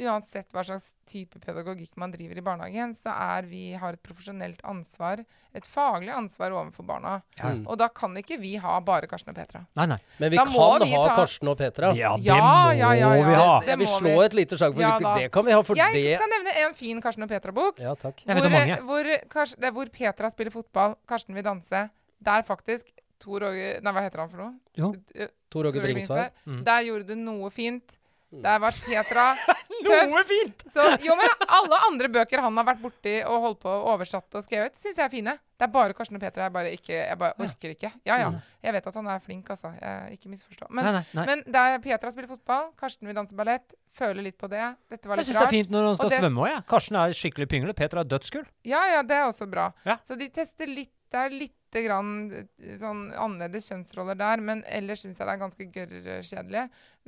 Uansett 0.00 0.48
hva 0.54 0.62
slags 0.64 0.94
type 1.10 1.36
pedagogikk 1.42 1.90
man 2.00 2.12
driver 2.14 2.38
i 2.38 2.42
barnehagen, 2.46 2.94
så 2.96 3.12
er 3.12 3.42
vi 3.50 3.72
har 3.76 3.92
et 3.96 4.02
profesjonelt 4.02 4.62
ansvar, 4.64 5.20
et 5.54 5.66
faglig 5.68 6.12
ansvar 6.14 6.54
overfor 6.56 6.86
barna. 6.88 7.18
Ja. 7.36 7.50
Mm. 7.52 7.66
Og 7.68 7.76
da 7.82 7.88
kan 7.92 8.14
ikke 8.16 8.38
vi 8.40 8.54
ha 8.62 8.78
bare 8.80 9.06
Karsten 9.10 9.34
og 9.34 9.36
Petra. 9.36 9.60
Nei, 9.76 9.86
nei. 9.92 9.98
Men 10.18 10.30
vi 10.32 10.36
Da 10.40 10.44
kan 10.46 10.54
vi 10.86 10.92
ha 10.94 11.02
ta- 11.08 11.16
Karsten 11.20 11.48
og 11.52 11.58
Petra. 11.58 11.92
Ja, 11.98 12.14
det 12.16 12.24
Ja, 12.24 12.38
må 12.40 12.72
ja, 12.78 12.92
ja, 12.94 13.10
ja. 13.14 13.26
vi 13.28 13.34
ha. 13.34 13.60
Det 13.60 13.68
Jeg 13.68 13.78
vil 13.78 13.86
slå 13.88 14.14
vi. 14.16 14.24
et 14.24 14.34
lite 14.40 14.56
slag 14.58 14.74
for 14.74 14.80
Ja, 14.80 14.98
det. 14.98 15.14
Det 15.24 15.32
kan 15.32 15.44
vi 15.44 15.52
ha, 15.52 15.60
for 15.62 15.74
Jeg 15.76 15.92
det 15.92 16.16
skal 16.16 16.28
nevne 16.32 16.56
en 16.66 16.74
fin 16.74 17.00
Karsten 17.02 17.22
og 17.22 17.28
Petra-bok. 17.28 17.78
Ja, 17.78 17.94
takk. 17.94 18.24
Jeg 18.24 18.34
vet 18.36 18.42
hvor, 18.44 18.50
mange. 18.56 18.80
hvor, 18.88 19.04
Kars- 19.28 19.54
det 19.56 19.64
er 19.64 19.72
hvor 19.72 19.86
Petra 19.92 20.30
spiller 20.30 20.50
fotball, 20.50 20.96
Karsten 21.06 21.34
vil 21.34 21.42
danse. 21.44 21.90
Der 22.22 22.42
faktisk 22.42 22.86
Tor 23.20 23.40
Åge 23.42 23.82
Nei, 23.82 23.92
hva 23.92 24.00
heter 24.00 24.18
han 24.20 24.30
for 24.30 24.36
noe? 24.38 24.54
Jo. 24.74 24.94
Eh, 25.14 25.26
Tor 25.50 25.66
Åge 25.66 25.72
Tor 25.76 25.82
Åge 25.82 25.82
Bringsvær. 25.82 26.30
Mm. 26.46 26.64
Der 26.64 26.82
gjorde 26.84 27.06
du 27.06 27.14
noe 27.16 27.50
fint. 27.50 27.98
Der 28.30 28.58
var 28.62 28.70
Petra 28.70 29.24
tøff. 29.42 30.06
Noe 30.10 30.20
fint! 30.28 30.62
Så 30.70 30.84
jo, 31.02 31.16
men 31.18 31.32
alle 31.50 31.78
andre 31.88 32.08
bøker 32.14 32.42
han 32.44 32.56
har 32.60 32.66
vært 32.68 32.82
borti 32.84 33.14
og 33.26 33.40
holdt 33.42 33.58
på 33.64 33.70
og 33.72 33.88
oversatt 33.96 34.36
og 34.38 34.44
skrevet, 34.44 34.76
syns 34.78 35.00
jeg 35.00 35.06
er 35.08 35.10
fine. 35.10 35.34
Det 35.60 35.66
er 35.66 35.72
bare 35.74 35.92
Karsten 35.98 36.16
og 36.16 36.22
Petra 36.22 36.46
jeg 36.46 36.52
bare 36.54 36.70
ikke 36.72 36.94
Jeg 36.94 37.18
bare 37.20 37.34
orker 37.44 37.74
ikke. 37.74 37.90
Ja 38.08 38.16
ja, 38.22 38.30
jeg 38.64 38.72
vet 38.76 38.86
at 38.86 38.94
han 39.00 39.10
er 39.12 39.18
flink, 39.24 39.50
altså. 39.50 39.72
Jeg, 39.80 40.14
ikke 40.16 40.30
misforstå. 40.32 40.70
Men, 40.70 40.84
Nei, 40.86 40.92
nei, 41.00 41.02
nei. 41.18 41.26
men 41.32 41.42
der 41.52 41.78
Petra 41.84 42.10
spiller 42.14 42.30
fotball, 42.30 42.70
Karsten 42.80 43.10
vil 43.10 43.18
danse 43.18 43.34
ballett, 43.36 43.74
føler 43.98 44.22
litt 44.22 44.38
på 44.38 44.48
det. 44.48 44.62
Dette 44.88 45.10
var 45.10 45.18
litt 45.20 45.26
rart. 45.26 45.26
Jeg 45.26 45.26
litt 45.26 45.34
syns 45.34 45.40
det 45.40 45.46
er 45.50 45.56
fint 45.58 45.70
når 45.74 45.88
han 45.90 45.96
skal 45.98 46.06
Og 46.06 46.10
det- 46.14 46.20
svømme 46.22 46.44
òg, 46.46 46.50
jeg. 46.54 46.64
Karsten 46.70 46.96
er 47.02 47.18
skikkelig 47.18 47.48
pingle. 47.50 47.74
Petra 47.74 48.00
er 48.06 48.12
dødskul. 48.14 48.46
Ja, 48.64 48.84
ja, 48.94 49.02
det 49.02 49.16
er 49.18 49.26
også 49.26 49.50
bra. 49.50 49.72
Ja. 49.84 49.98
Så 50.06 50.16
de 50.16 50.28
tester 50.30 50.66
litt 50.70 50.94
Det 51.10 51.18
er 51.18 51.32
lite 51.34 51.56
grann 51.84 52.10
eh, 52.34 52.74
sånn 52.80 53.08
annerledes 53.14 53.68
kjønnsroller 53.70 54.18
der, 54.18 54.42
men 54.42 54.62
ellers 54.66 55.04
syns 55.04 55.20
jeg 55.20 55.28
det 55.28 55.34
er 55.36 55.42
ganske 55.44 55.66
gørr-kjedelig. 55.76 56.64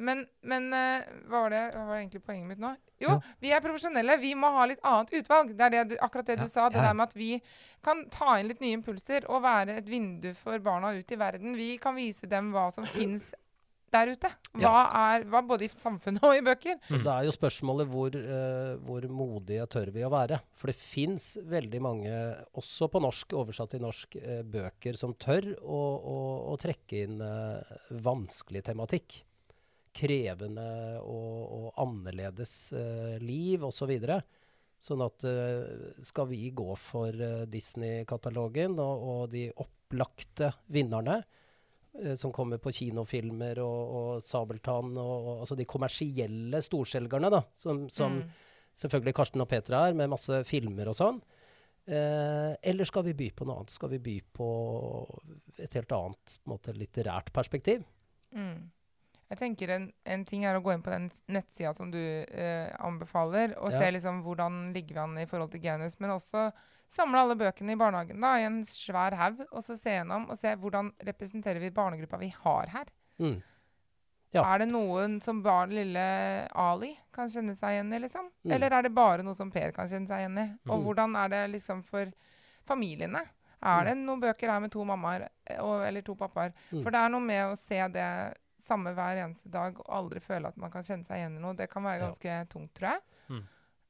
Men, 0.07 0.23
men 0.47 0.69
eh, 0.77 1.11
hva, 1.27 1.43
var 1.43 1.55
det, 1.55 1.63
hva 1.75 1.85
var 1.91 1.99
egentlig 1.99 2.23
poenget 2.25 2.53
mitt 2.53 2.63
nå? 2.63 2.73
Jo, 3.03 3.17
ja. 3.17 3.35
vi 3.43 3.51
er 3.53 3.65
profesjonelle. 3.65 4.17
Vi 4.23 4.33
må 4.39 4.53
ha 4.55 4.69
litt 4.71 4.83
annet 4.87 5.13
utvalg. 5.19 5.53
Det 5.59 5.67
er 5.67 5.75
det 5.75 5.85
du, 5.91 5.97
akkurat 6.07 6.31
det 6.31 6.39
Ja, 6.39 6.47
du 6.47 6.53
sa. 6.53 6.69
Det 6.71 6.79
ja. 6.79 6.87
der 6.89 6.99
med 6.99 7.11
at 7.11 7.19
vi 7.19 7.33
kan 7.83 8.05
ta 8.15 8.37
inn 8.39 8.51
litt 8.53 8.63
nye 8.63 8.79
impulser 8.79 9.27
og 9.27 9.43
være 9.43 9.81
et 9.83 9.91
vindu 9.91 10.31
for 10.39 10.63
barna 10.63 10.95
ut 10.95 11.13
i 11.13 11.19
verden. 11.19 11.59
Vi 11.59 11.75
kan 11.83 11.99
vise 11.99 12.31
dem 12.31 12.53
hva 12.55 12.69
som 12.75 12.87
fins 12.97 13.33
der 13.93 14.13
ute. 14.15 14.31
Hva 14.59 14.83
er 14.99 15.25
hva 15.31 15.43
både 15.47 15.67
i 15.67 15.71
samfunnet 15.71 16.25
og 16.27 16.37
i 16.37 16.45
bøker? 16.45 16.79
Og 16.93 17.03
Det 17.05 17.13
er 17.13 17.27
jo 17.27 17.35
spørsmålet 17.35 17.91
hvor, 17.91 18.17
uh, 18.17 18.75
hvor 18.85 19.07
modige 19.13 19.67
tør 19.71 19.93
vi 19.95 20.05
å 20.07 20.13
være. 20.13 20.41
For 20.57 20.73
det 20.73 20.79
fins 20.79 21.33
veldig 21.49 21.83
mange, 21.85 22.13
også 22.59 22.89
på 22.93 23.03
norsk, 23.05 23.35
oversatt 23.39 23.75
til 23.75 23.85
norsk, 23.85 24.17
uh, 24.23 24.41
bøker 24.45 24.99
som 24.99 25.17
tør 25.21 25.53
å, 25.61 25.83
å, 26.13 26.17
å 26.53 26.57
trekke 26.61 27.05
inn 27.07 27.21
uh, 27.25 27.61
vanskelig 28.05 28.65
tematikk. 28.71 29.21
Krevende 29.93 30.71
og, 31.05 31.41
og 31.53 31.83
annerledes 31.85 32.55
uh, 32.77 33.19
liv 33.21 33.65
osv. 33.69 33.93
Så 34.03 34.23
sånn 34.83 35.05
at 35.05 35.23
skal 36.03 36.27
vi 36.27 36.49
gå 36.51 36.73
for 36.75 37.15
Disney-katalogen 37.47 38.73
og, 38.83 39.05
og 39.13 39.21
de 39.31 39.45
opplagte 39.63 40.49
vinnerne, 40.75 41.21
som 42.17 42.33
kommer 42.33 42.57
på 42.59 42.73
kinofilmer 42.73 43.59
og, 43.61 43.91
og 43.99 44.23
Sabeltann 44.25 44.95
og, 44.97 45.13
og 45.27 45.41
altså 45.45 45.57
de 45.59 45.67
kommersielle 45.69 46.63
storselgerne, 46.65 47.31
da, 47.31 47.43
som, 47.61 47.85
som 47.93 48.21
Mm. 48.23 48.31
selvfølgelig 48.81 49.15
Karsten 49.19 49.41
og 49.45 49.49
Petra 49.51 49.89
er, 49.91 49.95
med 49.99 50.09
masse 50.09 50.39
filmer 50.49 50.89
og 50.89 50.97
sånn. 50.97 51.19
Eh, 51.85 52.53
eller 52.63 52.85
skal 52.89 53.03
vi 53.09 53.13
by 53.19 53.31
på 53.37 53.45
noe 53.45 53.59
annet? 53.61 53.75
Skal 53.75 53.91
vi 53.91 53.99
by 53.99 54.15
på 54.33 54.49
et 55.59 55.75
helt 55.77 55.93
annet 55.93 56.39
måte, 56.49 56.73
litterært 56.77 57.33
perspektiv? 57.35 57.83
Mm. 58.33 58.71
Jeg 59.33 59.39
tenker 59.41 59.71
en, 59.73 59.87
en 60.05 60.25
ting 60.29 60.45
er 60.45 60.57
å 60.59 60.63
gå 60.65 60.73
inn 60.75 60.83
på 60.85 60.93
den 60.93 61.11
nettsida 61.33 61.73
som 61.77 61.91
du 61.93 61.99
eh, 61.99 62.69
anbefaler, 62.85 63.55
og 63.59 63.73
Ja. 63.73 63.81
se 63.81 63.91
liksom 63.97 64.23
hvordan 64.25 64.73
ligger 64.75 64.95
vi 64.95 65.01
an 65.05 65.19
i 65.23 65.27
forhold 65.29 65.51
til 65.55 65.63
genus, 65.65 65.99
men 66.01 66.11
også 66.17 66.51
samle 66.93 67.23
alle 67.25 67.37
bøkene 67.41 67.73
i 67.73 67.79
barnehagen 67.81 68.21
da, 68.21 68.35
i 68.39 68.45
en 68.45 68.61
svær 68.69 69.15
haug, 69.17 69.41
og 69.51 69.63
så 69.65 69.77
se 69.81 69.95
gjennom 69.97 70.27
og 70.31 70.37
se 70.39 70.53
hvordan 70.61 70.91
representerer 71.09 71.61
vi 71.63 71.71
barnegruppa 71.73 72.19
vi 72.21 72.29
har 72.45 72.69
her. 72.75 72.91
Mm. 73.23 73.39
Ja. 74.33 74.43
Er 74.55 74.63
det 74.63 74.69
noen 74.71 75.19
som 75.21 75.43
barn 75.45 75.73
lille 75.77 76.03
Ali 76.57 76.95
kan 77.13 77.29
kjenne 77.29 77.53
seg 77.57 77.75
igjen 77.77 77.93
i, 77.93 77.99
liksom? 78.01 78.31
Mm. 78.47 78.53
Eller 78.57 78.73
er 78.79 78.87
det 78.87 78.95
bare 78.97 79.25
noe 79.27 79.37
som 79.37 79.51
Per 79.53 79.75
kan 79.77 79.89
kjenne 79.91 80.09
seg 80.09 80.23
igjen 80.25 80.39
i? 80.41 80.47
Og 80.71 80.79
Mm. 80.79 80.85
hvordan 80.87 81.17
er 81.25 81.29
det 81.29 81.43
liksom 81.53 81.83
for 81.85 82.13
familiene? 82.65 83.21
Er 83.63 83.85
det 83.87 83.95
noen 84.01 84.21
bøker 84.23 84.51
her 84.51 84.61
med 84.65 84.73
to 84.75 84.83
mammaer 84.85 85.29
eh, 85.47 85.59
eller 85.89 86.03
to 86.03 86.15
pappaer? 86.19 86.53
Mm. 86.73 86.83
For 86.83 86.91
det 86.91 86.99
er 87.03 87.13
noe 87.13 87.21
med 87.21 87.45
å 87.53 87.59
se 87.61 87.79
det 87.95 88.09
samme 88.59 88.93
hver 88.95 89.21
eneste 89.25 89.51
dag 89.51 89.77
og 89.79 89.87
aldri 89.91 90.21
føle 90.23 90.49
at 90.49 90.57
man 90.57 90.71
kan 90.71 90.83
kjenne 90.87 91.05
seg 91.07 91.19
igjen 91.21 91.37
i 91.37 91.43
noe. 91.43 91.55
Det 91.55 91.69
kan 91.71 91.83
være 91.85 92.01
Ja. 92.01 92.07
ganske 92.09 92.49
tungt, 92.49 92.73
tror 92.75 92.93
jeg. 92.95 93.01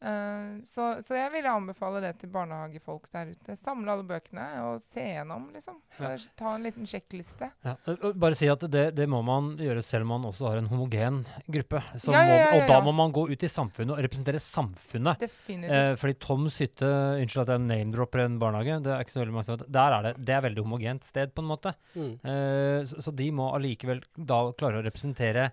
Eh, 0.03 0.63
så, 0.67 0.87
så 1.07 1.15
jeg 1.15 1.31
ville 1.31 1.51
anbefale 1.51 2.01
det 2.03 2.17
til 2.23 2.31
barnehagefolk 2.35 3.07
der 3.15 3.31
ute. 3.31 3.55
Samle 3.59 3.95
alle 3.95 4.07
bøkene 4.07 4.47
og 4.67 4.83
se 4.83 5.05
gjennom, 5.05 5.47
liksom. 5.55 5.79
Ja. 6.01 6.15
Ta 6.39 6.57
en 6.57 6.67
liten 6.67 6.89
sjekkliste. 6.89 7.53
Ja. 7.63 7.77
Bare 8.11 8.39
si 8.39 8.51
at 8.51 8.65
det, 8.73 8.89
det 8.99 9.07
må 9.11 9.21
man 9.27 9.53
gjøre 9.63 9.85
selv 9.87 10.09
om 10.09 10.15
man 10.17 10.29
også 10.33 10.51
har 10.51 10.59
en 10.59 10.71
homogen 10.73 11.23
gruppe. 11.47 11.85
Så 11.95 12.15
Ja, 12.15 12.25
ja, 12.25 12.27
må, 12.27 12.39
ja, 12.41 12.43
ja, 12.43 12.53
og 12.57 12.73
da 12.73 12.81
må 12.89 12.97
man 12.99 13.15
gå 13.15 13.29
ut 13.31 13.47
i 13.47 13.51
samfunnet 13.51 13.95
og 13.95 14.03
representere 14.03 14.43
samfunnet. 14.43 15.23
Eh, 15.23 15.95
fordi 16.01 16.19
Tom 16.23 16.49
Sytte 16.53 16.91
Unnskyld 17.23 17.45
at 17.47 17.55
jeg 17.55 17.67
name-dropper 17.69 18.25
en 18.25 18.41
barnehage. 18.43 18.81
Det 18.83 18.95
er 18.95 19.05
ikke 19.05 19.17
så 19.17 19.23
veldig 19.23 19.37
mange 19.37 19.51
som. 19.51 19.67
Der 19.79 19.99
er 19.99 20.09
det, 20.09 20.17
det 20.27 20.35
er 20.37 20.47
veldig 20.49 20.67
homogent 20.67 21.07
sted, 21.07 21.31
på 21.37 21.45
en 21.45 21.53
måte. 21.53 21.77
Mm. 21.95 22.15
Eh, 22.27 22.81
så, 22.91 23.07
så 23.07 23.15
de 23.15 23.31
må 23.35 23.53
allikevel 23.55 24.03
da 24.17 24.45
klare 24.59 24.83
å 24.83 24.87
representere 24.87 25.53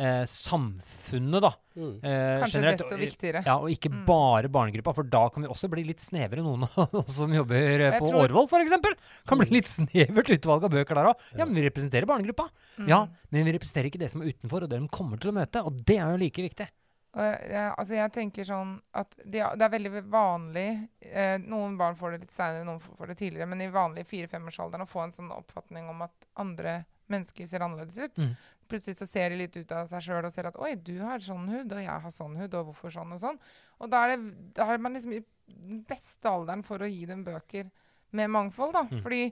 eh, 0.00 0.22
samfunnet, 0.30 1.42
da. 1.44 1.50
Mm. 1.76 1.92
Eh, 2.02 2.38
Kanskje 2.40 2.58
generelt, 2.58 2.78
desto 2.80 2.96
viktigere. 3.00 3.42
Ja, 3.46 3.56
og 3.60 3.68
ikke 3.70 3.90
Mm. 3.92 4.04
bare 4.08 4.48
barnegruppa, 4.48 4.94
for 4.94 5.02
da 5.04 5.28
kan 5.28 5.42
vi 5.44 5.48
også 5.52 5.68
bli 5.70 5.84
litt 5.84 6.00
snevre, 6.00 6.42
noen 6.42 6.64
av 6.64 6.94
oss 7.04 7.14
som 7.20 7.32
jobber 7.32 7.54
eh, 7.56 7.90
Jeg 7.90 8.00
på 8.00 8.08
tror- 8.10 8.24
Årvoll 8.26 8.48
f.eks. 8.48 8.96
Kan 9.26 9.38
bli 9.38 9.46
Mm. 9.50 9.54
litt 9.58 9.68
snevert 9.68 10.30
utvalg 10.36 10.64
av 10.64 10.70
bøker 10.70 10.94
der 10.94 11.12
òg. 11.12 11.16
Ja, 11.32 11.38
Ja. 11.38 11.44
men 11.44 11.54
vi 11.54 11.68
representerer 11.68 12.06
barnegruppa. 12.06 12.48
Mm. 12.78 12.88
Ja, 12.88 13.06
men 13.30 13.44
vi 13.44 13.52
representerer 13.58 13.90
ikke 13.90 13.98
det 14.00 14.10
som 14.10 14.22
er 14.22 14.32
utenfor, 14.32 14.62
og 14.64 14.68
det 14.70 14.80
de 14.80 14.88
kommer 14.88 15.18
til 15.20 15.30
å 15.30 15.34
møte. 15.34 15.64
Og 15.64 15.84
det 15.84 15.98
er 15.98 16.10
jo 16.10 16.16
like 16.16 16.42
viktig. 16.42 16.68
Og 17.12 17.20
jeg, 17.26 17.50
jeg- 17.50 17.74
altså 17.76 17.94
jeg 17.98 18.12
tenker 18.12 18.44
sånn 18.46 18.80
at 18.94 19.16
det, 19.24 19.42
det 19.58 19.62
er 19.66 19.72
veldig 19.72 20.04
vanlig 20.08 20.88
eh, 21.02 21.38
Noen 21.42 21.76
barn 21.76 21.96
får 21.96 22.12
det 22.12 22.20
litt 22.20 22.30
seinere, 22.30 22.64
noen 22.64 22.78
får 22.80 22.96
får 22.96 23.06
det 23.08 23.16
tidligere. 23.18 23.48
Men 23.48 23.60
i 23.62 23.66
vanlig 23.68 24.06
fire-femårsalderen 24.06 24.82
å 24.86 24.88
få 24.88 25.02
en 25.02 25.10
sånn 25.16 25.32
oppfatning 25.34 25.88
om 25.90 26.02
at 26.02 26.12
andre 26.36 26.84
mennesker 27.10 27.48
ser 27.50 27.58
annerledes 27.66 27.98
ut. 27.98 28.14
Mm. 28.14 28.36
Plutselig 28.70 28.96
så 29.00 29.08
ser 29.08 29.32
de 29.32 29.40
litt 29.42 29.56
ut 29.58 29.72
av 29.74 29.88
seg 29.90 30.06
sjøl 30.06 30.24
og 30.28 30.32
ser 30.32 30.48
at 30.50 30.58
'oi, 30.60 30.76
du 30.78 30.96
har 31.02 31.22
sånn 31.24 31.48
hud, 31.50 31.72
og 31.74 31.82
jeg 31.82 32.00
har 32.06 32.14
sånn 32.14 32.38
hud', 32.38 32.54
og 32.54 32.70
hvorfor 32.70 32.94
sånn 32.94 33.14
og 33.16 33.20
sånn. 33.22 33.38
Og 33.80 33.90
da 33.90 34.04
er, 34.06 34.16
det, 34.16 34.54
da 34.54 34.68
er 34.70 34.82
man 34.82 34.94
liksom 34.94 35.14
i 35.18 35.24
den 35.50 35.82
beste 35.88 36.30
alderen 36.30 36.62
for 36.66 36.82
å 36.82 36.88
gi 36.88 37.04
dem 37.10 37.24
bøker 37.26 37.70
med 38.16 38.30
mangfold, 38.30 38.74
da. 38.74 38.84
Mm. 38.90 39.02
Fordi 39.02 39.22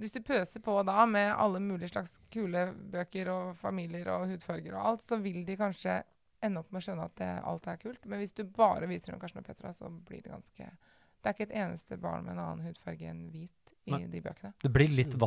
hvis 0.00 0.12
du 0.12 0.20
pøser 0.24 0.60
på 0.64 0.74
da 0.84 1.06
med 1.08 1.32
alle 1.32 1.60
mulige 1.60 1.92
slags 1.92 2.18
kule 2.32 2.66
bøker 2.92 3.30
og 3.32 3.56
familier 3.56 4.10
og 4.12 4.28
hudfarger 4.32 4.74
og 4.74 4.90
alt, 4.90 5.06
så 5.06 5.20
vil 5.20 5.44
de 5.46 5.56
kanskje 5.56 6.02
ende 6.44 6.60
opp 6.60 6.72
med 6.72 6.82
å 6.82 6.84
skjønne 6.84 7.06
at 7.08 7.16
det, 7.16 7.30
alt 7.48 7.68
er 7.72 7.80
kult. 7.80 8.04
Men 8.04 8.20
hvis 8.20 8.36
du 8.36 8.44
bare 8.44 8.88
viser 8.90 9.14
dem 9.14 9.22
Karsten 9.22 9.40
og 9.40 9.48
Petra, 9.48 9.72
så 9.72 9.88
blir 9.88 10.22
det 10.22 10.34
ganske 10.34 10.70
Det 11.16 11.32
er 11.32 11.34
ikke 11.34 11.46
et 11.48 11.58
eneste 11.58 11.96
barn 11.98 12.22
med 12.22 12.36
en 12.36 12.42
annen 12.44 12.66
hudfarge 12.68 13.08
enn 13.10 13.24
hvit 13.32 13.72
i 13.88 13.90
Nei. 13.96 14.04
de 14.12 14.20
bøkene. 14.22 14.52
Det 14.62 14.70
blir 14.70 14.92
litt 14.92 15.16
Mm. 15.16 15.18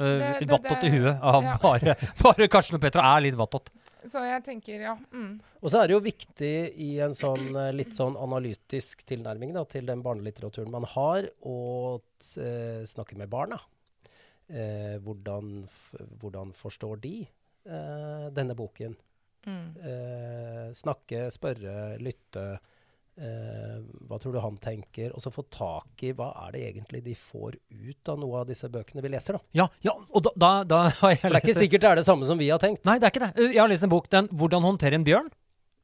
Uh, 0.00 0.16
det- 0.40 0.78
i 0.88 0.92
huet 0.94 1.20
av 1.20 1.44
ja. 1.44 1.56
bare, 1.60 1.94
bare 2.22 2.48
Karsten 2.48 2.78
og 2.78 2.84
Petra 2.84 3.04
er 3.14 3.26
litt 3.26 3.38
vattått. 3.38 3.68
Så 4.08 4.22
jeg 4.24 4.40
tenker, 4.46 4.80
ja. 4.80 4.94
Mm. 5.12 5.34
Og 5.60 5.72
så 5.72 5.82
er 5.82 5.90
det 5.90 5.96
jo 5.96 6.04
viktig 6.04 6.54
i 6.80 6.88
en 7.04 7.12
sånn 7.16 7.50
eh, 7.52 7.72
litt 7.76 7.92
sånn 7.96 8.16
analytisk 8.16 9.04
tilnærming 9.08 9.52
da, 9.52 9.66
til 9.68 9.84
den 9.88 10.00
barnelitteraturen 10.04 10.72
man 10.72 10.86
har, 10.94 11.28
å 11.44 11.58
eh, 12.40 12.80
snakke 12.88 13.18
med 13.20 13.28
barna. 13.32 13.60
Eh, 14.48 14.96
hvordan, 15.04 15.60
f 15.68 15.92
hvordan 16.22 16.54
forstår 16.56 17.02
de 17.04 17.14
eh, 17.22 18.26
denne 18.34 18.56
boken? 18.56 18.96
Mm. 19.46 19.68
Eh, 19.84 20.66
snakke, 20.76 21.26
spørre, 21.34 21.76
lytte. 22.00 22.46
Eh, 23.20 23.80
hva 24.08 24.16
tror 24.16 24.32
du 24.32 24.38
han 24.40 24.54
tenker? 24.56 25.10
Og 25.12 25.20
så 25.20 25.28
få 25.34 25.42
tak 25.52 26.04
i 26.08 26.12
hva 26.16 26.30
er 26.46 26.54
det 26.54 26.62
egentlig 26.70 27.02
de 27.04 27.12
får 27.14 27.58
ut 27.68 28.08
av 28.08 28.16
noe 28.22 28.38
av 28.40 28.46
disse 28.48 28.64
bøkene 28.72 29.02
vi 29.04 29.10
leser. 29.12 29.36
da. 29.36 29.40
Ja, 29.52 29.66
ja, 29.84 29.92
og 29.92 30.22
da, 30.24 30.30
da, 30.40 30.52
da 30.64 30.78
har 31.02 31.10
jeg 31.12 31.18
lest 31.20 31.28
det 31.28 31.36
er 31.42 31.44
ikke 31.50 31.58
sikkert 31.58 31.84
det 31.84 31.90
er 31.90 32.00
det 32.00 32.06
samme 32.06 32.24
som 32.30 32.40
vi 32.40 32.48
har 32.48 32.58
tenkt. 32.62 32.80
Nei, 32.88 32.96
det 32.98 33.10
er 33.10 33.12
ikke 33.12 33.26
det. 33.26 33.34
Uh, 33.36 33.50
Jeg 33.52 33.60
har 33.60 33.68
lest 33.68 33.84
en 33.84 33.92
bok, 33.92 34.08
den 34.08 34.28
'Hvordan 34.32 34.64
håndtere 34.64 34.94
en 34.96 35.04
bjørn'. 35.04 35.28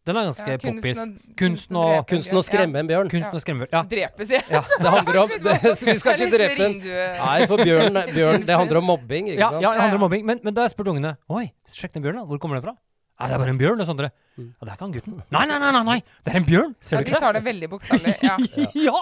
Den 0.06 0.16
er 0.16 0.22
ganske 0.30 0.46
Ja, 0.48 0.56
poppis. 0.62 0.98
Kunsten 1.36 1.76
å- 1.76 2.06
Kunsten 2.06 2.38
å 2.38 2.42
skremme 2.46 2.78
en 2.78 2.86
bjørn. 2.86 3.08
Kunsten 3.10 3.34
å 3.36 3.42
skremme 3.42 3.66
Ja. 3.72 3.82
Drepe, 3.82 4.22
sier 4.24 4.38
jeg. 4.40 4.48
Ja, 4.50 4.62
det 4.78 4.86
handler 4.96 5.16
om 5.24 5.28
det, 5.44 5.60
Vi 5.90 5.98
skal 5.98 6.14
ikke 6.16 6.30
drepe 6.30 6.64
en 6.64 6.78
Nei, 6.80 7.46
for 7.46 7.58
bjørn, 7.58 7.92
bjørn 8.16 8.46
Det 8.46 8.54
handler 8.56 8.76
om 8.78 8.84
mobbing, 8.86 9.28
ikke 9.34 9.40
Ja, 9.42 9.50
sant? 9.50 9.62
ja, 9.62 9.72
det 9.74 9.80
handler 9.82 9.98
om 9.98 10.04
mobbing. 10.08 10.24
Men, 10.24 10.40
men 10.44 10.54
da 10.54 10.62
har 10.62 10.68
jeg 10.70 10.76
spurt 10.78 10.88
ungene 10.94 11.16
Oi, 11.28 11.50
sjekk 11.68 11.92
den 11.98 12.02
bjørnen, 12.06 12.22
da. 12.22 12.24
Hvor 12.30 12.38
kommer 12.38 12.54
den 12.56 12.62
fra? 12.70 12.76
Nei, 13.18 13.28
det 13.28 13.34
er 13.34 13.38
bare 13.44 13.50
en 13.50 13.58
bjørn, 13.58 13.78
det, 13.82 13.86
Sondre. 13.88 14.10
Mm. 14.36 14.48
Ja, 14.52 14.66
det 14.66 14.68
er 14.68 14.74
ikke 14.76 14.84
han 14.84 14.96
gutten. 14.96 15.20
Nei, 15.32 15.44
nei, 15.48 15.58
nei, 15.62 15.70
nei, 15.72 15.84
nei. 15.88 16.00
det 16.24 16.32
er 16.32 16.38
en 16.42 16.48
bjørn! 16.48 16.74
Ser 16.84 16.98
Ja, 16.98 17.04
du 17.06 17.12
de 17.12 17.20
tar 17.22 17.36
det 17.38 17.44
veldig 17.46 17.70
bokstavelig. 17.72 18.16
Ja. 18.26 18.36
Ja! 18.86 19.00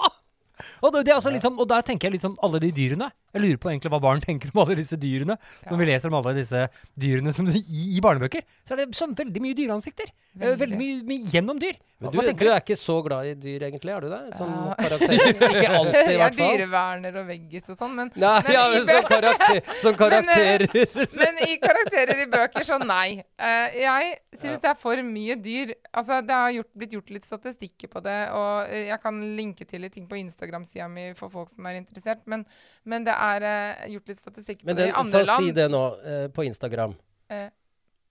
Og, 0.79 0.93
det, 0.93 1.01
det 1.03 1.11
er 1.11 1.17
altså 1.17 1.33
litt 1.33 1.43
sånn, 1.43 1.57
og 1.59 1.67
der 1.67 1.83
tenker 1.83 2.07
jeg 2.07 2.15
litt 2.15 2.23
sånn 2.23 2.37
alle 2.45 2.61
de 2.63 2.69
dyrene. 2.71 3.09
Jeg 3.35 3.43
lurer 3.43 3.59
på 3.59 3.71
egentlig 3.73 3.91
hva 3.91 3.99
barn 4.03 4.21
tenker 4.23 4.53
om 4.53 4.61
alle 4.63 4.77
disse 4.79 4.95
dyrene. 4.99 5.35
Når 5.67 5.81
vi 5.81 5.89
leser 5.91 6.11
om 6.11 6.15
alle 6.21 6.35
disse 6.37 6.61
dyrene 6.95 7.33
som, 7.35 7.49
i, 7.51 7.63
i 7.97 8.03
barnebøker, 8.03 8.45
så 8.63 8.75
er 8.75 8.85
det 8.85 8.95
sånn 8.95 9.15
veldig 9.17 9.43
mye 9.43 9.57
dyreansikter. 9.57 10.13
Veldig, 10.35 10.59
Veldig 10.63 10.79
mye, 10.79 11.01
mye 11.07 11.33
gjennom 11.35 11.59
dyr. 11.59 11.75
Men 12.03 12.11
Hva 12.11 12.23
du, 12.27 12.31
du 12.35 12.49
er 12.51 12.57
ikke 12.59 12.75
så 12.75 12.97
glad 13.05 13.27
i 13.29 13.33
dyr, 13.39 13.63
egentlig? 13.69 13.91
Er 13.95 14.03
du 14.03 14.09
det? 14.11 14.17
Som 14.35 14.49
Ja. 14.51 14.73
karakter? 14.75 15.13
Ikke 15.15 15.69
alltid, 15.79 16.09
i 16.11 16.17
hvert 16.19 16.35
fall. 16.35 16.41
Jeg 16.43 16.55
er 16.55 16.59
dyreverner 16.59 17.19
og 17.21 17.27
veggis 17.29 17.69
og 17.71 17.77
sånn, 17.79 17.93
men, 17.95 18.11
Nei, 18.19 18.33
Men 18.43 18.51
ja, 18.57 18.63
men 18.73 18.83
som, 18.89 19.07
karakter, 19.07 19.61
som 19.83 19.95
karakterer. 19.99 20.67
men 21.15 21.39
i 21.47 21.55
karakterer 21.63 22.23
i 22.25 22.27
bøker, 22.33 22.67
så 22.67 22.79
nei. 22.83 23.21
Uh, 23.39 23.77
jeg 23.79 24.11
syns 24.41 24.59
det 24.63 24.71
er 24.73 24.79
for 24.79 24.99
mye 25.07 25.37
dyr. 25.39 25.71
Altså, 25.95 26.19
Det 26.27 26.35
har 26.35 26.51
gjort, 26.57 26.71
blitt 26.75 26.97
gjort 26.97 27.15
litt 27.15 27.27
statistikker 27.31 27.91
på 27.95 28.03
det, 28.03 28.17
og 28.35 28.67
eh, 28.67 28.89
jeg 28.89 28.99
kan 29.03 29.21
linke 29.39 29.63
til 29.67 29.85
litt 29.87 29.95
ting 29.95 30.07
på 30.11 30.19
Instagram-sida 30.19 30.89
mi 30.91 31.07
for 31.15 31.31
folk 31.31 31.49
som 31.53 31.67
er 31.71 31.79
interessert, 31.79 32.25
men, 32.27 32.43
men 32.83 33.07
det 33.07 33.15
er 33.15 33.24
eh, 33.41 33.85
gjort 33.93 34.07
litt 34.07 34.19
statistikk 34.19 34.63
på 34.65 34.73
det 34.75 34.89
i 34.89 34.91
andre 34.91 35.23
så 35.23 35.27
land. 35.31 35.45
si 35.45 35.51
det 35.51 35.69
nå, 35.71 35.83
uh, 36.05 36.27
på 36.29 36.43
Instagram. 36.45 36.95
Eh, 37.29 37.49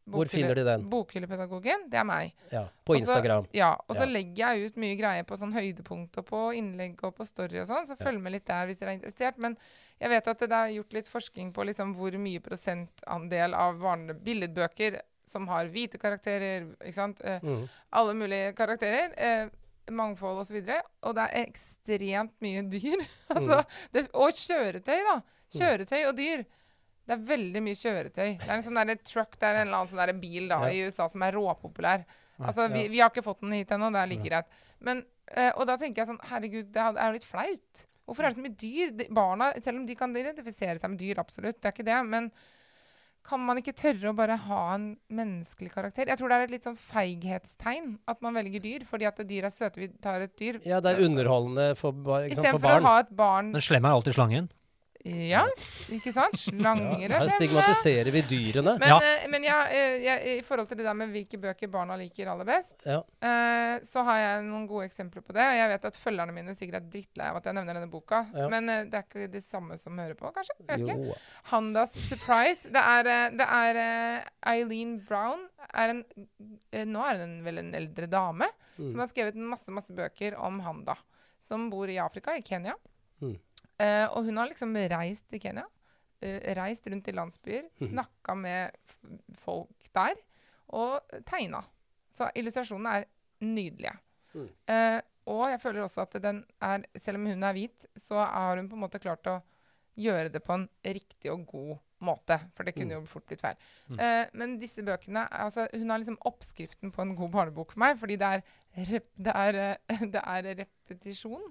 Hvor 0.04 0.28
finner 0.28 0.54
de 0.54 0.64
den? 0.66 0.82
Bokhyllepedagogen, 0.90 1.86
det 1.88 1.96
er 1.96 2.04
meg. 2.04 2.34
Ja, 2.52 2.66
på 2.84 2.96
Instagram. 2.98 3.46
Også. 3.46 3.56
Ja, 3.56 3.70
og 3.88 3.96
så 3.96 4.04
Ja. 4.04 4.10
legger 4.12 4.36
jeg 4.36 4.66
ut 4.66 4.76
mye 4.76 4.96
greier 4.98 5.24
på 5.24 5.38
sånn 5.40 5.54
høydepunkt 5.54 6.18
og 6.18 6.26
på 6.26 6.40
innlegg 6.54 7.02
og 7.04 7.14
på 7.16 7.24
story 7.24 7.60
og 7.60 7.66
sånn, 7.66 7.86
så 7.86 7.96
følg 7.96 8.20
med 8.20 8.32
litt 8.32 8.44
der 8.44 8.66
hvis 8.66 8.78
dere 8.80 8.90
er 8.92 8.98
interessert. 8.98 9.38
Men 9.38 9.56
jeg 9.98 10.10
vet 10.10 10.28
at 10.28 10.38
det 10.38 10.52
er 10.52 10.74
gjort 10.76 10.92
litt 10.92 11.08
forskning 11.08 11.54
på 11.54 11.64
liksom 11.64 11.94
hvor 11.96 12.12
mye 12.18 12.40
prosentandel 12.40 13.54
av 13.54 13.80
billedbøker 14.22 15.00
som 15.24 15.48
har 15.48 15.68
hvite 15.68 15.96
karakterer, 15.98 16.66
ikke 16.84 16.92
sant. 16.92 17.20
Mm. 17.24 17.68
alle 17.92 18.14
mulige 18.14 18.54
karakterer. 18.54 19.50
Mangfold 19.92 20.40
osv. 20.40 20.58
Og, 20.62 20.68
så 20.68 21.08
og 21.08 21.16
det 21.18 21.24
er 21.28 21.46
ekstremt 21.48 22.34
mye 22.44 22.64
dyr. 22.72 23.04
altså, 23.34 23.62
det, 23.92 24.06
og 24.16 24.36
kjøretøy, 24.38 25.00
da. 25.10 25.16
Kjøretøy 25.54 26.02
og 26.08 26.14
dyr. 26.18 26.44
Det 27.04 27.12
er 27.18 27.24
veldig 27.28 27.60
mye 27.64 27.76
kjøretøy. 27.76 28.28
Det 28.40 28.48
er 28.48 28.54
en 28.56 28.64
sånn 28.64 28.80
der 28.80 29.00
truck, 29.04 29.36
det 29.36 29.48
er 29.48 29.58
en 29.60 29.66
eller 29.66 29.82
annen 29.82 29.90
sånn 29.92 30.00
der 30.00 30.14
bil 30.16 30.46
da, 30.48 30.62
Ja. 30.64 30.72
i 30.72 30.86
USA 30.88 31.08
som 31.12 31.24
er 31.26 31.36
råpopulær. 31.36 32.06
Altså, 32.40 32.66
vi, 32.72 32.86
vi 32.90 33.02
har 33.02 33.12
ikke 33.12 33.22
fått 33.26 33.44
den 33.44 33.52
hit 33.54 33.70
ennå, 33.74 33.90
det 33.94 34.00
er 34.00 34.10
like 34.10 34.24
greit. 34.26 34.56
Men, 34.84 35.04
eh, 35.30 35.50
og 35.52 35.68
da 35.68 35.76
tenker 35.78 36.02
jeg 36.02 36.10
sånn 36.10 36.22
Herregud, 36.30 36.72
det 36.74 36.80
er 36.80 37.04
jo 37.04 37.18
litt 37.18 37.28
flaut. 37.28 37.84
Hvorfor 38.04 38.24
er 38.24 38.32
det 38.32 38.38
så 38.38 38.44
mye 38.44 38.56
dyr? 38.60 38.90
De, 38.98 39.06
barna, 39.16 39.52
selv 39.64 39.80
om 39.80 39.86
de 39.88 39.96
kan 39.96 40.16
identifisere 40.16 40.80
seg 40.80 40.92
med 40.92 41.00
dyr, 41.00 41.20
absolutt, 41.22 41.60
det 41.60 41.70
er 41.70 41.76
ikke 41.76 41.86
det, 41.88 42.00
men 42.08 42.32
kan 43.24 43.40
man 43.40 43.56
ikke 43.60 43.72
tørre 43.72 44.10
å 44.10 44.16
bare 44.16 44.36
ha 44.36 44.60
en 44.74 44.90
menneskelig 45.08 45.70
karakter? 45.72 46.10
Jeg 46.12 46.18
tror 46.20 46.28
det 46.28 46.36
er 46.36 46.42
et 46.44 46.50
litt 46.52 46.66
sånn 46.68 46.76
feighetstegn 46.76 47.94
at 48.10 48.20
man 48.24 48.34
velger 48.36 48.60
dyr, 48.64 48.84
fordi 48.88 49.06
at 49.08 49.22
dyr 49.28 49.46
er 49.48 49.54
søte. 49.54 49.80
Vi 49.80 49.88
tar 50.04 50.20
et 50.26 50.34
dyr 50.36 50.60
Ja, 50.66 50.80
det 50.84 50.92
er 50.98 51.04
underholdende 51.06 51.70
for, 51.80 51.92
ba- 51.92 52.22
ikke 52.26 52.36
sant, 52.36 52.46
for 52.50 52.58
Istedenfor 52.58 52.68
å 52.68 52.74
barn. 52.74 52.84
ha 52.90 52.98
et 53.00 53.14
barn 53.16 53.52
Den 53.56 53.64
slemme 53.64 53.88
er 53.88 53.96
alltid 53.98 54.14
slangen. 54.18 54.50
Ja, 55.04 55.42
ikke 55.92 56.12
sant? 56.16 56.32
Slanger 56.40 57.02
Ja, 57.12 57.18
er 57.18 57.26
her 57.26 57.32
stigmatiserer 57.34 58.08
vi 58.14 58.22
dyrene. 58.24 58.72
Men, 58.80 58.88
Ja. 58.88 58.96
uh, 58.96 59.26
men 59.28 59.44
ja, 59.44 59.58
uh, 59.68 59.96
jeg, 60.00 60.38
i 60.38 60.42
forhold 60.46 60.70
til 60.70 60.78
det 60.80 60.86
der 60.86 60.96
med 60.96 61.10
hvilke 61.12 61.36
bøker 61.42 61.68
barna 61.68 61.98
liker 62.00 62.30
aller 62.32 62.48
best, 62.48 62.72
Ja. 62.88 63.02
eh, 63.20 63.80
så 63.84 64.04
har 64.06 64.18
jeg 64.22 64.44
noen 64.46 64.64
gode 64.70 64.86
eksempler 64.88 65.20
på 65.26 65.34
det. 65.36 65.44
Og 65.44 65.58
jeg 65.58 65.68
vet 65.74 65.84
at 65.90 65.98
følgerne 66.00 66.32
mine 66.32 66.54
sikkert 66.56 66.78
er 66.80 66.88
drittlei 66.94 67.26
av 67.28 67.36
at 67.36 67.44
jeg 67.50 67.54
nevner 67.58 67.74
denne 67.76 67.90
boka. 67.92 68.22
Ja. 68.32 68.48
Men 68.48 68.66
det 68.66 68.94
er 68.96 69.04
ikke 69.04 69.28
det 69.32 69.42
samme 69.44 69.76
som 69.78 69.98
hører 69.98 70.14
på, 70.16 70.30
kanskje? 70.32 70.56
Jeg 70.62 70.68
vet 70.70 70.86
ikke. 70.88 71.08
Jo. 71.10 71.14
Handas 71.52 71.92
Surprise. 72.08 72.70
Det 72.72 72.80
er, 72.80 73.10
det 73.36 73.48
er 73.60 73.80
Eileen 74.54 74.96
Brown. 75.04 75.44
Er 75.74 75.92
en, 75.92 76.04
nå 76.94 77.04
er 77.10 77.20
hun 77.26 77.36
vel 77.44 77.58
en 77.60 77.74
eldre 77.76 78.08
dame 78.08 78.48
Mm. 78.74 78.88
som 78.90 78.98
har 78.98 79.06
skrevet 79.06 79.36
masse 79.38 79.70
masse 79.70 79.92
bøker 79.94 80.34
om 80.42 80.56
Handa. 80.64 80.96
Som 81.38 81.68
bor 81.70 81.86
i 81.86 81.94
Afrika, 82.02 82.32
i 82.34 82.42
Kenya. 82.42 82.72
Mm. 83.22 83.36
Eh, 83.82 84.06
og 84.10 84.26
hun 84.26 84.38
har 84.38 84.50
liksom 84.50 84.76
reist 84.92 85.26
til 85.30 85.42
Kenya. 85.42 85.66
Uh, 86.24 86.38
reist 86.56 86.86
rundt 86.88 87.08
i 87.10 87.12
landsbyer. 87.12 87.66
Mm. 87.68 87.88
Snakka 87.90 88.36
med 88.38 88.76
folk 89.36 89.88
der. 89.96 90.20
Og 90.74 91.18
tegna. 91.28 91.64
Så 92.14 92.30
illustrasjonene 92.38 93.00
er 93.00 93.08
nydelige. 93.44 93.96
Mm. 94.34 94.46
Uh, 94.70 95.00
og 95.34 95.48
jeg 95.52 95.60
føler 95.62 95.84
også 95.84 96.04
at 96.04 96.16
den 96.22 96.42
er 96.60 96.84
Selv 97.00 97.20
om 97.20 97.26
hun 97.30 97.42
er 97.42 97.56
hvit, 97.56 97.86
så 97.96 98.24
har 98.24 98.56
hun 98.58 98.68
på 98.68 98.76
en 98.76 98.84
måte 98.84 99.00
klart 99.02 99.26
å 99.30 99.40
gjøre 99.94 100.30
det 100.34 100.42
på 100.42 100.56
en 100.56 100.66
riktig 100.84 101.30
og 101.32 101.44
god 101.48 101.76
måte. 102.04 102.38
For 102.56 102.66
det 102.66 102.74
kunne 102.76 102.98
jo 102.98 103.06
fort 103.08 103.26
blitt 103.28 103.44
feil. 103.44 103.58
Eh, 103.94 104.24
men 104.36 104.56
disse 104.60 104.82
bøkene 104.84 105.26
altså, 105.30 105.68
Hun 105.72 105.90
har 105.90 106.02
liksom 106.02 106.18
oppskriften 106.28 106.92
på 106.94 107.04
en 107.04 107.14
god 107.16 107.30
barnebok 107.32 107.74
for 107.74 107.84
meg, 107.84 107.96
fordi 108.00 108.18
det 108.20 108.30
er, 108.36 108.44
rep 108.90 109.08
det 109.14 109.36
er, 109.44 109.60
uh, 109.78 110.04
det 110.16 110.22
er 110.22 110.50
repetisjon. 110.64 111.46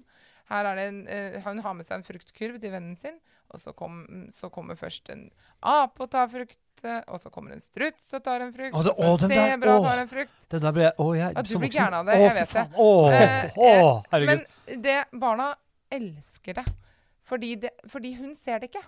Her 0.50 0.66
er 0.70 0.76
det 0.76 0.84
en, 0.90 0.98
uh, 1.08 1.38
Hun 1.46 1.58
har 1.64 1.74
med 1.74 1.86
seg 1.86 1.96
en 2.00 2.04
fruktkurv 2.06 2.58
til 2.60 2.70
vennen 2.74 2.96
sin, 3.00 3.16
og 3.54 3.60
så, 3.60 3.72
kom, 3.76 4.02
så 4.34 4.48
kommer 4.52 4.76
først 4.76 5.08
en 5.14 5.28
ape 5.62 6.02
og 6.04 6.10
tar 6.12 6.28
frukt. 6.32 6.58
Og 6.84 7.16
så 7.22 7.30
kommer 7.32 7.54
en 7.54 7.60
struts 7.62 8.10
og 8.16 8.24
tar 8.26 8.42
en 8.44 8.50
frukt. 8.52 8.74
Å, 8.76 8.82
det- 8.84 8.92
og 8.98 9.18
så 9.22 9.24
en 9.24 9.30
sebra 9.32 9.76
tar 9.86 10.00
en 10.02 10.08
frukt. 10.10 10.34
Det 10.52 10.60
der 10.60 10.72
ble 10.76 10.90
Å, 11.00 11.06
jeg 11.16 11.32
Ja, 11.36 11.42
du 11.46 11.52
blir 11.62 11.70
gæren 11.72 11.94
av 12.00 12.04
det, 12.10 12.16
Å, 12.18 12.24
jeg 12.26 12.34
vet 12.40 12.52
det. 12.58 12.64
Å, 12.76 12.88
Eh, 13.14 13.56
å, 13.56 14.02
herregud. 14.10 14.42
Men 14.68 14.82
det, 14.82 14.96
barna 15.12 15.46
elsker 15.94 16.58
det. 16.60 16.64
Fordi, 17.24 17.54
det. 17.62 17.70
fordi 17.88 18.14
hun 18.18 18.34
ser 18.36 18.58
det 18.60 18.68
ikke. 18.72 18.82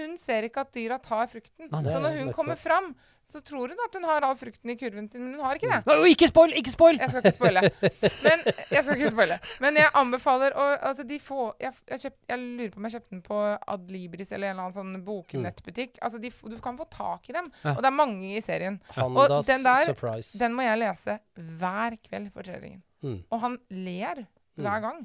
Hun 0.00 0.16
ser 0.20 0.46
ikke 0.48 0.64
at 0.64 0.72
dyra 0.74 0.96
tar 1.02 1.26
frukten. 1.30 1.68
Nei, 1.70 1.82
så 1.86 1.98
når 2.00 2.14
hun 2.16 2.26
nettopp. 2.30 2.36
kommer 2.40 2.58
fram, 2.58 2.90
så 3.30 3.42
tror 3.44 3.70
hun 3.70 3.82
at 3.84 3.96
hun 3.98 4.06
har 4.08 4.24
all 4.26 4.36
frukten 4.40 4.72
i 4.72 4.76
kurven 4.80 5.06
sin, 5.12 5.22
men 5.26 5.34
hun 5.36 5.44
har 5.44 5.58
ikke 5.60 5.68
det. 5.70 5.80
Nei, 5.86 6.10
Ikke 6.14 6.28
spoil! 6.30 6.54
Ikke 6.58 6.72
spoil! 6.72 6.98
Jeg 6.98 7.12
skal 7.12 7.26
ikke 7.28 7.36
spoile. 7.36 7.62
Men 8.26 8.42
jeg 8.72 8.82
skal 8.86 8.96
ikke 8.96 9.12
spoile. 9.12 9.38
Men 9.62 9.78
jeg 9.78 9.92
anbefaler 10.00 10.56
å 10.58 10.64
altså 10.90 11.04
de 11.06 11.18
få, 11.22 11.50
jeg, 11.62 11.76
jeg, 11.92 12.02
kjøpt, 12.06 12.18
jeg 12.32 12.42
lurer 12.42 12.72
på 12.74 12.80
om 12.80 12.88
jeg 12.88 12.96
kjøpte 12.96 13.14
den 13.14 13.22
på 13.28 13.40
Adlibris 13.76 14.32
eller 14.32 14.50
en 14.50 14.56
eller 14.56 14.66
annen 14.66 14.78
sånn 14.80 15.04
boknettbutikk. 15.06 16.00
Altså 16.02 16.20
de, 16.22 16.32
du 16.50 16.58
kan 16.64 16.80
få 16.80 16.88
tak 16.90 17.30
i 17.30 17.36
dem. 17.36 17.52
Ja. 17.62 17.76
Og 17.76 17.82
det 17.84 17.90
er 17.92 17.96
mange 18.00 18.32
i 18.34 18.42
serien. 18.44 18.80
Handas 18.96 19.46
den 19.46 19.62
der- 19.68 19.86
Surprise. 19.92 20.38
Den 20.40 20.56
må 20.56 20.66
jeg 20.66 20.80
lese 20.82 21.18
hver 21.60 21.96
kveld 22.08 22.32
for 22.34 22.46
treåringen. 22.46 22.82
Mm. 23.04 23.20
Og 23.30 23.40
han 23.46 23.58
ler 23.70 24.24
hver 24.60 24.82
gang. 24.84 25.04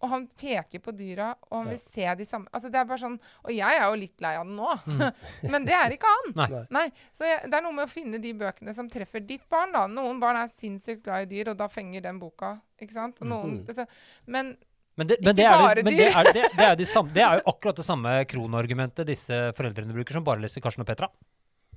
Og 0.00 0.08
han 0.08 0.22
peker 0.40 0.80
på 0.80 0.94
dyra, 0.96 1.34
og 1.50 1.58
han 1.58 1.66
Ja. 1.66 1.70
vil 1.74 1.78
se 1.82 2.14
de 2.16 2.24
samme 2.24 2.48
Altså 2.56 2.70
det 2.72 2.78
er 2.80 2.86
bare 2.88 2.98
sånn 3.02 3.18
Og 3.44 3.50
jeg 3.52 3.76
er 3.76 3.82
jo 3.84 3.98
litt 4.00 4.20
lei 4.24 4.30
av 4.38 4.46
den 4.46 4.56
nå, 4.56 4.70
men 5.52 5.66
det 5.68 5.74
er 5.76 5.92
ikke 5.92 6.08
han. 6.14 6.32
Nei. 6.40 6.62
Nei. 6.70 6.84
Så 7.12 7.26
jeg, 7.28 7.42
det 7.50 7.58
er 7.58 7.62
noe 7.66 7.72
med 7.76 7.84
å 7.84 7.92
finne 7.92 8.18
de 8.22 8.32
bøkene 8.40 8.72
som 8.74 8.88
treffer 8.88 9.20
ditt 9.20 9.44
barn, 9.52 9.72
da. 9.76 9.86
Noen 9.86 10.18
barn 10.22 10.36
er 10.40 10.48
sinnssykt 10.48 11.04
glad 11.04 11.26
i 11.26 11.30
dyr, 11.34 11.50
og 11.52 11.58
da 11.60 11.68
fenger 11.68 12.00
den 12.08 12.18
boka. 12.22 12.54
Ikke 12.80 12.96
sant? 12.96 13.20
Og 13.20 13.28
noen, 13.28 13.58
Mm. 13.60 13.74
så, 13.76 13.86
men 14.26 14.56
Men 14.96 15.06
det, 15.06 15.16
men 15.24 15.34
det, 15.36 15.44
er, 15.44 15.56
bare 15.56 15.74
det, 15.76 15.84
men 15.84 15.96
det, 15.96 16.06
er, 16.12 16.24
det, 16.32 16.46
det, 16.56 16.64
er 16.70 16.74
de 16.76 16.84
samme, 16.94 17.12
det 17.14 17.22
er 17.22 17.38
jo 17.38 17.44
akkurat 17.52 17.76
det 17.76 17.84
samme 17.86 18.10
kronargumentet 18.28 19.06
disse 19.06 19.36
foreldrene 19.56 19.94
bruker, 19.94 20.12
som 20.16 20.24
bare 20.24 20.40
leser 20.42 20.60
Karsten 20.64 20.82
og 20.82 20.88
Petra. 20.88 21.08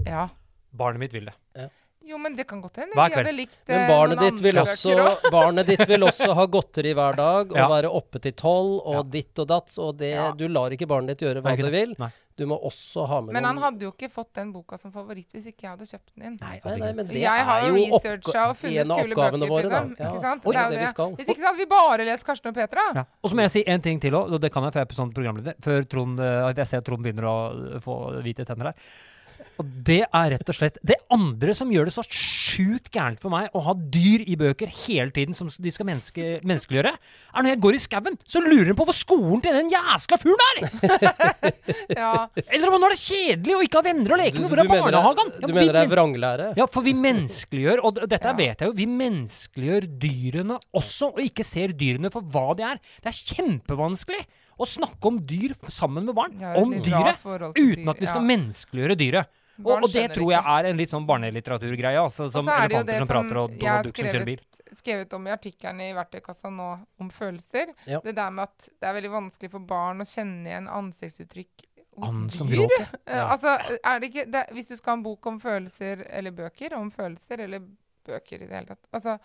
ja. 0.08 0.30
Barnet 0.74 1.00
mitt 1.04 1.14
vil 1.14 1.28
det. 1.30 1.70
Jo, 2.06 2.18
men 2.20 2.36
det 2.36 2.44
kan 2.50 2.60
godt 2.62 2.76
hende. 2.82 2.92
Hver 2.98 3.10
Vi 3.10 3.16
hadde 3.16 3.24
kveld. 3.24 3.38
likt 3.40 3.60
Men 3.70 3.78
eh, 3.80 3.88
barnet 3.88 4.18
noen 4.20 4.34
ditt, 4.36 4.42
vil 4.44 4.58
også, 4.60 4.96
barnet 5.32 5.70
ditt 5.72 5.86
vil 5.88 6.04
også 6.04 6.34
ha 6.36 6.46
godteri 6.52 6.92
hver 6.94 7.16
dag 7.16 7.52
og 7.54 7.58
Ja. 7.62 7.68
være 7.72 7.90
oppe 7.96 8.20
til 8.20 8.34
tolv 8.36 8.82
og 8.84 8.98
Ja. 8.98 9.04
ditt 9.16 9.40
og 9.40 9.48
datt. 9.48 9.72
Og 9.80 9.96
det, 9.98 10.12
Ja. 10.18 10.32
du 10.36 10.48
lar 10.52 10.70
ikke 10.76 10.88
barnet 10.88 11.16
ditt 11.16 11.24
gjøre 11.28 11.42
hva 11.42 11.56
det 11.56 11.72
vil. 11.72 11.96
Nei. 11.98 12.12
Du 12.36 12.48
må 12.50 12.58
også 12.66 13.06
ha 13.08 13.22
med 13.22 13.32
Men 13.36 13.46
han 13.46 13.56
noen 13.56 13.64
hadde 13.64 13.86
jo 13.86 13.92
ikke 13.94 14.10
fått 14.10 14.34
den 14.34 14.52
boka 14.52 14.76
som 14.76 14.92
favoritt 14.92 15.30
hvis 15.32 15.46
ikke 15.52 15.68
jeg 15.68 15.70
hadde 15.78 15.86
kjøpt 15.86 16.10
den 16.18 16.24
inn. 16.32 16.38
Nei, 16.42 16.60
Nei, 16.66 16.78
nei, 16.82 16.92
men 16.98 17.06
det 17.08 17.22
jeg 17.22 17.44
har 17.46 17.62
er 17.62 17.68
jo 17.70 17.76
researcha 17.78 18.46
og 18.50 18.56
funnet 18.58 18.82
en 18.84 18.92
av 18.92 18.98
kule 19.04 19.14
oppgavene 19.14 19.40
bøker 19.46 19.54
våre, 19.54 19.62
til 19.62 19.70
da. 19.70 19.80
dem. 19.84 19.96
Ja. 20.00 20.10
Ikke 20.10 20.22
sant? 20.26 20.42
Oi, 20.50 20.52
det 20.52 20.60
er 20.60 20.64
jo 20.64 20.70
vi 20.74 20.86
det. 21.14 21.18
Hvis 21.22 21.30
ikke 21.30 21.42
så 21.44 21.48
hadde 21.52 21.62
vi 21.62 21.70
bare 21.76 22.06
lest 22.10 22.26
Karsten 22.26 22.50
og 22.50 22.56
Petra. 22.58 22.82
Ja. 22.98 23.04
Og 23.24 23.30
så 23.30 23.36
må 23.38 23.46
jeg 23.46 23.52
si 23.54 23.64
en 23.68 23.82
ting 23.86 24.00
til 24.02 24.12
òg, 24.18 24.34
og 24.34 24.42
det 24.42 24.52
kan 24.52 24.64
jeg, 24.66 24.74
for 24.74 24.80
jeg 24.82 24.90
er 24.90 24.98
sånn 24.98 25.14
programleder. 25.14 25.56
Før 25.62 25.86
Trond, 25.88 26.20
eh, 26.20 26.54
jeg 26.58 26.68
ser 26.68 26.78
at 26.82 26.86
Trond 26.90 27.04
begynner 27.06 27.30
å 27.30 27.82
få 27.86 28.00
hvite 28.26 28.46
tenner 28.50 28.74
her. 28.74 28.74
Og 29.62 29.68
det 29.86 30.00
er 30.08 30.32
rett 30.34 30.50
og 30.50 30.56
slett 30.58 30.78
det 30.86 30.96
andre 31.14 31.54
som 31.58 31.70
gjør 31.74 31.86
det 31.90 31.94
så 31.96 32.04
sjukt 32.08 32.90
gærent 32.94 33.20
for 33.22 33.30
meg 33.34 33.54
å 33.54 33.62
ha 33.68 33.74
dyr 33.78 34.24
i 34.26 34.38
bøker 34.40 34.72
hele 34.86 35.12
tiden 35.14 35.36
som 35.38 35.50
de 35.52 35.72
skal 35.74 35.86
menneske, 35.90 36.40
menneskeliggjøre, 36.42 36.94
er 36.96 37.46
når 37.46 37.54
jeg 37.54 37.62
går 37.66 37.78
i 37.78 37.82
skauen, 37.84 38.18
så 38.26 38.42
lurer 38.44 38.72
de 38.72 38.76
på 38.80 38.88
hvor 38.90 38.98
skolen 38.98 39.44
til 39.46 39.58
den 39.58 39.70
jæskla 39.74 40.20
fuglen 40.22 40.44
er! 40.50 41.54
Ja. 41.94 42.28
Eller 42.48 42.68
om 42.68 42.76
han 42.78 42.86
har 42.88 42.94
det 42.96 43.00
kjedelig 43.02 43.56
og 43.58 43.64
ikke 43.66 43.80
har 43.80 43.86
venner 43.88 44.14
å 44.16 44.20
leke 44.20 44.42
med. 44.42 44.50
Hvor 44.52 44.62
er 44.64 44.70
barnehagen? 44.70 45.32
Ja, 45.38 45.48
du 45.48 45.54
mener 45.54 45.76
det 45.76 45.82
er 45.86 45.92
vranglære? 45.92 46.48
Ja, 46.60 46.68
for 46.72 46.86
vi 46.86 46.94
menneskeliggjør, 47.08 47.84
og 47.86 48.02
dette 48.04 48.22
Ja. 48.24 48.34
vet 48.38 48.64
jeg 48.64 48.72
jo, 48.72 48.76
vi 48.78 48.88
menneskeliggjør 48.90 49.88
dyrene 50.02 50.58
også, 50.74 51.12
og 51.14 51.22
ikke 51.26 51.46
ser 51.48 51.76
dyrene 51.78 52.12
for 52.14 52.26
hva 52.34 52.50
de 52.58 52.66
er. 52.74 52.82
Det 53.04 53.12
er 53.14 53.36
kjempevanskelig 53.36 54.24
å 54.58 54.68
snakke 54.70 55.10
om 55.10 55.22
dyr 55.28 55.56
sammen 55.72 56.06
med 56.10 56.16
barn. 56.18 56.36
Jeg 56.40 56.62
Om 56.62 56.76
dyret, 56.84 57.24
uten 57.58 57.90
at 57.90 58.02
vi 58.02 58.10
skal 58.10 58.22
ja. 58.22 58.28
menneskeliggjøre 58.34 59.00
dyret. 59.00 59.40
Og, 59.62 59.84
og 59.84 59.90
det 59.94 60.08
tror 60.16 60.32
jeg 60.32 60.42
ikke. 60.42 60.54
er 60.58 60.68
en 60.72 60.80
litt 60.82 60.94
sånn 60.94 61.04
barnelitteraturgreie, 61.06 62.00
altså, 62.02 62.26
som 62.34 62.48
er 62.50 62.64
elefanter 62.72 62.98
som 62.98 63.04
som 63.04 63.12
prater 63.12 63.38
og 63.38 63.52
jeg 63.52 63.60
og 63.60 63.60
Donald 63.62 63.86
som 63.86 64.08
kjører 64.08 64.26
bil. 64.26 64.40
skrevet, 64.42 64.80
skrevet 64.80 65.14
om 65.14 65.28
i 65.28 65.34
artikkelen 65.36 65.84
i 65.86 65.90
verktøykassa 65.94 66.50
nå 66.56 66.70
om 67.04 67.12
følelser. 67.14 67.76
Ja. 67.86 68.00
Det 68.02 68.16
der 68.18 68.34
med 68.34 68.50
at 68.50 68.66
det 68.72 68.90
er 68.90 68.98
veldig 68.98 69.12
vanskelig 69.14 69.52
for 69.54 69.68
barn 69.70 70.02
å 70.02 70.08
kjenne 70.10 70.50
igjen 70.50 70.72
ansiktsuttrykk 70.80 71.68
hos 72.02 72.42
dyr. 72.50 72.66
Eh, 73.06 73.14
Ja. 73.14 73.28
altså, 73.36 73.54
er 73.78 74.00
det 74.02 74.10
ikke 74.10 74.26
det, 74.32 74.44
Hvis 74.58 74.72
du 74.72 74.76
skal 74.80 74.96
ha 74.96 74.98
en 74.98 75.06
bok 75.06 75.30
om 75.30 75.40
følelser, 75.44 76.02
eller 76.10 76.34
bøker 76.34 76.74
om 76.80 76.90
følelser, 76.92 77.46
eller 77.46 77.62
bøker 78.08 78.42
i 78.42 78.48
det 78.48 78.58
hele 78.58 78.74
tatt 78.74 78.90
altså, 78.90 79.20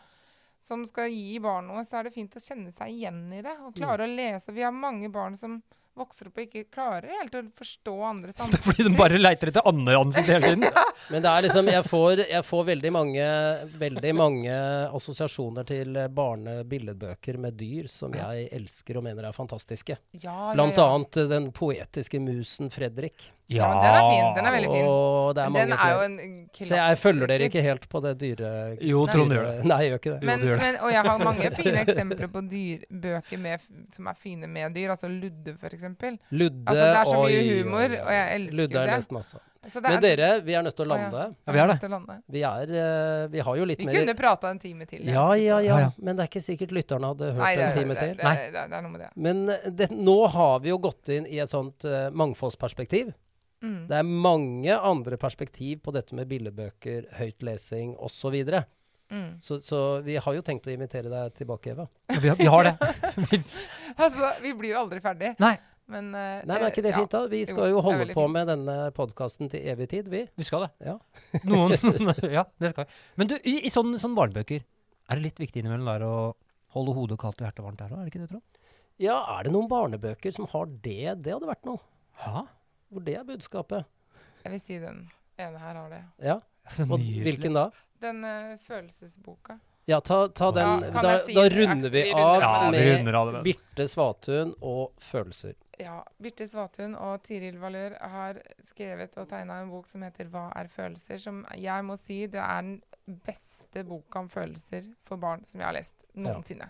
som 0.61 0.85
skal 0.89 1.11
gi 1.13 1.39
barn 1.43 1.69
noe, 1.71 1.85
så 1.87 2.01
er 2.01 2.09
det 2.09 2.15
fint 2.17 2.37
å 2.37 2.43
kjenne 2.43 2.73
seg 2.75 2.93
igjen 2.93 3.27
i 3.33 3.43
det. 3.45 3.57
Og 3.65 3.77
klare 3.77 4.07
å 4.07 4.11
lese. 4.11 4.55
Vi 4.55 4.65
har 4.67 4.75
mange 4.75 5.11
barn 5.13 5.37
som 5.39 5.61
vokser 5.99 6.29
opp 6.29 6.39
og 6.39 6.45
ikke 6.47 6.69
klarer 6.71 7.11
helt 7.19 7.35
å 7.35 7.43
forstå 7.59 7.95
andres 8.07 8.37
er 8.45 8.61
fordi 8.63 8.87
de 8.87 8.93
bare 8.95 9.19
leiter 9.19 9.51
etter 9.51 9.67
andeansikt 9.69 10.31
hele 10.31 10.53
tiden. 10.53 10.85
Men 11.13 11.25
det 11.25 11.33
er 11.33 11.47
liksom 11.47 11.71
Jeg 11.73 11.87
får, 11.89 12.23
jeg 12.29 12.45
får 12.45 12.65
veldig 12.69 12.93
mange 12.95 13.27
Veldig 13.81 14.13
mange 14.19 14.59
assosiasjoner 14.99 15.67
til 15.69 15.99
barnebilledbøker 16.15 17.41
med 17.43 17.57
dyr 17.59 17.89
som 17.93 18.15
jeg 18.15 18.49
elsker 18.55 19.01
og 19.01 19.07
mener 19.09 19.29
er 19.29 19.37
fantastiske. 19.37 19.99
Ja, 20.13 20.21
ja, 20.23 20.55
Blant 20.55 20.79
ja. 20.79 20.87
annet 20.95 21.21
den 21.31 21.51
poetiske 21.57 22.21
musen 22.23 22.71
Fredrik. 22.75 23.31
Ja, 23.49 23.65
ja 23.65 23.77
den 23.81 23.95
er 23.97 24.11
fin. 24.13 24.27
Den 24.37 24.47
er 24.49 24.53
veldig 24.53 24.71
fin. 24.75 24.89
Er 24.89 25.53
den 25.55 25.73
er 25.73 25.93
jo 25.95 26.01
en 26.05 26.17
Så 26.69 26.77
jeg 26.77 26.99
følger 27.01 27.31
dere 27.31 27.47
ikke 27.49 27.63
helt 27.65 27.87
på 27.89 28.01
det 28.05 28.13
dyre... 28.21 28.51
Jo, 28.85 29.05
Nei. 29.07 29.13
Trond 29.15 29.33
gjør 29.33 29.47
det. 29.49 29.65
Nei, 29.65 29.79
jeg 29.85 29.91
gjør 29.93 30.01
ikke 30.03 30.13
det. 30.15 30.29
Men, 30.29 30.45
jo, 30.45 30.57
men, 30.61 30.79
og 30.85 30.93
jeg 30.93 31.05
har 31.09 31.23
mange 31.25 31.51
fine 31.63 31.83
eksempler 31.87 32.29
på 32.35 32.43
dyr, 32.51 32.85
bøker 32.93 33.41
med, 33.41 33.65
som 33.97 34.11
er 34.13 34.19
fine 34.21 34.51
med 34.53 34.77
dyr. 34.77 34.93
Altså 34.93 35.09
Ludde, 35.09 35.55
for 35.61 35.73
eksempel. 35.73 36.19
Ludde 36.31 36.61
Altså, 36.69 36.85
det 36.85 36.99
er 37.01 37.09
så 37.13 37.23
mye 37.25 37.39
oi, 37.41 37.63
humor, 37.63 37.95
og 38.03 38.13
jeg 38.19 38.27
elsker 38.41 38.61
Ludde 38.61 38.77
jo 38.77 38.83
det. 38.85 38.97
lest 38.99 39.17
masse 39.17 39.41
av. 39.41 39.45
Så 39.69 39.81
det 39.83 39.91
Men 39.91 39.97
er- 39.99 40.17
dere, 40.17 40.29
vi 40.47 40.55
er 40.55 40.63
nødt 40.63 40.77
til 40.79 40.85
å 40.87 40.89
lande. 40.89 41.23
Ja, 41.49 41.53
vi 41.53 41.59
er 41.59 41.73
det. 41.73 42.19
Vi 42.33 42.43
er 42.47 42.71
eh, 42.79 43.25
Vi 43.33 43.41
har 43.49 43.57
jo 43.59 43.65
litt 43.69 43.81
Vi 43.83 43.89
mer 43.89 43.97
kunne 43.99 44.15
prata 44.17 44.51
en 44.55 44.59
time 44.63 44.87
til. 44.89 45.03
Ja, 45.05 45.25
ja, 45.37 45.59
ja. 45.65 45.79
Ja. 45.83 45.89
Men 45.99 46.17
det 46.17 46.25
er 46.25 46.31
ikke 46.31 46.45
sikkert 46.45 46.71
lytterne 46.73 47.11
hadde 47.11 47.33
hørt 47.35 47.43
Nei, 47.43 47.51
det, 47.57 47.65
en 47.65 47.71
er- 47.73 47.81
time 47.81 47.95
det, 47.95 48.03
er- 48.03 48.07
til. 48.07 48.17
det, 48.17 48.25
er- 48.25 48.53
det, 48.53 48.61
er- 48.63 48.69
det 48.71 48.77
er 48.79 48.83
noe 48.87 48.93
med 48.93 49.01
det. 49.03 49.11
Men 49.17 49.43
eh, 49.57 49.71
det, 49.83 49.91
nå 49.91 50.19
har 50.37 50.61
vi 50.65 50.69
jo 50.71 50.79
gått 50.79 51.09
inn 51.17 51.27
i 51.27 51.41
et 51.43 51.51
sånt 51.51 51.85
uh, 51.85 52.09
mangfoldsperspektiv. 52.13 53.11
Mm. 53.63 53.89
Det 53.89 53.97
er 53.99 54.03
mange 54.07 54.75
andre 54.79 55.17
perspektiv 55.19 55.81
på 55.83 55.93
dette 55.97 56.15
med 56.15 56.29
billedbøker, 56.31 57.09
høytlesing 57.19 57.97
osv. 57.99 58.37
Så, 58.45 58.65
Mm. 59.09 59.39
så 59.41 59.57
så 59.65 59.79
vi 60.05 60.17
har 60.21 60.35
jo 60.37 60.43
tenkt 60.45 60.67
å 60.69 60.73
invitere 60.75 61.09
deg 61.09 61.33
tilbake, 61.35 61.71
Eva. 61.73 61.87
Ja, 62.13 62.19
Vi, 62.21 62.29
har- 62.29 62.37
vi 62.37 62.45
har 62.53 62.65
det. 62.65 62.75
Altså, 63.99 64.29
vi 64.43 64.53
blir 64.55 64.77
aldri 64.77 65.01
ferdig. 65.01 65.35
Nei, 65.41 65.57
Men, 65.89 66.11
uh, 66.13 66.43
Nei, 66.45 66.59
men 66.59 66.65
er 66.67 66.71
ikke 66.71 66.83
det 66.85 66.91
ja. 66.93 66.99
fint, 67.01 67.11
da? 67.15 67.23
Vi 67.33 67.39
skal 67.49 67.71
Jo, 67.71 67.79
jo 67.79 67.81
holde 67.87 68.13
på 68.13 68.21
fint. 68.27 68.33
med 68.35 68.47
denne 68.51 68.75
podkasten 68.93 69.49
til 69.49 69.65
evig 69.73 69.87
tid, 69.89 70.11
vi. 70.13 70.27
vi 70.37 70.45
skal 70.45 70.67
det. 70.67 70.71
Ja. 70.85 70.99
Noen 71.49 71.73
Ja, 72.37 72.45
det 72.61 72.75
skal 72.75 72.85
vi. 72.85 72.91
Men 73.17 73.31
du, 73.33 73.39
i, 73.41 73.55
i 73.65 73.71
sånne, 73.73 73.97
sånne 73.99 74.19
barnebøker, 74.21 74.61
er 75.09 75.17
det 75.17 75.25
litt 75.25 75.41
viktig 75.41 75.63
innimellom 75.63 75.89
der 75.89 76.05
å 76.05 76.13
holde 76.77 76.93
hodet 76.93 77.17
kaldt 77.23 77.41
og 77.41 77.47
hjertet 77.49 77.65
varmt 77.65 77.81
der 77.81 77.95
òg? 77.97 78.03
Er 78.03 78.05
det 78.05 78.13
ikke 78.13 78.27
det, 78.27 78.29
tro? 78.35 78.43
Ja, 79.01 79.17
er 79.39 79.49
det 79.49 79.55
noen 79.57 79.71
barnebøker 79.73 80.37
som 80.37 80.45
har 80.53 80.69
det? 80.85 81.17
Det 81.25 81.33
hadde 81.33 81.49
vært 81.49 81.65
noe. 81.65 81.81
Ja. 82.27 82.45
Hvor 82.89 83.05
det 83.05 83.15
er 83.21 83.25
budskapet. 83.29 83.85
Jeg 84.45 84.53
vil 84.53 84.61
si 84.61 84.79
den 84.81 85.03
ene 85.39 85.59
her 85.59 85.75
har 85.75 85.89
det. 85.93 86.05
Ja. 86.25 86.39
Og 86.91 86.99
hvilken 86.99 87.57
da? 87.57 87.69
Den 88.03 88.23
uh, 88.25 88.57
følelsesboka. 88.65 89.59
Ja, 89.89 90.01
ta, 90.01 90.29
ta 90.29 90.51
den. 90.53 90.83
Ja, 90.85 91.03
da, 91.03 91.19
si 91.25 91.35
da 91.35 91.47
runder 91.49 91.91
vi 91.91 92.03
Vi 92.03 92.13
av 92.13 92.43
runder 92.43 92.79
Ja, 92.79 92.97
vi 92.97 93.05
med 93.05 93.15
av 93.15 93.31
det. 93.33 93.33
vet 93.33 93.45
du. 93.45 93.49
Birte 93.49 93.89
Svatun 93.89 94.51
og 94.61 94.93
følelser. 95.01 95.55
Ja. 95.81 96.03
Birte 96.21 96.45
Svatun 96.49 96.97
og 96.99 97.23
Tiril 97.25 97.57
Valør 97.63 97.95
har 98.13 98.41
skrevet 98.65 99.17
og 99.17 99.31
tegna 99.31 99.63
en 99.63 99.71
bok 99.73 99.87
som 99.89 100.03
heter 100.05 100.29
'Hva 100.29 100.53
er 100.61 100.69
følelser?', 100.69 101.19
som 101.19 101.47
jeg 101.57 101.85
må 101.85 101.97
si 101.97 102.27
det 102.27 102.41
er 102.41 102.63
den 102.63 102.83
beste 103.25 103.85
boka 103.85 104.19
om 104.19 104.29
følelser 104.29 104.93
for 105.05 105.17
barn 105.17 105.45
som 105.45 105.61
jeg 105.61 105.67
har 105.67 105.73
lest 105.73 106.05
noensinne. 106.15 106.69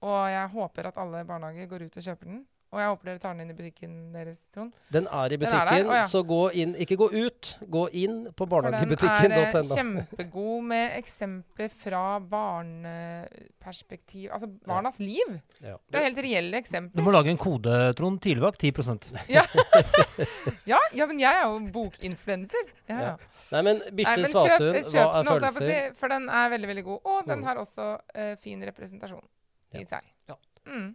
Og 0.00 0.30
jeg 0.30 0.48
håper 0.48 0.86
at 0.86 0.98
alle 0.98 1.24
barnehager 1.24 1.66
går 1.66 1.82
ut 1.82 1.96
og 1.96 2.02
kjøper 2.02 2.24
den. 2.24 2.46
Og 2.68 2.76
jeg 2.82 2.88
håper 2.90 3.08
dere 3.08 3.16
tar 3.22 3.32
den 3.32 3.40
inn 3.46 3.52
i 3.52 3.54
butikken 3.56 3.92
deres, 4.12 4.42
Trond. 4.52 4.74
Den 4.92 5.06
er 5.08 5.32
i 5.32 5.38
butikken, 5.40 5.68
er 5.72 5.78
der? 5.86 5.92
Ja. 5.96 6.02
så 6.04 6.20
gå 6.28 6.50
inn 6.52 6.74
Ikke 6.76 6.98
gå 7.00 7.06
ut, 7.14 7.54
gå 7.64 7.86
inn 7.96 8.26
på 8.36 8.44
barnehagebutikken.no. 8.50 9.24
den 9.24 9.32
er 9.40 9.56
eh, 9.56 9.62
kjempegod 9.72 10.66
med 10.68 10.92
eksempler 10.98 11.72
fra 11.72 12.02
barneperspektiv. 12.20 14.28
Altså 14.36 14.50
barnas 14.68 15.00
liv. 15.00 15.38
Ja. 15.64 15.78
Det 15.88 15.96
er 16.02 16.06
helt 16.10 16.20
reelle 16.26 16.60
Du 16.92 17.00
må 17.06 17.10
lage 17.14 17.30
en 17.32 17.40
kode, 17.40 17.72
Trond. 17.96 18.20
Tidligvakt 18.20 18.60
10 18.60 19.16
Ja. 19.38 19.44
ja, 20.68 20.76
ja, 20.92 21.06
men 21.06 21.20
jeg 21.24 21.32
er 21.32 21.44
jo 21.48 21.56
bokinfluenser. 21.72 22.64
Ja, 22.88 22.94
Ja. 22.98 23.04
ja. 23.08 23.16
Nei, 23.52 23.62
men 23.64 23.78
Birte 23.96 24.26
Svatun, 24.28 24.74
kjøp 24.76 24.92
hva 24.92 25.08
er 25.08 25.24
følelser? 25.24 25.64
si, 25.68 25.76
for 25.96 26.08
den 26.12 26.28
er 26.28 26.48
veldig, 26.52 26.68
veldig 26.74 26.84
god. 26.84 27.00
Og 27.04 27.24
den 27.28 27.38
Mm. 27.38 27.44
har 27.48 27.56
også 27.56 27.84
uh, 27.96 28.34
fin 28.42 28.60
representasjon 28.64 29.24
i 29.74 29.84
seg. 29.88 30.02
Ja. 30.28 30.34
Mm, 30.66 30.94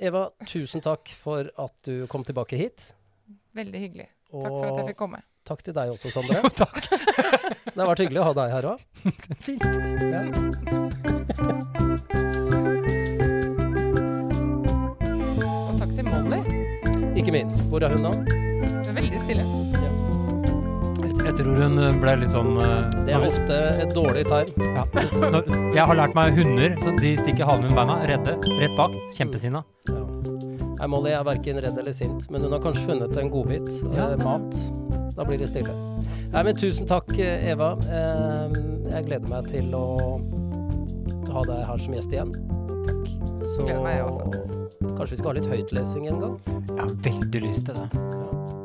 Eva, 0.00 0.30
tusen 0.48 0.80
takk 0.84 1.10
for 1.20 1.50
at 1.60 1.74
du 1.84 2.06
kom 2.08 2.24
tilbake 2.24 2.56
hit. 2.56 2.86
veldig 3.54 3.80
hyggelig. 3.82 4.08
Og 4.32 4.44
Takk 4.44 4.52
for 4.54 4.66
at 4.70 4.78
jeg 4.80 4.88
fikk 4.92 4.98
komme. 5.00 5.18
takk 5.44 5.62
til 5.66 5.74
deg 5.74 5.90
også, 5.90 6.10
Sondre. 6.14 6.40
Takk. 6.62 6.80
Det 7.74 7.76
har 7.82 7.88
vært 7.90 8.02
hyggelig 8.04 8.20
å 8.22 8.28
ha 8.30 8.34
deg 8.38 8.54
her 8.54 8.70
òg. 8.72 8.84
Fint. 9.46 9.64
Ja. 10.10 11.30
Og 14.40 15.78
takk 15.80 15.92
til 15.96 16.04
Molly. 16.08 16.40
Ikke 17.20 17.32
minst. 17.34 17.62
Hvor 17.68 17.84
er 17.84 17.94
hun 17.96 18.02
nå? 18.08 18.14
Det 18.30 18.88
er 18.88 18.96
veldig 18.96 19.20
stille. 19.26 19.44
Jeg 21.24 21.34
tror 21.38 21.56
hun 21.60 21.78
eh, 21.78 21.96
ble 22.02 22.14
litt 22.22 22.32
sånn 22.32 22.54
uh, 22.58 22.88
Det 23.06 23.12
er 23.14 23.24
ofte 23.26 23.56
et 23.84 23.92
dårlig 23.94 24.24
tegn. 24.28 24.50
ja. 24.64 24.84
Jeg 25.76 25.84
har 25.86 25.96
lært 25.98 26.16
meg 26.16 26.34
hunder. 26.38 26.74
Så 26.82 26.94
de 26.98 27.12
stikker 27.20 27.46
halen 27.48 27.68
under 27.68 27.76
beina, 27.80 27.98
redde, 28.10 28.36
rett 28.60 28.74
bak. 28.78 28.96
Kjempesinna. 29.16 29.62
Ja. 29.88 30.02
Nei, 30.80 30.86
Molly 30.88 31.12
er 31.12 31.24
verken 31.28 31.58
redd 31.60 31.76
eller 31.78 31.92
sint, 31.92 32.24
men 32.32 32.40
hun 32.46 32.54
har 32.56 32.62
kanskje 32.64 32.86
funnet 32.88 33.16
en 33.20 33.28
godbit. 33.32 33.68
Ja. 33.92 34.10
Eh, 34.14 34.22
mat. 34.24 34.56
Da 35.16 35.26
blir 35.28 35.38
det 35.42 35.50
stille. 35.50 35.74
Nei, 36.32 36.42
men 36.46 36.56
tusen 36.56 36.88
takk, 36.88 37.10
eh, 37.20 37.50
Eva. 37.52 37.74
Eh, 37.84 38.56
jeg 38.94 39.06
gleder 39.10 39.28
meg 39.28 39.50
til 39.52 39.68
å 39.76 39.84
ha 41.34 41.44
deg 41.46 41.60
her 41.68 41.84
som 41.84 41.94
gjest 41.98 42.16
igjen. 42.16 42.32
Takk. 42.88 43.12
Så 43.54 43.66
Gleder 43.68 43.84
meg, 43.84 43.98
jeg 43.98 44.08
også. 44.08 44.96
kanskje 44.96 45.12
vi 45.14 45.20
skal 45.20 45.30
ha 45.34 45.36
litt 45.40 45.52
høytlesing 45.52 46.08
en 46.08 46.20
gang? 46.24 46.40
Jeg 46.48 46.80
har 46.80 46.96
veldig 47.10 47.44
lyst 47.44 47.68
til 47.68 47.76
det. 47.76 47.88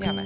Gjerne. 0.06 0.26